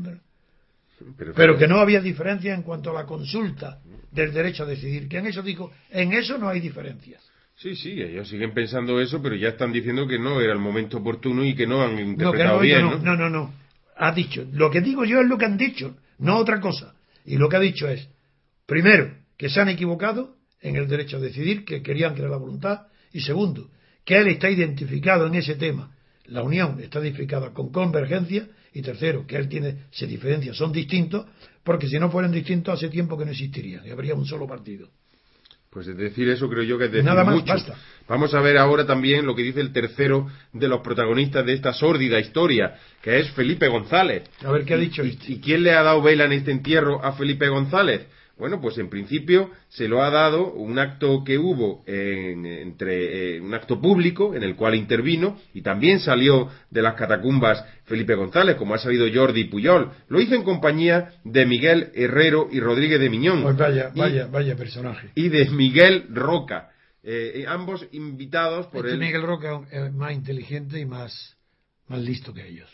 Pero, 1.35 1.57
que 1.57 1.67
no 1.67 1.79
había 1.79 2.01
diferencia 2.01 2.53
en 2.53 2.63
cuanto 2.63 2.91
a 2.91 2.93
la 2.93 3.05
consulta 3.05 3.79
del 4.11 4.33
derecho 4.33 4.63
a 4.63 4.65
decidir. 4.65 5.07
Que 5.07 5.17
en 5.17 5.27
eso 5.27 5.41
dijo, 5.41 5.71
en 5.91 6.13
eso 6.13 6.37
no 6.37 6.49
hay 6.49 6.59
diferencias. 6.59 7.21
Sí, 7.57 7.75
sí, 7.75 8.01
ellos 8.01 8.27
siguen 8.27 8.53
pensando 8.53 8.99
eso, 8.99 9.21
pero 9.21 9.35
ya 9.35 9.49
están 9.49 9.71
diciendo 9.71 10.07
que 10.07 10.19
no 10.19 10.41
era 10.41 10.53
el 10.53 10.59
momento 10.59 10.97
oportuno 10.97 11.43
y 11.43 11.55
que 11.55 11.65
no 11.65 11.81
han 11.81 11.97
interpretado 11.99 12.59
bien. 12.59 12.81
No, 12.81 12.97
no, 12.97 13.15
no, 13.15 13.29
no. 13.29 13.53
Ha 13.97 14.11
dicho, 14.11 14.45
lo 14.51 14.69
que 14.69 14.81
digo 14.81 15.05
yo 15.05 15.21
es 15.21 15.27
lo 15.27 15.37
que 15.37 15.45
han 15.45 15.57
dicho, 15.57 15.95
no 16.19 16.37
otra 16.37 16.59
cosa. 16.59 16.95
Y 17.23 17.37
lo 17.37 17.47
que 17.47 17.55
ha 17.55 17.61
dicho 17.61 17.87
es, 17.87 18.09
primero, 18.65 19.13
que 19.37 19.49
se 19.49 19.61
han 19.61 19.69
equivocado 19.69 20.35
en 20.61 20.75
el 20.75 20.87
derecho 20.87 21.17
a 21.17 21.21
decidir, 21.21 21.63
que 21.63 21.81
querían 21.81 22.13
crear 22.13 22.29
la 22.29 22.37
voluntad, 22.37 22.87
y 23.13 23.21
segundo, 23.21 23.69
que 24.05 24.17
él 24.17 24.27
está 24.27 24.49
identificado 24.49 25.27
en 25.27 25.35
ese 25.35 25.55
tema. 25.55 25.91
La 26.25 26.43
unión 26.43 26.79
está 26.79 26.99
identificada 26.99 27.51
con 27.51 27.71
convergencia 27.71 28.47
y 28.73 28.81
tercero, 28.81 29.25
que 29.27 29.35
él 29.35 29.49
tiene, 29.49 29.85
se 29.91 30.07
diferencia, 30.07 30.53
son 30.53 30.71
distintos, 30.71 31.25
porque 31.63 31.87
si 31.87 31.99
no 31.99 32.09
fueran 32.09 32.31
distintos 32.31 32.75
hace 32.75 32.89
tiempo 32.89 33.17
que 33.17 33.25
no 33.25 33.31
existiría 33.31 33.81
y 33.85 33.89
habría 33.89 34.15
un 34.15 34.25
solo 34.25 34.47
partido. 34.47 34.89
Pues 35.69 35.87
es 35.87 35.97
decir 35.97 36.29
eso 36.29 36.47
creo 36.47 36.63
yo 36.63 36.77
que 36.77 36.85
es 36.85 36.91
decir 36.91 37.05
Nada 37.05 37.25
más, 37.25 37.43
Basta. 37.43 37.75
Vamos 38.07 38.33
a 38.33 38.39
ver 38.39 38.57
ahora 38.57 38.85
también 38.85 39.25
lo 39.25 39.35
que 39.35 39.43
dice 39.43 39.59
el 39.59 39.73
tercero 39.73 40.27
de 40.53 40.69
los 40.69 40.79
protagonistas 40.81 41.45
de 41.45 41.53
esta 41.53 41.73
sórdida 41.73 42.19
historia, 42.19 42.75
que 43.01 43.19
es 43.19 43.29
Felipe 43.31 43.67
González. 43.67 44.23
A 44.43 44.51
ver 44.51 44.63
qué 44.63 44.75
ha 44.75 44.77
dicho. 44.77 45.03
¿Y, 45.03 45.19
¿Y 45.27 45.39
quién 45.39 45.63
le 45.63 45.73
ha 45.73 45.83
dado 45.83 46.01
vela 46.01 46.25
en 46.25 46.31
este 46.31 46.51
entierro 46.51 47.03
a 47.03 47.11
Felipe 47.13 47.49
González? 47.49 48.07
Bueno, 48.37 48.59
pues 48.59 48.77
en 48.77 48.89
principio 48.89 49.51
se 49.69 49.87
lo 49.87 50.03
ha 50.03 50.09
dado 50.09 50.51
un 50.51 50.77
acto 50.77 51.23
que 51.23 51.37
hubo 51.37 51.83
en, 51.87 52.45
entre 52.45 53.37
eh, 53.37 53.41
un 53.41 53.53
acto 53.53 53.79
público 53.79 54.35
en 54.35 54.43
el 54.43 54.57
cual 54.57 54.75
intervino 54.75 55.37
y 55.53 55.61
también 55.61 56.01
salió 56.01 56.49
de 56.69 56.81
las 56.81 56.95
catacumbas 56.95 57.63
Felipe 57.85 58.13
González, 58.13 58.57
como 58.57 58.73
ha 58.73 58.77
sabido 58.77 59.07
Jordi 59.13 59.45
Puyol. 59.45 59.89
Lo 60.09 60.19
hizo 60.19 60.35
en 60.35 60.43
compañía 60.43 61.13
de 61.23 61.45
Miguel 61.45 61.91
Herrero 61.95 62.49
y 62.51 62.59
Rodríguez 62.59 62.99
de 62.99 63.09
Miñón. 63.09 63.41
Pues 63.41 63.55
vaya, 63.55 63.91
vaya, 63.95 64.27
vaya 64.27 64.55
personaje. 64.57 65.11
Y 65.15 65.29
de 65.29 65.49
Miguel 65.51 66.07
Roca. 66.09 66.71
Eh, 67.03 67.45
ambos 67.47 67.87
invitados 67.91 68.67
por 68.67 68.85
este 68.85 68.97
Miguel 68.97 69.21
Roca 69.21 69.61
es 69.71 69.93
más 69.93 70.11
inteligente 70.11 70.79
y 70.79 70.85
más, 70.85 71.37
más 71.87 72.01
listo 72.01 72.33
que 72.33 72.45
ellos. 72.45 72.69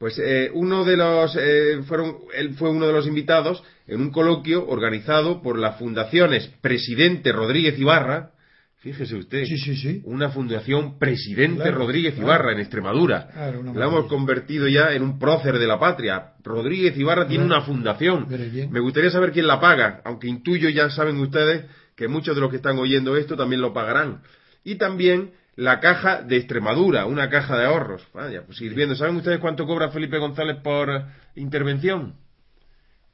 Pues 0.00 0.18
eh, 0.18 0.50
uno 0.54 0.86
de 0.86 0.96
los 0.96 1.36
eh, 1.38 1.82
fueron 1.86 2.20
él 2.34 2.54
fue 2.54 2.70
uno 2.70 2.86
de 2.86 2.92
los 2.94 3.06
invitados 3.06 3.62
en 3.86 4.00
un 4.00 4.10
coloquio 4.10 4.66
organizado 4.66 5.42
por 5.42 5.58
las 5.58 5.78
fundaciones 5.78 6.50
Presidente 6.62 7.32
Rodríguez 7.32 7.78
Ibarra, 7.78 8.30
fíjese 8.78 9.16
usted, 9.16 9.44
sí, 9.44 9.58
sí, 9.58 9.76
sí. 9.76 10.00
una 10.06 10.30
fundación 10.30 10.98
Presidente 10.98 11.70
Rodríguez 11.70 12.16
Ibarra 12.16 12.52
en 12.52 12.60
Extremadura. 12.60 13.28
la 13.74 13.86
hemos 13.88 14.06
convertido 14.06 14.68
ya 14.68 14.94
en 14.94 15.02
un 15.02 15.18
prócer 15.18 15.58
de 15.58 15.66
la 15.66 15.78
patria. 15.78 16.32
Rodríguez 16.42 16.96
Ibarra 16.96 17.28
tiene 17.28 17.44
una 17.44 17.60
fundación. 17.60 18.26
Me 18.70 18.80
gustaría 18.80 19.10
saber 19.10 19.32
quién 19.32 19.46
la 19.46 19.60
paga, 19.60 20.00
aunque 20.06 20.28
intuyo 20.28 20.70
ya 20.70 20.88
saben 20.88 21.18
ustedes 21.18 21.66
que 21.94 22.08
muchos 22.08 22.34
de 22.34 22.40
los 22.40 22.48
que 22.48 22.56
están 22.56 22.78
oyendo 22.78 23.18
esto 23.18 23.36
también 23.36 23.60
lo 23.60 23.74
pagarán. 23.74 24.22
Y 24.64 24.76
también 24.76 25.32
la 25.56 25.80
caja 25.80 26.22
de 26.22 26.36
Extremadura, 26.36 27.06
una 27.06 27.28
caja 27.28 27.58
de 27.58 27.66
ahorros. 27.66 28.06
Vaya, 28.14 28.44
pues 28.44 28.60
ir 28.60 28.74
viendo. 28.74 28.94
¿Saben 28.94 29.16
ustedes 29.16 29.40
cuánto 29.40 29.66
cobra 29.66 29.90
Felipe 29.90 30.18
González 30.18 30.56
por 30.62 31.04
intervención? 31.34 32.14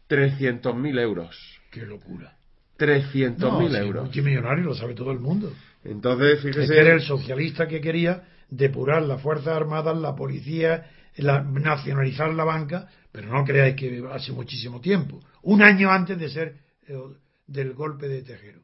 300.000 0.09 1.01
euros. 1.01 1.61
¡Qué 1.71 1.85
locura! 1.85 2.37
300.000 2.79 3.39
no, 3.39 3.77
euros. 3.77 4.17
millonario 4.17 4.65
lo 4.65 4.75
sabe 4.75 4.95
todo 4.95 5.11
el 5.11 5.19
mundo. 5.19 5.53
Entonces, 5.85 6.41
fíjese. 6.41 6.63
Este 6.63 6.81
era 6.81 6.93
el 6.93 7.01
socialista 7.01 7.67
que 7.67 7.81
quería 7.81 8.25
depurar 8.51 9.03
las 9.03 9.21
Fuerzas 9.21 9.57
Armadas, 9.57 9.97
la 9.97 10.15
policía, 10.15 10.91
nacionalizar 11.19 12.33
la 12.35 12.45
banca, 12.45 12.89
pero 13.11 13.29
no 13.29 13.45
creáis 13.45 13.77
que 13.77 14.05
hace 14.13 14.33
muchísimo 14.33 14.81
tiempo. 14.81 15.21
Un 15.43 15.63
año 15.63 15.91
antes 15.91 16.19
de 16.19 16.29
ser 16.29 16.57
eh, 16.87 16.97
del 17.47 17.73
golpe 17.73 18.09
de 18.09 18.23
Tejero. 18.23 18.61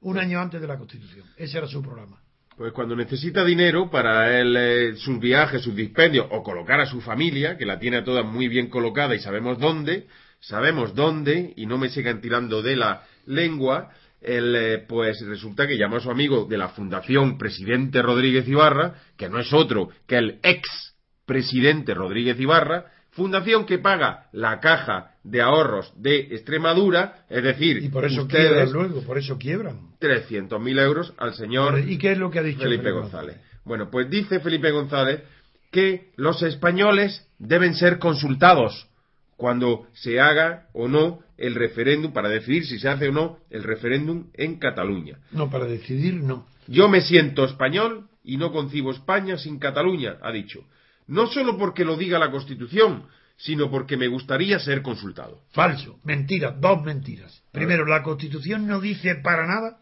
Un 0.00 0.18
año 0.18 0.40
antes 0.40 0.60
de 0.60 0.66
la 0.66 0.76
Constitución. 0.76 1.26
Ese 1.36 1.58
era 1.58 1.66
su 1.66 1.82
programa. 1.82 2.20
Pues 2.58 2.72
cuando 2.72 2.96
necesita 2.96 3.44
dinero 3.44 3.88
para 3.88 4.40
eh, 4.40 4.96
sus 4.96 5.20
viajes, 5.20 5.62
sus 5.62 5.76
dispendios, 5.76 6.26
o 6.30 6.42
colocar 6.42 6.80
a 6.80 6.86
su 6.86 7.00
familia, 7.00 7.56
que 7.56 7.64
la 7.64 7.78
tiene 7.78 7.98
a 7.98 8.04
toda 8.04 8.24
muy 8.24 8.48
bien 8.48 8.68
colocada 8.68 9.14
y 9.14 9.20
sabemos 9.20 9.60
dónde, 9.60 10.08
sabemos 10.40 10.92
dónde, 10.92 11.52
y 11.54 11.66
no 11.66 11.78
me 11.78 11.88
sigan 11.88 12.20
tirando 12.20 12.60
de 12.60 12.74
la 12.74 13.04
lengua, 13.26 13.92
él, 14.20 14.56
eh, 14.56 14.84
pues 14.88 15.24
resulta 15.24 15.68
que 15.68 15.78
llamó 15.78 15.98
a 15.98 16.00
su 16.00 16.10
amigo 16.10 16.46
de 16.46 16.58
la 16.58 16.70
Fundación 16.70 17.38
Presidente 17.38 18.02
Rodríguez 18.02 18.48
Ibarra, 18.48 18.94
que 19.16 19.28
no 19.28 19.38
es 19.38 19.52
otro 19.52 19.90
que 20.08 20.16
el 20.16 20.40
ex 20.42 20.96
presidente 21.26 21.94
Rodríguez 21.94 22.40
Ibarra, 22.40 22.86
fundación 23.18 23.66
que 23.66 23.78
paga 23.78 24.28
la 24.32 24.60
caja 24.60 25.16
de 25.24 25.42
ahorros 25.42 25.92
de 25.96 26.20
Extremadura, 26.30 27.24
es 27.28 27.42
decir, 27.42 27.82
y 27.82 27.88
por 27.88 28.06
eso 28.06 28.26
quiebran 28.26 28.72
luego, 28.72 29.02
por 29.02 29.18
eso 29.18 29.36
quiebran. 29.36 29.88
300.000 30.00 30.80
euros 30.80 31.12
al 31.18 31.34
señor 31.34 31.80
¿Y 31.80 31.98
qué 31.98 32.12
es 32.12 32.18
lo 32.18 32.30
que 32.30 32.38
ha 32.38 32.42
dicho 32.42 32.62
Felipe 32.62 32.92
González? 32.92 33.36
Bueno, 33.64 33.90
pues 33.90 34.08
dice 34.08 34.40
Felipe 34.40 34.70
González 34.70 35.22
que 35.70 36.12
los 36.16 36.42
españoles 36.42 37.26
deben 37.38 37.74
ser 37.74 37.98
consultados 37.98 38.88
cuando 39.36 39.86
se 39.92 40.20
haga 40.20 40.68
o 40.72 40.88
no 40.88 41.20
el 41.36 41.54
referéndum 41.54 42.12
para 42.12 42.28
decidir 42.28 42.64
si 42.66 42.78
se 42.78 42.88
hace 42.88 43.08
o 43.08 43.12
no 43.12 43.38
el 43.50 43.64
referéndum 43.64 44.28
en 44.34 44.58
Cataluña. 44.58 45.18
No, 45.32 45.50
para 45.50 45.66
decidir 45.66 46.14
no. 46.14 46.46
Yo 46.68 46.88
me 46.88 47.00
siento 47.00 47.44
español 47.44 48.08
y 48.24 48.36
no 48.36 48.52
concibo 48.52 48.92
España 48.92 49.36
sin 49.36 49.58
Cataluña, 49.58 50.16
ha 50.22 50.32
dicho 50.32 50.64
no 51.08 51.26
solo 51.26 51.58
porque 51.58 51.84
lo 51.84 51.96
diga 51.96 52.18
la 52.18 52.30
Constitución, 52.30 53.06
sino 53.36 53.70
porque 53.70 53.96
me 53.96 54.08
gustaría 54.08 54.58
ser 54.58 54.82
consultado. 54.82 55.42
Falso, 55.50 55.98
mentira, 56.04 56.50
dos 56.52 56.82
mentiras. 56.82 57.42
Primero, 57.52 57.86
la 57.86 58.02
Constitución 58.02 58.66
no 58.66 58.80
dice 58.80 59.16
para 59.16 59.46
nada 59.46 59.78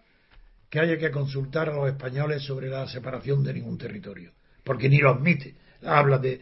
que 0.71 0.81
haya 0.81 0.99
que 0.99 1.11
consultar 1.11 1.69
a 1.69 1.75
los 1.75 1.89
españoles 1.89 2.43
sobre 2.43 2.69
la 2.69 2.87
separación 2.89 3.43
de 3.43 3.55
ningún 3.55 3.79
territorio, 3.79 4.33
porque 4.63 4.89
ni 4.89 4.99
lo 4.99 5.11
admite. 5.11 5.55
Habla 5.83 6.19
de 6.19 6.41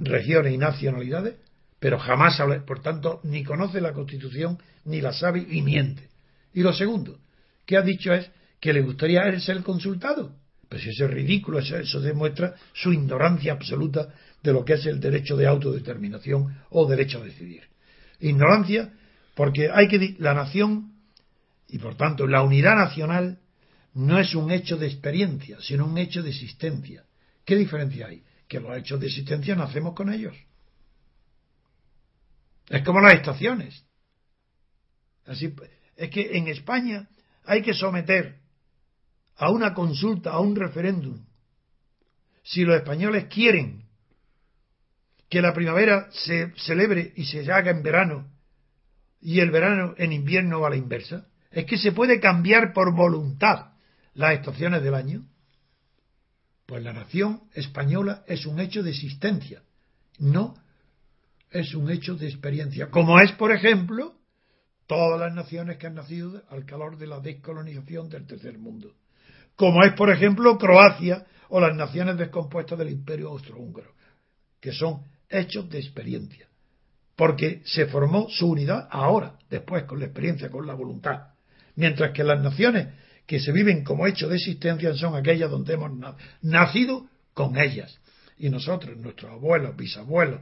regiones 0.00 0.54
y 0.54 0.58
nacionalidades, 0.58 1.36
pero 1.78 1.98
jamás 1.98 2.38
habla, 2.40 2.64
por 2.64 2.80
tanto, 2.80 3.20
ni 3.24 3.44
conoce 3.44 3.80
la 3.80 3.92
Constitución, 3.92 4.58
ni 4.84 5.00
la 5.00 5.12
sabe 5.12 5.44
y 5.48 5.62
miente. 5.62 6.08
Y 6.52 6.62
lo 6.62 6.72
segundo, 6.72 7.18
que 7.66 7.76
ha 7.76 7.82
dicho 7.82 8.12
es 8.12 8.30
que 8.60 8.72
le 8.72 8.82
gustaría 8.82 9.38
ser 9.40 9.62
consultado. 9.62 10.39
Pues 10.70 10.86
eso 10.86 11.06
es 11.06 11.10
ridículo, 11.10 11.58
eso, 11.58 12.00
demuestra 12.00 12.54
su 12.72 12.92
ignorancia 12.92 13.52
absoluta 13.52 14.14
de 14.40 14.52
lo 14.52 14.64
que 14.64 14.74
es 14.74 14.86
el 14.86 15.00
derecho 15.00 15.36
de 15.36 15.48
autodeterminación 15.48 16.56
o 16.70 16.86
derecho 16.86 17.20
a 17.20 17.24
decidir. 17.24 17.64
Ignorancia 18.20 18.92
porque 19.34 19.68
hay 19.68 19.88
que 19.88 20.14
la 20.20 20.32
nación 20.32 20.92
y 21.68 21.78
por 21.78 21.96
tanto 21.96 22.24
la 22.28 22.42
unidad 22.42 22.76
nacional 22.76 23.40
no 23.94 24.20
es 24.20 24.36
un 24.36 24.52
hecho 24.52 24.76
de 24.76 24.86
experiencia, 24.86 25.58
sino 25.60 25.86
un 25.86 25.98
hecho 25.98 26.22
de 26.22 26.30
existencia. 26.30 27.04
¿Qué 27.44 27.56
diferencia 27.56 28.06
hay? 28.06 28.22
Que 28.46 28.60
los 28.60 28.76
hechos 28.76 29.00
de 29.00 29.08
existencia 29.08 29.56
nacemos 29.56 29.94
con 29.94 30.12
ellos. 30.12 30.36
Es 32.68 32.84
como 32.84 33.00
las 33.00 33.14
estaciones. 33.14 33.84
Así, 35.26 35.52
es 35.96 36.10
que 36.10 36.36
en 36.38 36.46
España 36.46 37.08
hay 37.44 37.62
que 37.62 37.74
someter 37.74 38.39
a 39.40 39.50
una 39.50 39.72
consulta, 39.72 40.32
a 40.32 40.40
un 40.40 40.54
referéndum, 40.54 41.18
si 42.42 42.62
los 42.62 42.76
españoles 42.76 43.24
quieren 43.24 43.86
que 45.30 45.40
la 45.40 45.54
primavera 45.54 46.08
se 46.12 46.52
celebre 46.56 47.14
y 47.16 47.24
se 47.24 47.50
haga 47.50 47.70
en 47.70 47.82
verano 47.82 48.30
y 49.22 49.40
el 49.40 49.50
verano 49.50 49.94
en 49.96 50.12
invierno 50.12 50.66
a 50.66 50.70
la 50.70 50.76
inversa, 50.76 51.26
es 51.50 51.64
que 51.64 51.78
se 51.78 51.92
puede 51.92 52.20
cambiar 52.20 52.74
por 52.74 52.94
voluntad 52.94 53.72
las 54.12 54.34
estaciones 54.34 54.82
del 54.82 54.94
año. 54.94 55.26
Pues 56.66 56.82
la 56.82 56.92
nación 56.92 57.44
española 57.54 58.24
es 58.26 58.44
un 58.44 58.60
hecho 58.60 58.82
de 58.82 58.90
existencia, 58.90 59.62
no 60.18 60.54
es 61.50 61.74
un 61.74 61.90
hecho 61.90 62.14
de 62.14 62.28
experiencia, 62.28 62.90
como 62.90 63.18
es, 63.20 63.32
por 63.32 63.52
ejemplo, 63.52 64.14
todas 64.86 65.18
las 65.18 65.32
naciones 65.32 65.78
que 65.78 65.86
han 65.86 65.94
nacido 65.94 66.42
al 66.50 66.66
calor 66.66 66.98
de 66.98 67.06
la 67.06 67.20
descolonización 67.20 68.10
del 68.10 68.26
tercer 68.26 68.58
mundo 68.58 68.99
como 69.60 69.84
es, 69.84 69.92
por 69.92 70.08
ejemplo, 70.08 70.56
Croacia 70.56 71.26
o 71.50 71.60
las 71.60 71.76
naciones 71.76 72.16
descompuestas 72.16 72.78
del 72.78 72.88
Imperio 72.88 73.28
Austrohúngaro, 73.28 73.92
que 74.58 74.72
son 74.72 75.02
hechos 75.28 75.68
de 75.68 75.78
experiencia, 75.78 76.48
porque 77.14 77.60
se 77.66 77.84
formó 77.84 78.30
su 78.30 78.48
unidad 78.48 78.88
ahora, 78.90 79.34
después, 79.50 79.84
con 79.84 79.98
la 79.98 80.06
experiencia, 80.06 80.48
con 80.48 80.66
la 80.66 80.72
voluntad, 80.72 81.34
mientras 81.76 82.12
que 82.12 82.24
las 82.24 82.40
naciones 82.42 82.88
que 83.26 83.38
se 83.38 83.52
viven 83.52 83.84
como 83.84 84.06
hechos 84.06 84.30
de 84.30 84.36
existencia 84.36 84.94
son 84.94 85.14
aquellas 85.14 85.50
donde 85.50 85.74
hemos 85.74 85.90
nacido 86.40 87.10
con 87.34 87.58
ellas. 87.58 88.00
Y 88.38 88.48
nosotros, 88.48 88.96
nuestros 88.96 89.30
abuelos, 89.30 89.76
bisabuelos, 89.76 90.40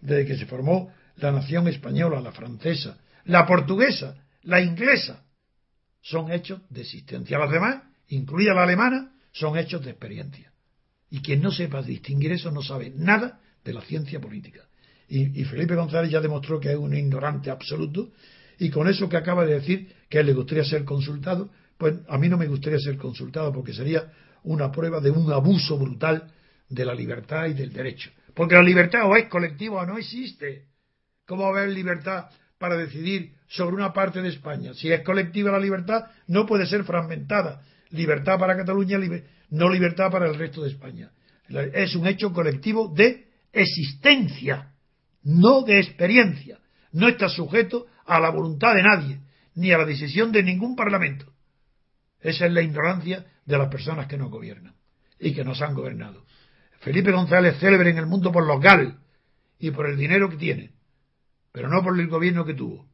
desde 0.00 0.26
que 0.26 0.36
se 0.36 0.46
formó 0.46 0.92
la 1.18 1.30
nación 1.30 1.68
española, 1.68 2.20
la 2.20 2.32
francesa, 2.32 2.98
la 3.26 3.46
portuguesa, 3.46 4.16
la 4.42 4.60
inglesa, 4.60 5.22
son 6.00 6.32
hechos 6.32 6.62
de 6.68 6.80
existencia. 6.80 7.38
Las 7.38 7.52
demás, 7.52 7.85
incluida 8.08 8.54
la 8.54 8.64
alemana, 8.64 9.12
son 9.32 9.58
hechos 9.58 9.84
de 9.84 9.90
experiencia. 9.90 10.52
Y 11.10 11.20
quien 11.20 11.40
no 11.40 11.50
sepa 11.50 11.82
distinguir 11.82 12.32
eso 12.32 12.50
no 12.50 12.62
sabe 12.62 12.92
nada 12.94 13.40
de 13.64 13.72
la 13.72 13.82
ciencia 13.82 14.20
política. 14.20 14.62
Y, 15.08 15.44
Felipe 15.44 15.76
González 15.76 16.10
ya 16.10 16.20
demostró 16.20 16.58
que 16.58 16.72
es 16.72 16.76
un 16.76 16.92
ignorante 16.92 17.48
absoluto 17.50 18.10
y 18.58 18.70
con 18.70 18.88
eso 18.88 19.08
que 19.08 19.16
acaba 19.16 19.44
de 19.44 19.54
decir 19.54 19.92
que 20.08 20.18
él 20.18 20.26
le 20.26 20.32
gustaría 20.32 20.64
ser 20.64 20.84
consultado, 20.84 21.50
pues 21.78 21.94
a 22.08 22.18
mí 22.18 22.28
no 22.28 22.36
me 22.36 22.48
gustaría 22.48 22.80
ser 22.80 22.96
consultado 22.96 23.52
porque 23.52 23.72
sería 23.72 24.10
una 24.42 24.72
prueba 24.72 25.00
de 25.00 25.10
un 25.10 25.30
abuso 25.32 25.78
brutal 25.78 26.32
de 26.68 26.84
la 26.84 26.94
libertad 26.94 27.46
y 27.46 27.54
del 27.54 27.72
derecho. 27.72 28.10
Porque 28.34 28.54
la 28.56 28.62
libertad 28.62 29.08
o 29.08 29.16
es 29.16 29.28
colectiva 29.28 29.82
o 29.82 29.86
no 29.86 29.96
existe. 29.96 30.66
¿Cómo 31.24 31.42
va 31.42 31.48
a 31.48 31.62
haber 31.62 31.70
libertad 31.70 32.26
para 32.58 32.76
decidir 32.76 33.34
sobre 33.48 33.76
una 33.76 33.92
parte 33.92 34.22
de 34.22 34.28
España? 34.28 34.74
Si 34.74 34.90
es 34.90 35.02
colectiva 35.02 35.52
la 35.52 35.60
libertad, 35.60 36.06
no 36.26 36.46
puede 36.46 36.66
ser 36.66 36.84
fragmentada. 36.84 37.62
Libertad 37.90 38.38
para 38.38 38.56
Cataluña, 38.56 38.98
no 39.50 39.68
libertad 39.70 40.10
para 40.10 40.26
el 40.26 40.34
resto 40.34 40.62
de 40.62 40.70
España. 40.70 41.10
Es 41.48 41.94
un 41.94 42.06
hecho 42.06 42.32
colectivo 42.32 42.92
de 42.94 43.28
existencia, 43.52 44.72
no 45.22 45.62
de 45.62 45.78
experiencia. 45.78 46.58
No 46.92 47.08
está 47.08 47.28
sujeto 47.28 47.86
a 48.04 48.18
la 48.20 48.30
voluntad 48.30 48.74
de 48.74 48.82
nadie, 48.82 49.20
ni 49.54 49.72
a 49.72 49.78
la 49.78 49.84
decisión 49.84 50.32
de 50.32 50.42
ningún 50.42 50.74
parlamento. 50.74 51.32
Esa 52.20 52.46
es 52.46 52.52
la 52.52 52.62
ignorancia 52.62 53.26
de 53.44 53.58
las 53.58 53.68
personas 53.68 54.06
que 54.06 54.16
nos 54.16 54.30
gobiernan 54.30 54.74
y 55.18 55.34
que 55.34 55.44
nos 55.44 55.62
han 55.62 55.74
gobernado. 55.74 56.24
Felipe 56.80 57.12
González 57.12 57.58
célebre 57.58 57.90
en 57.90 57.98
el 57.98 58.06
mundo 58.06 58.32
por 58.32 58.46
los 58.46 58.60
GAL 58.60 58.98
y 59.58 59.70
por 59.70 59.86
el 59.86 59.96
dinero 59.96 60.28
que 60.28 60.36
tiene, 60.36 60.72
pero 61.52 61.68
no 61.68 61.82
por 61.82 61.98
el 61.98 62.08
gobierno 62.08 62.44
que 62.44 62.54
tuvo. 62.54 62.86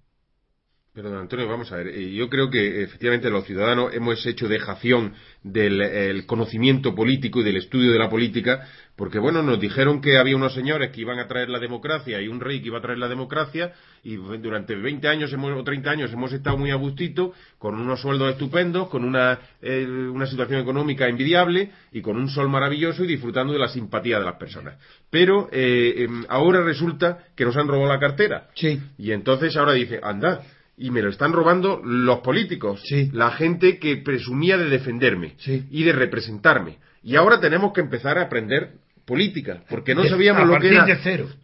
Pero, 0.94 1.08
don 1.08 1.20
Antonio, 1.20 1.48
vamos 1.48 1.72
a 1.72 1.76
ver. 1.76 1.88
Eh, 1.88 2.12
yo 2.12 2.28
creo 2.28 2.50
que 2.50 2.82
efectivamente 2.82 3.30
los 3.30 3.46
ciudadanos 3.46 3.94
hemos 3.94 4.26
hecho 4.26 4.46
dejación 4.46 5.14
del 5.42 6.26
conocimiento 6.26 6.94
político 6.94 7.40
y 7.40 7.44
del 7.44 7.56
estudio 7.56 7.92
de 7.92 7.98
la 7.98 8.10
política, 8.10 8.68
porque, 8.94 9.18
bueno, 9.18 9.42
nos 9.42 9.58
dijeron 9.58 10.02
que 10.02 10.18
había 10.18 10.36
unos 10.36 10.52
señores 10.52 10.90
que 10.90 11.00
iban 11.00 11.18
a 11.18 11.26
traer 11.26 11.48
la 11.48 11.58
democracia 11.58 12.20
y 12.20 12.28
un 12.28 12.40
rey 12.40 12.60
que 12.60 12.66
iba 12.66 12.76
a 12.76 12.82
traer 12.82 12.98
la 12.98 13.08
democracia, 13.08 13.72
y 14.04 14.16
durante 14.16 14.76
20 14.76 15.08
años 15.08 15.32
o 15.32 15.64
30 15.64 15.90
años 15.90 16.12
hemos 16.12 16.30
estado 16.30 16.58
muy 16.58 16.70
a 16.70 16.74
gustito, 16.74 17.32
con 17.56 17.80
unos 17.80 18.02
sueldos 18.02 18.30
estupendos, 18.30 18.90
con 18.90 19.02
una, 19.02 19.38
eh, 19.62 19.86
una 19.86 20.26
situación 20.26 20.60
económica 20.60 21.08
envidiable 21.08 21.70
y 21.90 22.02
con 22.02 22.18
un 22.18 22.28
sol 22.28 22.50
maravilloso 22.50 23.02
y 23.04 23.06
disfrutando 23.06 23.54
de 23.54 23.58
la 23.58 23.68
simpatía 23.68 24.18
de 24.18 24.26
las 24.26 24.36
personas. 24.36 24.76
Pero 25.08 25.48
eh, 25.52 26.04
em, 26.04 26.26
ahora 26.28 26.62
resulta 26.62 27.24
que 27.34 27.46
nos 27.46 27.56
han 27.56 27.66
robado 27.66 27.88
la 27.88 27.98
cartera. 27.98 28.48
Sí. 28.54 28.78
Y 28.98 29.12
entonces 29.12 29.56
ahora 29.56 29.72
dice, 29.72 29.98
anda 30.02 30.42
y 30.76 30.90
me 30.90 31.02
lo 31.02 31.10
están 31.10 31.32
robando 31.32 31.80
los 31.84 32.20
políticos, 32.20 32.82
la 33.12 33.30
gente 33.32 33.78
que 33.78 33.98
presumía 33.98 34.56
de 34.56 34.68
defenderme 34.68 35.36
y 35.70 35.84
de 35.84 35.92
representarme. 35.92 36.78
Y 37.02 37.16
ahora 37.16 37.40
tenemos 37.40 37.72
que 37.72 37.80
empezar 37.80 38.18
a 38.18 38.22
aprender 38.22 38.74
política, 39.04 39.64
porque 39.68 39.94
no 39.94 40.04
sabíamos 40.04 40.46
lo 40.46 40.58
que 40.58 40.68
era 40.68 40.86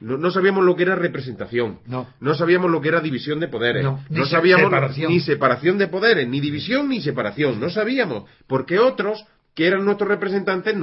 No, 0.01 0.31
sabíamos 0.31 0.65
lo 0.65 0.77
que 0.77 0.85
era 0.85 0.95
representación, 0.95 1.81
no, 1.87 2.35
sabíamos 2.35 2.71
lo 2.71 2.81
que 2.81 2.89
era 2.89 3.01
división 3.01 3.41
de 3.41 3.49
poderes, 3.49 3.85
no, 3.85 4.27
sabíamos 4.27 4.73
ni 4.97 5.21
separación 5.21 5.79
de 5.79 5.89
poderes, 5.89 6.27
ni 6.29 6.41
división 6.41 6.89
ni 6.89 7.01
separación, 7.01 7.61
no 7.61 7.69
sabíamos, 7.71 8.25
porque 8.47 8.79
otros 8.79 9.25
que 9.55 9.67
eran 9.67 9.85
nuestros 9.85 10.09
representantes 10.09 10.75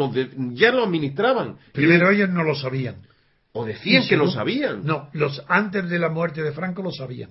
ya 0.52 0.72
lo 0.74 0.84
administraban. 0.84 1.56
Primero 1.72 2.12
ellos 2.12 2.30
no 2.30 2.43
lo 2.43 2.56
sabían. 2.56 2.96
O 3.54 3.64
decían 3.64 4.06
que 4.06 4.18
lo 4.18 4.30
sabían. 4.30 4.84
No, 4.84 5.10
los 5.14 5.41
antes 5.48 5.89
de 5.89 5.98
la 5.98 6.10
muerte 6.10 6.43
de 6.43 6.52
Franco 6.52 6.82
lo 6.82 6.91
sabían 6.91 7.30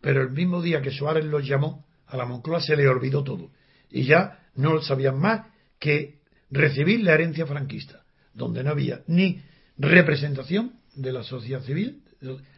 pero 0.00 0.22
el 0.22 0.30
mismo 0.30 0.62
día 0.62 0.82
que 0.82 0.90
Suárez 0.90 1.24
los 1.24 1.46
llamó 1.46 1.84
a 2.06 2.16
la 2.16 2.24
Moncloa 2.24 2.60
se 2.60 2.76
le 2.76 2.88
olvidó 2.88 3.22
todo 3.24 3.50
y 3.90 4.04
ya 4.04 4.40
no 4.54 4.80
sabían 4.80 5.18
más 5.18 5.46
que 5.78 6.18
recibir 6.50 7.02
la 7.02 7.14
herencia 7.14 7.46
franquista, 7.46 8.02
donde 8.34 8.62
no 8.64 8.70
había 8.70 9.02
ni 9.06 9.42
representación 9.76 10.74
de 10.94 11.12
la 11.12 11.22
sociedad 11.22 11.62
civil 11.62 12.02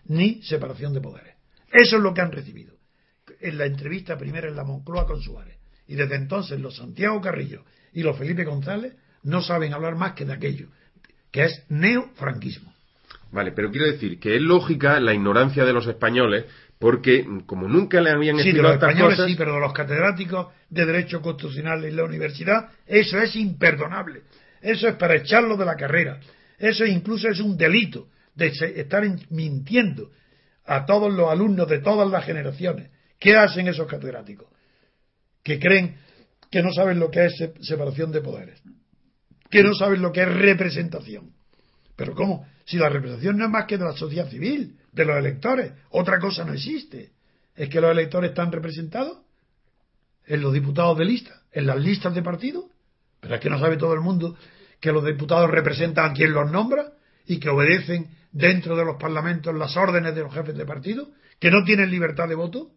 ni 0.07 0.43
separación 0.43 0.95
de 0.95 1.01
poderes. 1.01 1.35
Eso 1.71 1.97
es 1.97 2.03
lo 2.03 2.15
que 2.15 2.21
han 2.21 2.33
recibido. 2.33 2.75
En 3.41 3.59
la 3.59 3.67
entrevista 3.67 4.17
primera 4.17 4.49
en 4.49 4.57
la 4.57 4.65
Moncloa 4.65 5.07
con 5.07 5.21
Suárez. 5.21 5.57
Y 5.87 5.95
desde 5.95 6.17
entonces 6.17 6.61
los 6.61 6.77
Santiago 6.77 7.21
Carrillo 7.21 7.65
y 7.93 8.03
los 8.03 8.17
Felipe 8.17 8.45
González 8.45 8.95
no 9.23 9.43
saben 9.43 9.75
hablar 9.75 9.97
más 9.97 10.13
que 10.13 10.25
de 10.25 10.33
aquello, 10.33 10.69
que 11.31 11.45
es 11.45 11.65
neofranquismo. 11.69 12.73
Vale, 13.33 13.53
pero 13.53 13.71
quiero 13.71 13.87
decir 13.87 14.19
que 14.19 14.37
es 14.37 14.43
lógica 14.43 14.99
la 14.99 15.15
ignorancia 15.15 15.65
de 15.65 15.73
los 15.73 15.87
españoles 15.87 16.47
porque 16.81 17.27
como 17.45 17.69
nunca 17.69 18.01
le 18.01 18.11
habían 18.11 18.39
sí, 18.39 18.53
los 18.53 18.79
cosas... 18.79 19.27
sí, 19.27 19.35
pero 19.37 19.61
los 19.61 19.75
catedráticos 19.75 20.47
de 20.71 20.87
Derecho 20.87 21.21
Constitucional 21.21 21.85
en 21.85 21.95
la 21.95 22.05
universidad, 22.05 22.71
eso 22.87 23.19
es 23.19 23.37
imperdonable. 23.37 24.23
Eso 24.63 24.89
es 24.89 24.95
para 24.95 25.17
echarlo 25.17 25.59
de 25.59 25.67
la 25.67 25.77
carrera. 25.77 26.21
Eso 26.59 26.87
incluso 26.87 27.29
es 27.29 27.39
un 27.39 27.59
delito 27.59 28.09
de 28.35 28.47
estar 28.77 29.05
mintiendo 29.29 30.11
a 30.65 30.87
todos 30.87 31.13
los 31.13 31.31
alumnos 31.31 31.69
de 31.69 31.81
todas 31.81 32.11
las 32.11 32.25
generaciones. 32.25 32.91
¿Qué 33.19 33.37
hacen 33.37 33.69
esos 33.69 33.87
catedráticos? 33.87 34.49
Que 35.43 35.59
creen 35.59 35.99
que 36.51 36.63
no 36.63 36.73
saben 36.73 36.99
lo 36.99 37.11
que 37.11 37.27
es 37.27 37.35
separación 37.61 38.11
de 38.11 38.23
poderes, 38.23 38.63
que 39.51 39.63
no 39.63 39.75
saben 39.75 40.01
lo 40.01 40.13
que 40.13 40.23
es 40.23 40.29
representación. 40.29 41.35
Pero 41.95 42.15
¿cómo? 42.15 42.47
Si 42.65 42.79
la 42.79 42.89
representación 42.89 43.37
no 43.37 43.45
es 43.45 43.51
más 43.51 43.67
que 43.67 43.77
de 43.77 43.85
la 43.85 43.93
sociedad 43.93 44.31
civil, 44.31 44.80
de 44.93 45.05
los 45.05 45.17
electores. 45.17 45.73
Otra 45.91 46.19
cosa 46.19 46.45
no 46.45 46.53
existe. 46.53 47.11
Es 47.55 47.69
que 47.69 47.81
los 47.81 47.91
electores 47.91 48.31
están 48.31 48.53
representados 48.53 49.19
en 50.27 50.41
los 50.41 50.53
diputados 50.53 50.97
de 50.99 51.05
lista, 51.05 51.43
en 51.53 51.67
las 51.67 51.79
listas 51.79 52.15
de 52.15 52.23
partido. 52.23 52.69
Pero 53.21 53.35
es 53.35 53.41
que 53.41 53.51
no 53.51 53.59
sabe 53.59 53.77
todo 53.77 53.95
el 53.95 54.01
mundo 54.01 54.37
que 54.81 54.93
los 54.93 55.05
diputados 55.05 55.51
representan 55.51 56.11
a 56.11 56.15
quien 56.15 56.33
los 56.33 56.51
nombra 56.51 56.93
y 57.27 57.39
que 57.39 57.51
obedecen 57.51 58.09
dentro 58.33 58.77
de 58.77 58.85
los 58.85 58.97
parlamentos 58.97 59.55
las 59.55 59.77
órdenes 59.77 60.15
de 60.15 60.23
los 60.23 60.33
jefes 60.33 60.57
de 60.57 60.65
partido, 60.65 61.11
que 61.39 61.51
no 61.51 61.65
tienen 61.65 61.91
libertad 61.91 62.29
de 62.29 62.35
voto. 62.35 62.71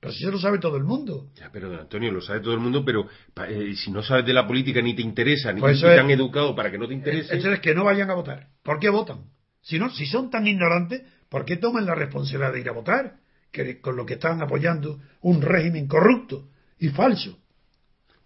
Pero 0.00 0.12
si 0.12 0.24
eso 0.24 0.32
lo 0.32 0.38
sabe 0.38 0.58
todo 0.58 0.76
el 0.76 0.82
mundo. 0.82 1.28
Ya, 1.36 1.50
pero 1.52 1.78
Antonio, 1.78 2.10
lo 2.10 2.20
sabe 2.20 2.40
todo 2.40 2.54
el 2.54 2.60
mundo, 2.60 2.84
pero 2.84 3.06
eh, 3.48 3.74
si 3.76 3.92
no 3.92 4.02
sabes 4.02 4.26
de 4.26 4.32
la 4.32 4.46
política 4.46 4.82
ni 4.82 4.96
te 4.96 5.02
interesa, 5.02 5.52
ni 5.52 5.60
pues 5.60 5.80
te 5.80 5.98
han 5.98 6.10
educado 6.10 6.56
para 6.56 6.72
que 6.72 6.78
no 6.78 6.88
te 6.88 6.94
interese. 6.94 7.36
Eso 7.36 7.52
es 7.52 7.60
que 7.60 7.74
no 7.74 7.84
vayan 7.84 8.10
a 8.10 8.14
votar. 8.14 8.48
¿Por 8.64 8.80
qué 8.80 8.88
votan? 8.88 9.26
Si 9.60 9.78
no, 9.78 9.90
si 9.90 10.06
son 10.06 10.28
tan 10.28 10.46
ignorantes, 10.46 11.02
¿Por 11.32 11.46
qué 11.46 11.56
toman 11.56 11.86
la 11.86 11.94
responsabilidad 11.94 12.52
de 12.52 12.60
ir 12.60 12.68
a 12.68 12.72
votar? 12.72 13.14
Que 13.50 13.80
con 13.80 13.96
lo 13.96 14.04
que 14.04 14.14
están 14.14 14.42
apoyando 14.42 15.00
un 15.22 15.40
régimen 15.40 15.88
corrupto 15.88 16.50
y 16.78 16.90
falso. 16.90 17.38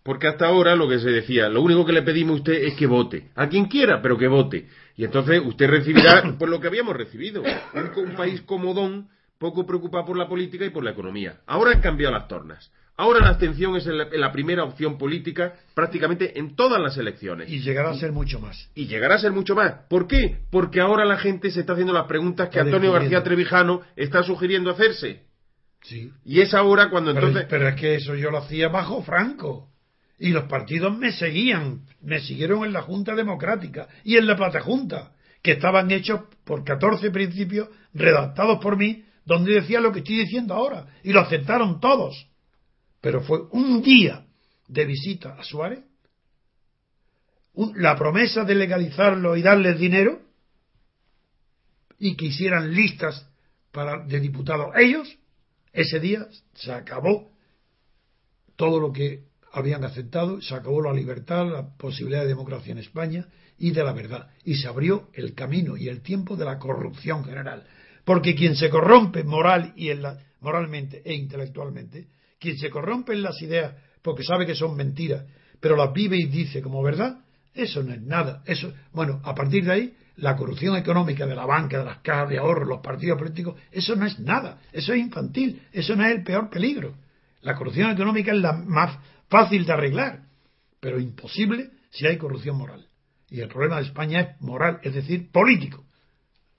Porque 0.03 0.27
hasta 0.27 0.49
ahora 0.49 0.75
lo 0.75 0.89
que 0.89 0.99
se 0.99 1.11
decía, 1.11 1.49
lo 1.49 1.63
único 1.63 1.87
que 1.87 1.93
le 1.93 2.03
pedimos 2.03 2.33
a 2.33 2.39
usted 2.39 2.65
es 2.65 2.75
que 2.75 2.89
vote. 2.89 3.31
A 3.37 3.49
quien 3.49 3.67
quiera, 3.67 4.03
pero 4.03 4.19
que 4.19 4.27
vote. 4.27 4.67
Y 4.97 5.05
entonces 5.05 5.41
usted 5.45 5.69
recibirá 5.69 6.35
por 6.39 6.49
lo 6.49 6.59
que 6.59 6.67
habíamos 6.67 6.97
recibido. 6.97 7.45
Un, 7.75 8.09
un 8.09 8.17
país 8.17 8.41
comodón, 8.41 9.09
poco 9.39 9.65
preocupado 9.65 10.07
por 10.07 10.17
la 10.17 10.27
política 10.27 10.65
y 10.65 10.71
por 10.71 10.83
la 10.83 10.91
economía. 10.91 11.43
Ahora 11.47 11.71
han 11.71 11.81
cambiado 11.81 12.13
las 12.13 12.27
tornas. 12.27 12.73
Ahora 12.99 13.21
la 13.21 13.29
abstención 13.29 13.77
es 13.77 13.85
la, 13.87 14.33
primera 14.33 14.65
opción 14.65 14.97
política 14.97 15.55
prácticamente 15.75 16.39
en 16.39 16.57
todas 16.57 16.81
las 16.81 16.97
elecciones. 16.97 17.51
Y 17.51 17.61
llegará 17.61 17.91
a 17.91 17.95
ser 17.95 18.11
mucho 18.11 18.41
más. 18.41 18.71
Y 18.75 18.87
llegará 18.87 19.17
a 19.17 19.19
ser 19.19 19.33
mucho 19.33 19.55
más. 19.55 19.73
¿Por 19.91 20.07
qué? 20.07 20.39
Porque 20.51 20.81
ahora 20.81 21.05
la 21.05 21.19
gente 21.19 21.51
se 21.51 21.61
está 21.61 21.75
haciendo 21.75 21.93
las 21.93 22.07
preguntas 22.07 22.49
que 22.49 22.59
Antonio 22.59 22.93
García 22.93 23.23
Trevijano 23.23 23.83
está 23.97 24.23
sugiriendo 24.23 24.71
hacerse. 24.71 25.25
Sí. 25.83 26.11
Y 26.25 26.41
es 26.41 26.55
ahora 26.55 26.89
cuando 26.89 27.11
entonces. 27.11 27.45
Pero 27.51 27.69
es 27.69 27.75
que 27.75 27.97
eso 27.97 28.15
yo 28.15 28.31
lo 28.31 28.39
hacía 28.39 28.69
bajo 28.69 29.03
Franco. 29.03 29.69
Y 30.19 30.31
los 30.31 30.45
partidos 30.45 30.97
me 30.97 31.13
seguían. 31.13 31.83
Me 32.01 32.21
siguieron 32.21 32.65
en 32.65 32.73
la 32.73 32.81
Junta 32.81 33.15
Democrática 33.15 33.89
y 34.05 34.17
en 34.17 34.27
la 34.27 34.37
Plata 34.37 34.61
Junta, 34.61 35.13
que 35.43 35.53
estaban 35.53 35.91
hechos 35.91 36.23
por 36.45 36.65
14 36.65 37.11
principios 37.11 37.69
redactados 37.93 38.59
por 38.59 38.79
mí, 38.79 39.05
donde 39.27 39.53
decía 39.53 39.81
lo 39.81 39.93
que 39.93 39.99
estoy 39.99 40.17
diciendo 40.17 40.55
ahora. 40.55 40.87
Y 41.03 41.13
lo 41.13 41.21
aceptaron 41.21 41.79
todos 41.79 42.27
pero 43.07 43.21
fue 43.21 43.43
un 43.53 43.83
día 43.83 44.27
de 44.67 44.85
visita 44.85 45.37
a 45.39 45.45
Suárez, 45.45 45.79
la 47.77 47.95
promesa 47.95 48.43
de 48.43 48.57
legalizarlo 48.57 49.37
y 49.37 49.43
darles 49.43 49.79
dinero, 49.79 50.23
y 52.01 52.17
que 52.17 52.25
hicieran 52.25 52.75
listas 52.75 53.31
para, 53.71 54.05
de 54.05 54.19
diputados 54.19 54.75
ellos, 54.77 55.09
ese 55.73 56.01
día 56.01 56.27
se 56.55 56.73
acabó 56.73 57.31
todo 58.57 58.81
lo 58.81 58.93
que 58.93 59.27
habían 59.53 59.85
aceptado, 59.85 60.41
se 60.41 60.57
acabó 60.57 60.83
la 60.83 60.93
libertad, 60.93 61.47
la 61.47 61.77
posibilidad 61.77 62.23
de 62.23 62.29
democracia 62.35 62.73
en 62.73 62.79
España 62.79 63.29
y 63.57 63.71
de 63.71 63.85
la 63.85 63.93
verdad. 63.93 64.31
Y 64.43 64.57
se 64.57 64.67
abrió 64.67 65.11
el 65.13 65.33
camino 65.33 65.77
y 65.77 65.87
el 65.87 66.03
tiempo 66.03 66.35
de 66.35 66.45
la 66.45 66.59
corrupción 66.59 67.25
general. 67.25 67.69
Porque 68.05 68.35
quien 68.35 68.57
se 68.57 68.69
corrompe 68.69 69.23
moral 69.23 69.75
y 69.77 69.91
moralmente 70.41 71.03
e 71.05 71.15
intelectualmente 71.15 72.16
quien 72.39 72.59
se 72.59 72.71
corrompe 72.71 73.13
en 73.13 73.23
las 73.23 73.41
ideas 73.43 73.75
porque 74.03 74.23
sabe 74.23 74.47
que 74.47 74.55
son 74.55 74.77
mentiras, 74.77 75.25
pero 75.61 75.77
las 75.77 75.93
vive 75.93 76.17
y 76.17 76.27
dice 76.27 76.63
como 76.63 76.83
verdad, 76.83 77.19
Eso 77.55 77.83
no 77.83 77.93
es 77.93 78.03
nada. 78.03 78.43
Eso, 78.45 78.73
bueno, 78.93 79.21
a 79.25 79.35
partir 79.35 79.65
de 79.65 79.73
ahí, 79.73 79.95
la 80.17 80.37
corrupción 80.37 80.77
económica 80.77 81.27
de 81.27 81.35
la 81.35 81.47
banca, 81.47 81.79
de 81.79 81.87
las 81.87 81.99
cajas 81.99 82.29
de 82.29 82.39
ahorro, 82.39 82.67
los 82.67 82.81
partidos 82.81 83.19
políticos, 83.19 83.59
eso 83.73 83.97
no 83.97 84.07
es 84.07 84.19
nada. 84.19 84.61
Eso 84.73 84.93
es 84.93 85.01
infantil. 85.01 85.63
Eso 85.73 85.97
no 85.97 86.05
es 86.05 86.15
el 86.15 86.23
peor 86.23 86.51
peligro. 86.51 86.95
La 87.41 87.55
corrupción 87.55 87.91
económica 87.91 88.33
es 88.33 88.39
la 88.39 88.53
más 88.53 88.99
fácil 89.29 89.65
de 89.65 89.73
arreglar, 89.73 90.21
pero 90.81 91.01
imposible 91.01 91.71
si 91.91 92.07
hay 92.07 92.19
corrupción 92.19 92.57
moral. 92.57 92.87
Y 93.29 93.41
el 93.41 93.49
problema 93.49 93.77
de 93.77 93.87
España 93.87 94.21
es 94.21 94.41
moral, 94.41 94.79
es 94.83 94.95
decir, 94.95 95.31
político. 95.33 95.85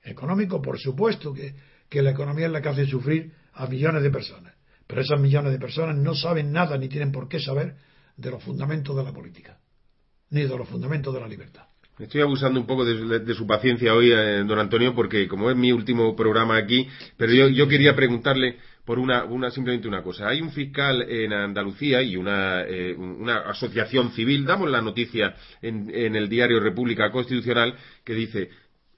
Económico, 0.04 0.62
por 0.62 0.80
supuesto, 0.80 1.34
que, 1.34 1.56
que 1.90 2.02
la 2.02 2.12
economía 2.12 2.48
es 2.48 2.52
la 2.52 2.62
que 2.62 2.70
hace 2.70 2.86
sufrir 2.88 3.34
a 3.54 3.68
millones 3.68 4.04
de 4.04 4.10
personas. 4.10 4.57
Pero 4.88 5.02
esas 5.02 5.20
millones 5.20 5.52
de 5.52 5.60
personas 5.60 5.98
no 5.98 6.16
saben 6.16 6.52
nada 6.52 6.78
ni 6.78 6.88
tienen 6.88 7.12
por 7.12 7.28
qué 7.28 7.40
saber 7.40 7.76
de 8.16 8.32
los 8.32 8.44
fundamentos 8.44 8.96
de 8.96 9.04
la 9.04 9.14
política, 9.14 9.60
ni 10.30 10.42
de 10.42 10.58
los 10.58 10.68
fundamentos 10.68 11.14
de 11.14 11.20
la 11.20 11.28
libertad. 11.28 11.64
Estoy 12.00 12.22
abusando 12.22 12.60
un 12.60 12.68
poco 12.68 12.86
de, 12.86 13.34
su 13.34 13.48
paciencia 13.48 13.96
hoy, 13.96 14.12
eh, 14.12 14.44
don 14.46 14.60
Antonio, 14.60 14.94
porque 14.94 15.28
como 15.28 15.50
es 15.50 15.58
mi 15.58 15.72
último 15.72 16.16
programa 16.16 16.56
aquí, 16.56 16.88
pero 17.18 17.34
yo, 17.34 17.48
yo 17.48 17.68
quería 17.68 17.96
preguntarle 17.96 18.58
por 18.86 19.00
una, 19.00 19.26
una, 19.26 19.50
simplemente 19.50 19.88
una 19.88 20.04
cosa. 20.04 20.30
Hay 20.30 20.42
un 20.42 20.52
fiscal 20.52 21.02
en 21.02 21.34
Andalucía 21.34 22.04
y 22.04 22.16
una, 22.16 22.62
eh, 22.62 22.94
una 22.96 23.40
asociación 23.50 24.12
civil, 24.12 24.46
damos 24.46 24.70
la 24.70 24.80
noticia 24.80 25.36
en, 25.62 25.90
en, 25.94 26.16
el 26.16 26.30
diario 26.30 26.60
República 26.60 27.12
Constitucional, 27.12 27.76
que 28.04 28.14
dice 28.14 28.50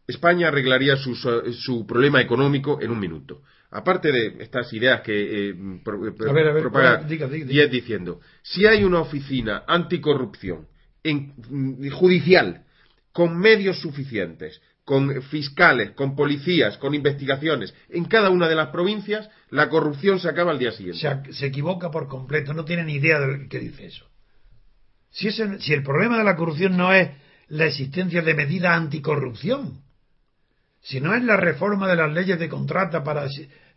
España 0.05 0.49
arreglaría 0.49 0.97
su, 0.97 1.15
su 1.15 1.87
problema 1.87 2.19
económico 2.21 2.79
en 2.81 2.91
un 2.91 2.99
minuto 2.99 3.43
aparte 3.71 4.11
de 4.11 4.43
estas 4.43 4.71
ideas 4.73 5.01
que 5.01 5.49
eh, 5.49 5.55
propaga 5.83 7.05
y 7.09 7.59
es 7.59 7.71
diciendo, 7.71 8.19
si 8.41 8.65
hay 8.65 8.83
una 8.83 9.01
oficina 9.01 9.63
anticorrupción 9.67 10.67
en, 11.03 11.33
mm, 11.49 11.89
judicial 11.91 12.65
con 13.11 13.37
medios 13.37 13.79
suficientes, 13.79 14.61
con 14.83 15.21
fiscales, 15.23 15.91
con 15.91 16.15
policías, 16.15 16.77
con 16.77 16.95
investigaciones 16.95 17.73
en 17.89 18.05
cada 18.05 18.29
una 18.31 18.47
de 18.47 18.55
las 18.55 18.69
provincias, 18.69 19.29
la 19.51 19.69
corrupción 19.69 20.19
se 20.19 20.29
acaba 20.29 20.51
al 20.51 20.59
día 20.59 20.71
siguiente. 20.71 20.99
Se, 20.99 21.33
se 21.33 21.45
equivoca 21.45 21.91
por 21.91 22.07
completo, 22.07 22.53
no 22.53 22.65
tiene 22.65 22.83
ni 22.83 22.93
idea 22.93 23.19
de 23.19 23.47
qué 23.47 23.59
dice 23.59 23.85
eso. 23.85 24.05
Si, 25.11 25.29
si 25.31 25.73
el 25.73 25.83
problema 25.83 26.17
de 26.17 26.23
la 26.23 26.35
corrupción 26.35 26.77
no 26.77 26.93
es 26.93 27.09
la 27.49 27.65
existencia 27.65 28.21
de 28.21 28.33
medidas 28.33 28.77
anticorrupción, 28.77 29.81
si 30.81 31.01
no 31.01 31.13
es 31.13 31.23
la 31.23 31.37
reforma 31.37 31.87
de 31.87 31.95
las 31.95 32.11
leyes 32.11 32.39
de 32.39 32.49
contrata 32.49 33.03
para 33.03 33.27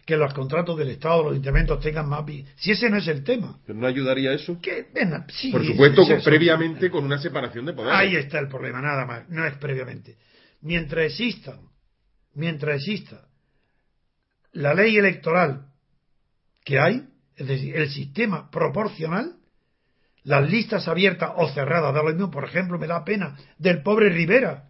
que 0.05 0.17
los 0.17 0.35
contratos 0.35 0.77
del 0.77 0.91
Estado, 0.91 1.23
los 1.23 1.33
ayuntamientos 1.33 1.81
tengan 1.81 2.09
más... 2.09 2.25
Si 2.57 2.73
ese 2.73 2.91
no 2.91 2.97
es 2.97 3.07
el 3.09 3.23
tema. 3.23 3.59
¿Pero 3.67 3.79
no 3.79 3.87
ayudaría 3.87 4.33
eso? 4.33 4.59
¿Qué? 4.61 4.87
Por 5.53 5.65
supuesto, 5.65 6.03
previamente 6.25 6.91
con 6.91 7.05
una 7.05 7.19
separación 7.19 7.67
de 7.67 7.73
poderes. 7.73 7.99
Ahí 7.99 8.17
está 8.17 8.39
el 8.39 8.49
problema, 8.49 8.81
nada 8.81 9.07
más. 9.07 9.29
No 9.29 9.47
es 9.47 9.55
previamente. 9.55 10.17
Mientras 10.61 11.07
exista, 11.07 11.59
mientras 12.35 12.77
exista 12.77 13.27
la 14.53 14.75
ley 14.75 14.97
electoral 14.97 15.67
que 16.65 16.79
hay, 16.79 17.09
es 17.37 17.47
decir, 17.47 17.77
el 17.77 17.89
sistema 17.89 18.51
proporcional, 18.51 19.37
las 20.25 20.49
listas 20.49 20.87
abiertas 20.87 21.33
o 21.37 21.49
cerradas, 21.49 21.95
da 21.95 22.03
lo 22.03 22.11
mismo, 22.11 22.31
por 22.31 22.45
ejemplo, 22.45 22.79
me 22.79 22.87
da 22.87 23.05
pena 23.05 23.37
del 23.59 23.83
pobre 23.83 24.09
Rivera, 24.09 24.69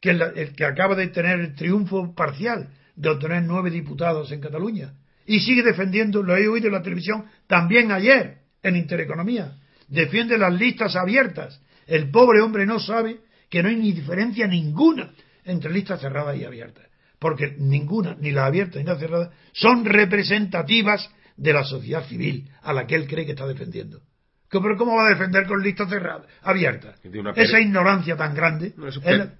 que, 0.00 0.10
el, 0.10 0.54
que 0.54 0.64
acaba 0.64 0.94
de 0.94 1.08
tener 1.08 1.40
el 1.40 1.54
triunfo 1.54 2.14
parcial 2.14 2.70
de 2.96 3.08
obtener 3.08 3.42
nueve 3.42 3.70
diputados 3.70 4.32
en 4.32 4.40
Cataluña. 4.40 4.94
Y 5.26 5.40
sigue 5.40 5.62
defendiendo, 5.62 6.22
lo 6.22 6.36
he 6.36 6.48
oído 6.48 6.66
en 6.66 6.74
la 6.74 6.82
televisión 6.82 7.24
también 7.46 7.92
ayer, 7.92 8.38
en 8.62 8.76
Intereconomía. 8.76 9.56
Defiende 9.88 10.38
las 10.38 10.52
listas 10.52 10.96
abiertas. 10.96 11.60
El 11.86 12.10
pobre 12.10 12.40
hombre 12.40 12.66
no 12.66 12.78
sabe 12.78 13.20
que 13.48 13.62
no 13.62 13.68
hay 13.68 13.76
ni 13.76 13.92
diferencia 13.92 14.46
ninguna 14.46 15.12
entre 15.44 15.72
listas 15.72 16.00
cerradas 16.00 16.36
y 16.38 16.44
abiertas. 16.44 16.86
Porque 17.18 17.54
ninguna, 17.58 18.16
ni 18.18 18.30
las 18.30 18.46
abiertas 18.46 18.76
ni 18.76 18.84
las 18.84 18.98
cerradas, 18.98 19.30
son 19.52 19.84
representativas 19.84 21.10
de 21.36 21.52
la 21.52 21.64
sociedad 21.64 22.06
civil 22.06 22.50
a 22.62 22.72
la 22.72 22.86
que 22.86 22.94
él 22.94 23.06
cree 23.06 23.26
que 23.26 23.32
está 23.32 23.46
defendiendo. 23.46 24.00
¿Pero 24.50 24.76
cómo 24.76 24.96
va 24.96 25.06
a 25.06 25.10
defender 25.10 25.46
con 25.46 25.62
listas 25.62 25.88
cerradas, 25.88 26.26
abiertas? 26.42 27.00
Esa 27.36 27.60
ignorancia 27.60 28.16
tan 28.16 28.34
grande. 28.34 28.74
No, 28.76 28.88
es 28.88 28.98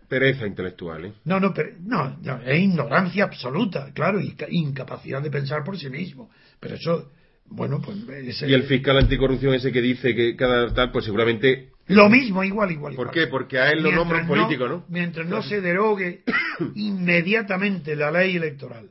pereza 0.09 0.47
intelectual, 0.47 1.05
¿eh? 1.07 1.13
No, 1.25 1.41
no, 1.41 1.53
no, 1.81 2.41
es 2.45 2.61
ignorancia 2.61 3.25
absoluta, 3.25 3.93
claro, 3.93 4.21
y 4.21 4.37
incapacidad 4.51 5.21
de 5.21 5.31
pensar 5.31 5.65
por 5.65 5.77
sí 5.77 5.91
mismo. 5.91 6.31
Pero 6.61 6.77
eso, 6.77 7.11
bueno, 7.47 7.81
pues. 7.83 7.99
Y 8.43 8.55
el 8.55 8.63
fiscal 8.65 8.99
anticorrupción 8.99 9.55
ese 9.55 9.73
que 9.73 9.83
dice 9.83 10.15
que 10.15 10.37
cada 10.37 10.73
tal, 10.73 10.93
pues 10.93 11.05
seguramente. 11.05 11.71
Lo 11.89 12.09
mismo, 12.09 12.45
igual, 12.45 12.71
igual. 12.71 12.95
¿Por 12.95 13.11
qué? 13.11 13.27
Porque 13.27 13.59
a 13.59 13.71
él 13.73 13.83
lo 13.83 13.91
nombra 13.91 14.21
un 14.21 14.29
político, 14.29 14.69
¿no? 14.69 14.85
Mientras 14.89 15.27
no 15.27 15.43
se 15.43 15.61
derogue 15.61 16.23
inmediatamente 16.77 17.97
la 17.97 18.13
ley 18.13 18.37
electoral 18.37 18.91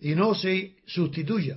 y 0.00 0.14
no 0.14 0.34
se 0.34 0.76
sustituya 0.84 1.56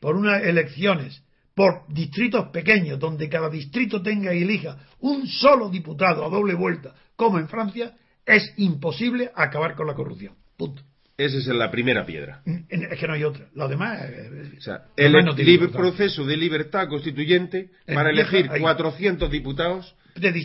por 0.00 0.16
unas 0.16 0.42
elecciones 0.42 1.22
por 1.56 1.88
distritos 1.88 2.50
pequeños, 2.50 2.98
donde 2.98 3.30
cada 3.30 3.48
distrito 3.48 4.02
tenga 4.02 4.34
y 4.34 4.42
elija 4.42 4.76
un 5.00 5.26
solo 5.26 5.70
diputado 5.70 6.26
a 6.26 6.28
doble 6.28 6.52
vuelta, 6.52 6.94
como 7.16 7.38
en 7.38 7.48
Francia, 7.48 7.94
es 8.26 8.52
imposible 8.58 9.30
acabar 9.34 9.74
con 9.74 9.86
la 9.86 9.94
corrupción. 9.94 10.34
Punto. 10.58 10.82
Esa 11.16 11.38
es 11.38 11.46
la 11.46 11.70
primera 11.70 12.04
piedra. 12.04 12.42
Mm, 12.44 12.58
es 12.68 13.00
que 13.00 13.06
no 13.06 13.14
hay 13.14 13.24
otra. 13.24 13.46
Lo 13.54 13.68
demás. 13.68 14.02
Eh, 14.04 14.52
o 14.58 14.60
sea, 14.60 14.82
el 14.98 15.14
libre 15.38 15.68
proceso 15.68 16.26
de 16.26 16.36
libertad 16.36 16.88
constituyente 16.88 17.70
para 17.86 18.10
elegir 18.10 18.50
400 18.60 19.30
diputados 19.30 19.96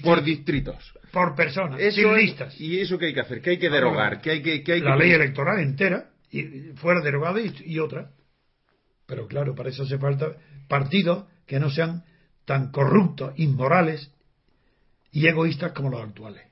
por 0.02 0.24
distritos. 0.24 0.94
Por 1.12 1.36
personas, 1.36 1.82
sin 1.94 2.16
listas. 2.16 2.58
¿Y 2.58 2.80
eso 2.80 2.98
qué 2.98 3.08
hay 3.08 3.14
que 3.14 3.20
hacer? 3.20 3.42
¿Qué 3.42 3.50
hay 3.50 3.60
que 3.60 3.70
derogar? 3.70 4.22
¿Qué 4.22 4.32
hay 4.32 4.42
que, 4.42 4.64
qué 4.64 4.74
hay 4.74 4.80
la 4.80 4.96
ley 4.96 5.12
electoral 5.12 5.60
entera, 5.60 6.10
y 6.32 6.72
fuera 6.76 7.02
derogada 7.02 7.42
y 7.42 7.80
otra. 7.80 8.12
Pero 9.06 9.28
claro, 9.28 9.54
para 9.56 9.68
eso 9.68 9.84
hace 9.84 9.98
falta 9.98 10.38
partidos 10.72 11.26
que 11.46 11.60
no 11.60 11.70
sean 11.70 12.06
tan 12.46 12.72
corruptos, 12.72 13.34
inmorales 13.36 14.10
y 15.12 15.28
egoístas 15.28 15.74
como 15.74 15.90
los 15.90 16.02
actuales. 16.02 16.44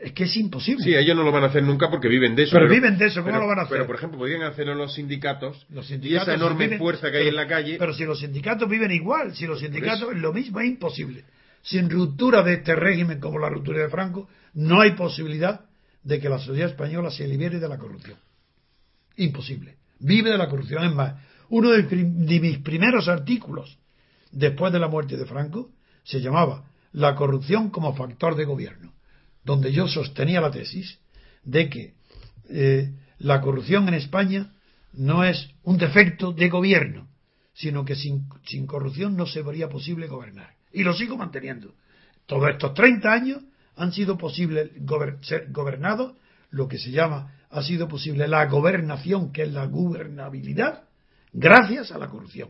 Es 0.00 0.12
que 0.12 0.24
es 0.24 0.36
imposible. 0.36 0.82
Sí, 0.82 0.94
ellos 0.94 1.14
no 1.14 1.24
lo 1.24 1.30
van 1.30 1.42
a 1.42 1.48
hacer 1.48 1.62
nunca 1.62 1.90
porque 1.90 2.08
viven 2.08 2.34
de 2.34 2.44
eso. 2.44 2.52
Pero, 2.56 2.70
viven 2.70 2.96
de 2.96 3.06
eso, 3.06 3.22
¿cómo 3.22 3.36
lo 3.38 3.46
van 3.46 3.58
a 3.58 3.62
hacer? 3.62 3.76
Pero, 3.76 3.86
por 3.86 3.96
ejemplo, 3.96 4.18
podrían 4.18 4.44
hacerlo 4.44 4.74
los 4.74 4.94
sindicatos, 4.94 5.66
los 5.68 5.88
sindicatos 5.88 6.28
y 6.28 6.30
esa 6.30 6.34
enorme 6.34 6.78
fuerza 6.78 7.10
que 7.10 7.18
hay 7.18 7.28
en 7.28 7.36
la 7.36 7.46
calle. 7.46 7.76
Pero 7.78 7.92
si 7.92 8.04
los 8.04 8.20
sindicatos 8.20 8.66
viven 8.66 8.92
igual, 8.92 9.34
si 9.34 9.46
los 9.46 9.60
sindicatos 9.60 10.12
es 10.12 10.18
lo 10.18 10.32
mismo, 10.32 10.60
es 10.60 10.66
imposible. 10.66 11.24
Sin 11.60 11.90
ruptura 11.90 12.42
de 12.42 12.54
este 12.54 12.74
régimen 12.74 13.20
como 13.20 13.38
la 13.38 13.50
ruptura 13.50 13.82
de 13.82 13.90
Franco, 13.90 14.28
no 14.54 14.80
hay 14.80 14.92
posibilidad 14.92 15.66
de 16.02 16.18
que 16.18 16.30
la 16.30 16.38
sociedad 16.38 16.70
española 16.70 17.10
se 17.10 17.28
libere 17.28 17.58
de 17.58 17.68
la 17.68 17.76
corrupción. 17.76 18.16
Imposible 19.16 19.76
vive 20.04 20.30
de 20.30 20.38
la 20.38 20.48
corrupción. 20.48 20.84
Es 20.84 20.94
más, 20.94 21.14
uno 21.50 21.70
de, 21.70 21.82
mis 22.40 22.58
primeros 22.58 23.08
artículos 23.08 23.78
después 24.32 24.72
de 24.72 24.78
la 24.78 24.88
muerte 24.88 25.16
de 25.16 25.26
Franco 25.26 25.70
se 26.02 26.20
llamaba 26.20 26.64
La 26.92 27.14
corrupción 27.14 27.70
como 27.70 27.94
factor 27.94 28.36
de 28.36 28.44
gobierno, 28.44 28.92
donde 29.44 29.72
yo 29.72 29.88
sostenía 29.88 30.40
la 30.40 30.50
tesis 30.50 30.98
de 31.42 31.68
que 31.68 31.94
eh, 32.48 32.92
la 33.18 33.40
corrupción 33.40 33.88
en 33.88 33.94
España 33.94 34.52
no 34.92 35.24
es 35.24 35.50
un 35.62 35.78
defecto 35.78 36.32
de 36.32 36.48
gobierno, 36.48 37.08
sino 37.52 37.84
que 37.84 37.94
sin, 37.94 38.28
sin 38.46 38.66
corrupción 38.66 39.16
no 39.16 39.26
se 39.26 39.42
vería 39.42 39.68
posible 39.68 40.06
gobernar. 40.06 40.54
Y 40.72 40.82
lo 40.82 40.94
sigo 40.94 41.16
manteniendo. 41.16 41.74
Todos 42.26 42.50
estos 42.50 42.74
30 42.74 43.12
años 43.12 43.42
han 43.76 43.92
sido 43.92 44.16
posibles 44.16 44.70
ser 45.22 45.50
gobernados 45.50 46.14
lo 46.50 46.68
que 46.68 46.78
se 46.78 46.90
llama 46.90 47.32
ha 47.54 47.62
sido 47.62 47.86
posible 47.86 48.26
la 48.26 48.46
gobernación, 48.46 49.30
que 49.32 49.42
es 49.42 49.52
la 49.52 49.66
gobernabilidad, 49.66 50.83
gracias 51.34 51.92
a 51.92 51.98
la 51.98 52.08
corrupción. 52.08 52.48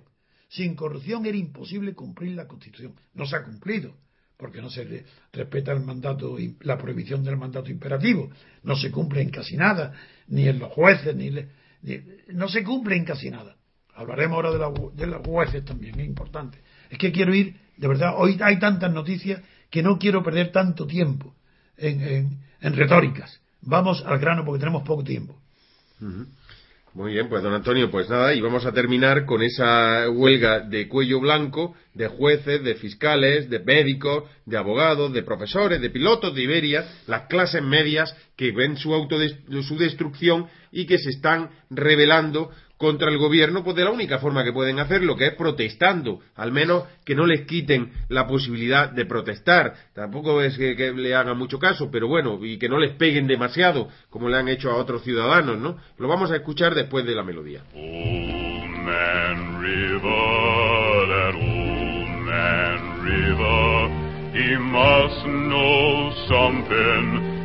Sin 0.49 0.77
corrupción 0.77 1.27
era 1.27 1.37
imposible 1.37 1.95
cumplir 1.95 2.37
la 2.37 2.47
Constitución. 2.47 2.95
No 3.15 3.27
se 3.27 3.35
ha 3.35 3.43
cumplido, 3.43 3.97
porque 4.37 4.63
no 4.63 4.71
se 4.71 5.05
respeta 5.33 5.73
el 5.73 5.81
mandato, 5.81 6.37
la 6.61 6.79
prohibición 6.79 7.25
del 7.25 7.37
mandato 7.37 7.71
imperativo. 7.71 8.31
No 8.63 8.77
se 8.77 8.93
cumple 8.93 9.23
en 9.23 9.31
casi 9.31 9.57
nada, 9.57 9.93
ni 10.29 10.47
en 10.47 10.61
los 10.61 10.73
jueces, 10.73 11.17
ni, 11.17 11.33
no 12.29 12.49
se 12.49 12.63
cumple 12.63 12.97
en 12.97 13.05
casi 13.05 13.31
nada. 13.31 13.57
Hablaremos 13.95 14.37
ahora 14.37 14.71
de, 14.95 15.07
los 15.07 15.27
jueces 15.27 15.65
también, 15.65 15.99
es 15.99 16.07
importante. 16.07 16.59
Es 16.89 16.99
que 16.99 17.11
quiero 17.11 17.35
ir, 17.35 17.57
de 17.77 17.89
verdad, 17.89 18.15
hoy 18.17 18.39
hay 18.41 18.59
tantas 18.59 18.93
noticias 18.93 19.43
que 19.71 19.83
no 19.83 19.99
quiero 19.99 20.23
perder 20.23 20.53
tanto 20.53 20.87
tiempo 20.87 21.35
en 21.77 22.39
retóricas 22.61 23.41
vamos 23.67 24.03
al 24.07 24.19
grano 24.19 24.45
porque 24.45 24.61
tenemos 24.61 24.83
poco 24.83 25.03
tiempo. 25.03 25.39
Muy 26.95 27.15
bien, 27.15 27.29
pues 27.29 27.43
don 27.43 27.53
Antonio, 27.53 27.91
pues 27.91 28.09
nada, 28.09 28.35
y 28.35 28.41
vamos 28.41 28.65
a 28.67 28.73
terminar 28.73 29.27
con 29.27 29.43
esa 29.43 30.09
huelga 30.09 30.61
de 30.61 30.87
cuello 30.87 31.19
blanco 31.19 31.75
de 31.93 32.07
jueces, 32.07 32.63
de 32.63 32.77
fiscales, 32.77 33.51
de 33.51 33.59
médicos, 33.59 34.25
de 34.47 34.57
abogados, 34.57 35.13
de 35.13 35.25
profesores, 35.25 35.81
de 35.81 35.91
pilotos 35.91 36.37
de 36.37 36.43
Iberia, 36.43 36.87
las 37.09 37.27
clases 37.27 37.63
medias 37.63 38.15
que 38.37 38.53
ven 38.53 38.77
su, 38.77 38.93
su 39.63 39.77
destrucción 39.77 40.47
y 40.75 40.87
que 40.87 40.99
se 40.99 41.11
están 41.11 41.49
rebelando 41.71 42.51
contra 42.77 43.09
el 43.09 43.17
gobierno, 43.17 43.63
pues 43.63 43.77
de 43.77 43.85
la 43.85 43.93
única 43.93 44.19
forma 44.19 44.43
que 44.45 44.53
pueden 44.53 44.81
hacerlo, 44.81 45.17
que 45.17 45.29
es 45.29 45.35
protestando, 45.35 46.21
al 46.35 46.51
menos 46.53 46.85
que 47.05 47.15
no 47.15 47.25
les 47.25 47.47
quiten 47.47 47.93
la 48.09 48.27
posibilidad 48.27 48.91
de 48.91 49.07
protestar. 49.07 49.75
Tampoco 49.95 50.43
es 50.43 50.59
que, 50.59 50.93
le 50.93 51.15
hagan 51.15 51.39
mucho 51.39 51.59
caso, 51.59 51.89
pero 51.91 52.09
bueno, 52.09 52.45
y 52.45 52.59
que 52.59 52.69
no 52.69 52.79
les 52.79 52.97
peguen 52.97 53.29
demasiado, 53.29 53.89
como 54.11 54.29
le 54.29 54.37
han 54.37 54.49
hecho 54.49 54.71
a 54.71 54.77
otros 54.77 55.03
ciudadanos, 55.05 55.59
¿no? 55.59 55.79
Lo 55.99 56.09
vamos 56.09 56.33
a 56.33 56.37
escuchar 56.37 56.75
después 56.75 57.07
de 57.07 57.15
la 57.15 57.23
melodía. 57.23 57.63
Old 57.73 59.63
River, 59.63 60.15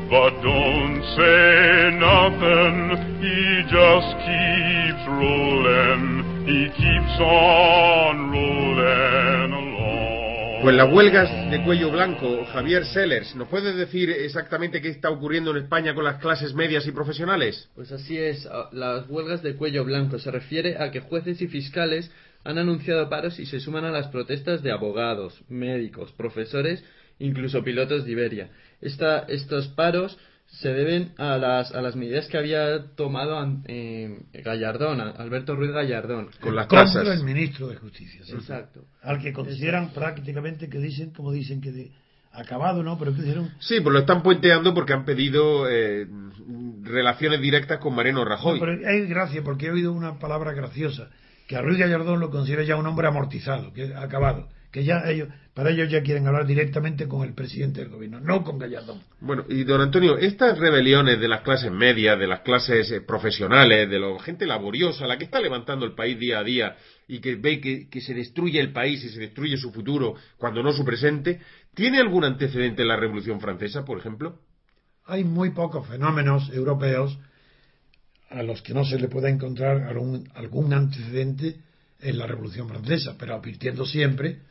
but 0.10 0.34
don't 0.42 1.04
say 1.16 1.92
nothing. 1.94 2.98
He 3.22 3.62
just 3.70 4.12
keeps 4.26 5.04
rolling, 5.08 6.46
he 6.50 6.70
keeps 6.74 7.16
on 7.22 8.32
rolling 8.32 9.54
along. 9.54 10.64
Pues 10.64 10.76
las 10.76 10.92
huelgas 10.92 11.52
de 11.52 11.64
cuello 11.64 11.92
blanco, 11.92 12.44
Javier 12.52 12.86
Sellers, 12.86 13.36
¿nos 13.36 13.48
puedes 13.48 13.76
decir 13.76 14.10
exactamente 14.10 14.82
qué 14.82 14.90
está 14.90 15.10
ocurriendo 15.10 15.52
en 15.52 15.58
España 15.64 15.94
con 15.94 16.04
las 16.04 16.20
clases 16.20 16.54
medias 16.54 16.86
y 16.86 16.92
profesionales? 16.92 17.70
Pues 17.76 17.92
así 17.92 18.18
es, 18.18 18.48
las 18.74 19.08
huelgas 19.10 19.42
de 19.42 19.56
cuello 19.56 19.86
blanco 19.86 20.20
se 20.20 20.32
refiere 20.32 20.78
a 20.78 20.92
que 20.92 21.00
jueces 21.00 21.42
y 21.42 21.48
fiscales 21.48 22.12
han 22.44 22.58
anunciado 22.58 23.10
paros 23.10 23.40
y 23.40 23.46
se 23.46 23.60
suman 23.60 23.86
a 23.86 23.92
las 23.92 24.08
protestas 24.08 24.62
de 24.64 24.72
abogados, 24.72 25.40
médicos, 25.50 26.12
profesores, 26.14 26.84
incluso 27.20 27.64
pilotos 27.64 28.06
de 28.06 28.12
Iberia. 28.12 28.50
Esta- 28.82 29.20
estos 29.28 29.68
paros 29.70 30.18
se 30.48 30.70
deben 30.74 31.14
a 31.18 31.38
las, 31.38 31.72
a 31.74 31.82
las 31.82 31.96
medidas 31.96 32.28
que 32.28 32.38
había 32.38 32.88
tomado 32.96 33.38
an- 33.38 33.64
eh, 33.68 34.20
Gallardón, 34.44 35.00
Alberto 35.00 35.56
Ruiz 35.56 35.72
Gallardón. 35.72 36.30
Con 36.42 36.56
las 36.56 36.66
contra 36.68 36.86
tasas. 37.04 37.20
el 37.20 37.24
ministro 37.24 37.68
de 37.68 37.76
Justicia. 37.76 38.22
sí. 38.26 38.34
Exacto. 38.34 38.86
Al 39.04 39.20
que 39.22 39.32
consideran 39.32 39.90
prácticamente 39.92 40.68
que 40.70 40.80
dicen, 40.80 41.12
como 41.12 41.32
dicen, 41.32 41.62
que 41.62 41.72
de 41.72 41.92
acabado, 42.32 42.82
¿no? 42.84 42.98
Pero 42.98 43.14
que 43.16 43.22
dijeron. 43.22 43.52
Sí, 43.60 43.80
pues 43.82 43.94
lo 43.94 44.00
están 44.00 44.24
puenteando 44.24 44.74
porque 44.74 44.94
han 44.94 45.06
pedido 45.06 45.70
eh, 45.70 46.08
relaciones 46.84 47.42
directas 47.42 47.80
con 47.80 47.96
Mariano 47.96 48.26
Rajoy. 48.26 48.60
No, 48.60 48.66
pero 48.66 48.88
hay 48.88 49.06
gracia, 49.08 49.44
porque 49.44 49.68
he 49.68 49.72
oído 49.72 49.92
una 49.94 50.20
palabra 50.20 50.54
graciosa, 50.54 51.10
que 51.48 51.56
a 51.56 51.62
Ruiz 51.62 51.78
Gallardón 51.78 52.20
lo 52.20 52.30
considera 52.30 52.64
ya 52.64 52.76
un 52.76 52.86
hombre 52.88 53.08
amortizado, 53.08 53.74
que 53.74 53.94
acabado, 53.96 54.50
que 54.72 54.84
ya 54.84 55.04
ellos, 55.10 55.30
para 55.54 55.72
ellos 55.72 55.90
ya 55.90 56.04
quieren 56.04 56.28
hablar 56.28 56.46
directamente 56.46 57.08
con 57.08 57.28
el 57.28 57.34
presidente 57.34 57.82
del 57.82 57.90
gobierno, 57.90 58.20
no 58.20 58.44
con 58.44 58.60
Gallardón. 58.60 59.02
Bueno, 59.20 59.46
y 59.50 59.64
don 59.64 59.82
Antonio, 59.82 60.18
estas 60.18 60.58
rebeliones 60.60 61.20
de 61.20 61.28
las 61.28 61.42
clases 61.42 61.72
medias, 61.72 62.20
de 62.20 62.28
las 62.28 62.42
clases 62.42 62.92
eh, 62.92 63.02
profesionales, 63.02 63.90
de 63.90 64.00
la 64.00 64.20
gente 64.20 64.46
laboriosa, 64.46 65.08
la 65.08 65.18
que 65.18 65.26
está 65.26 65.40
levantando 65.42 65.86
el 65.86 65.94
país 65.94 66.20
día 66.20 66.40
a 66.40 66.44
día 66.44 66.78
y 67.08 67.20
que 67.20 67.36
ve 67.36 67.60
que, 67.60 67.90
que 67.90 68.02
se 68.02 68.14
destruye 68.14 68.60
el 68.60 68.72
país 68.72 69.04
y 69.04 69.10
se 69.10 69.20
destruye 69.20 69.58
su 69.58 69.72
futuro 69.72 70.16
cuando 70.38 70.62
no 70.62 70.72
su 70.72 70.86
presente, 70.86 71.40
¿tiene 71.74 72.00
algún 72.00 72.24
antecedente 72.24 72.84
en 72.84 72.88
la 72.88 72.98
Revolución 72.98 73.42
Francesa, 73.42 73.84
por 73.84 73.98
ejemplo? 73.98 74.40
Hay 75.06 75.24
muy 75.24 75.50
pocos 75.50 75.88
fenómenos 75.88 76.52
europeos 76.54 77.18
a 78.30 78.44
los 78.44 78.62
que 78.62 78.76
no 78.76 78.86
se 78.86 79.00
le 79.00 79.08
pueda 79.08 79.30
encontrar 79.30 79.86
algún, 79.86 80.30
algún 80.36 80.72
antecedente 80.72 81.56
en 82.00 82.18
la 82.20 82.28
Revolución 82.28 82.70
Francesa, 82.70 83.16
pero 83.18 83.34
advirtiendo 83.34 83.88
siempre 83.88 84.48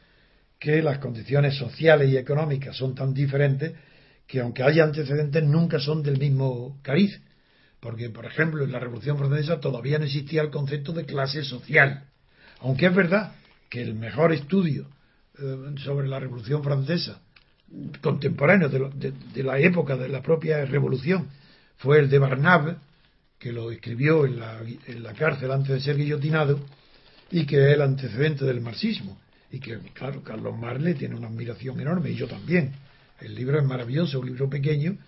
que 0.58 0.82
las 0.82 0.98
condiciones 0.98 1.56
sociales 1.56 2.10
y 2.10 2.16
económicas 2.16 2.76
son 2.76 2.94
tan 2.94 3.14
diferentes 3.14 3.72
que 4.26 4.40
aunque 4.40 4.62
haya 4.62 4.84
antecedentes 4.84 5.42
nunca 5.44 5.78
son 5.78 6.02
del 6.02 6.18
mismo 6.18 6.78
cariz. 6.82 7.20
Porque, 7.80 8.10
por 8.10 8.26
ejemplo, 8.26 8.64
en 8.64 8.72
la 8.72 8.80
Revolución 8.80 9.16
Francesa 9.16 9.60
todavía 9.60 9.98
no 9.98 10.04
existía 10.04 10.42
el 10.42 10.50
concepto 10.50 10.92
de 10.92 11.06
clase 11.06 11.44
social. 11.44 12.04
Aunque 12.60 12.86
es 12.86 12.94
verdad 12.94 13.32
que 13.70 13.80
el 13.82 13.94
mejor 13.94 14.32
estudio 14.32 14.88
eh, 15.38 15.74
sobre 15.84 16.08
la 16.08 16.18
Revolución 16.18 16.62
Francesa 16.64 17.20
contemporáneo 18.02 18.68
de, 18.70 18.90
de- 18.94 19.12
de 19.34 19.42
la 19.42 19.58
época 19.58 19.96
de 19.96 20.08
la 20.08 20.22
propia 20.22 20.64
revolución 20.64 21.28
fue 21.76 21.98
el 21.98 22.08
de 22.08 22.18
Barnave, 22.18 22.76
que 23.38 23.52
lo 23.52 23.70
escribió 23.70 24.24
en 24.26 24.40
la, 24.40 24.60
en 24.86 25.02
la 25.02 25.12
cárcel 25.12 25.52
antes 25.52 25.68
de 25.74 25.80
ser 25.80 25.96
guillotinado 25.96 26.58
y 27.30 27.44
que 27.46 27.56
es 27.68 27.74
el 27.74 27.82
antecedente 27.82 28.44
del 28.44 28.60
marxismo. 28.60 29.18
Y 29.50 29.60
que, 29.60 29.78
claro, 29.92 30.22
Carlos 30.22 30.58
Marle 30.58 30.94
tiene 30.94 31.14
una 31.14 31.28
admiración 31.28 31.80
enorme, 31.80 32.10
y 32.10 32.14
yo 32.14 32.26
también. 32.26 32.72
El 33.20 33.34
libro 33.34 33.58
es 33.58 33.64
maravilloso, 33.64 34.20
un 34.20 34.26
libro 34.26 34.48
pequeño, 34.48 34.98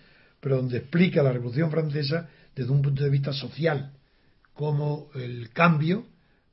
pero 0.41 0.57
donde 0.57 0.79
explica 0.79 1.23
la 1.23 1.33
Revolución 1.33 1.71
Francesa 1.71 2.29
desde 2.55 2.71
un 2.71 2.83
punto 2.83 3.05
de 3.05 3.11
vista 3.11 3.33
social, 3.33 3.93
como 4.55 5.11
el 5.15 5.51
cambio 5.51 6.07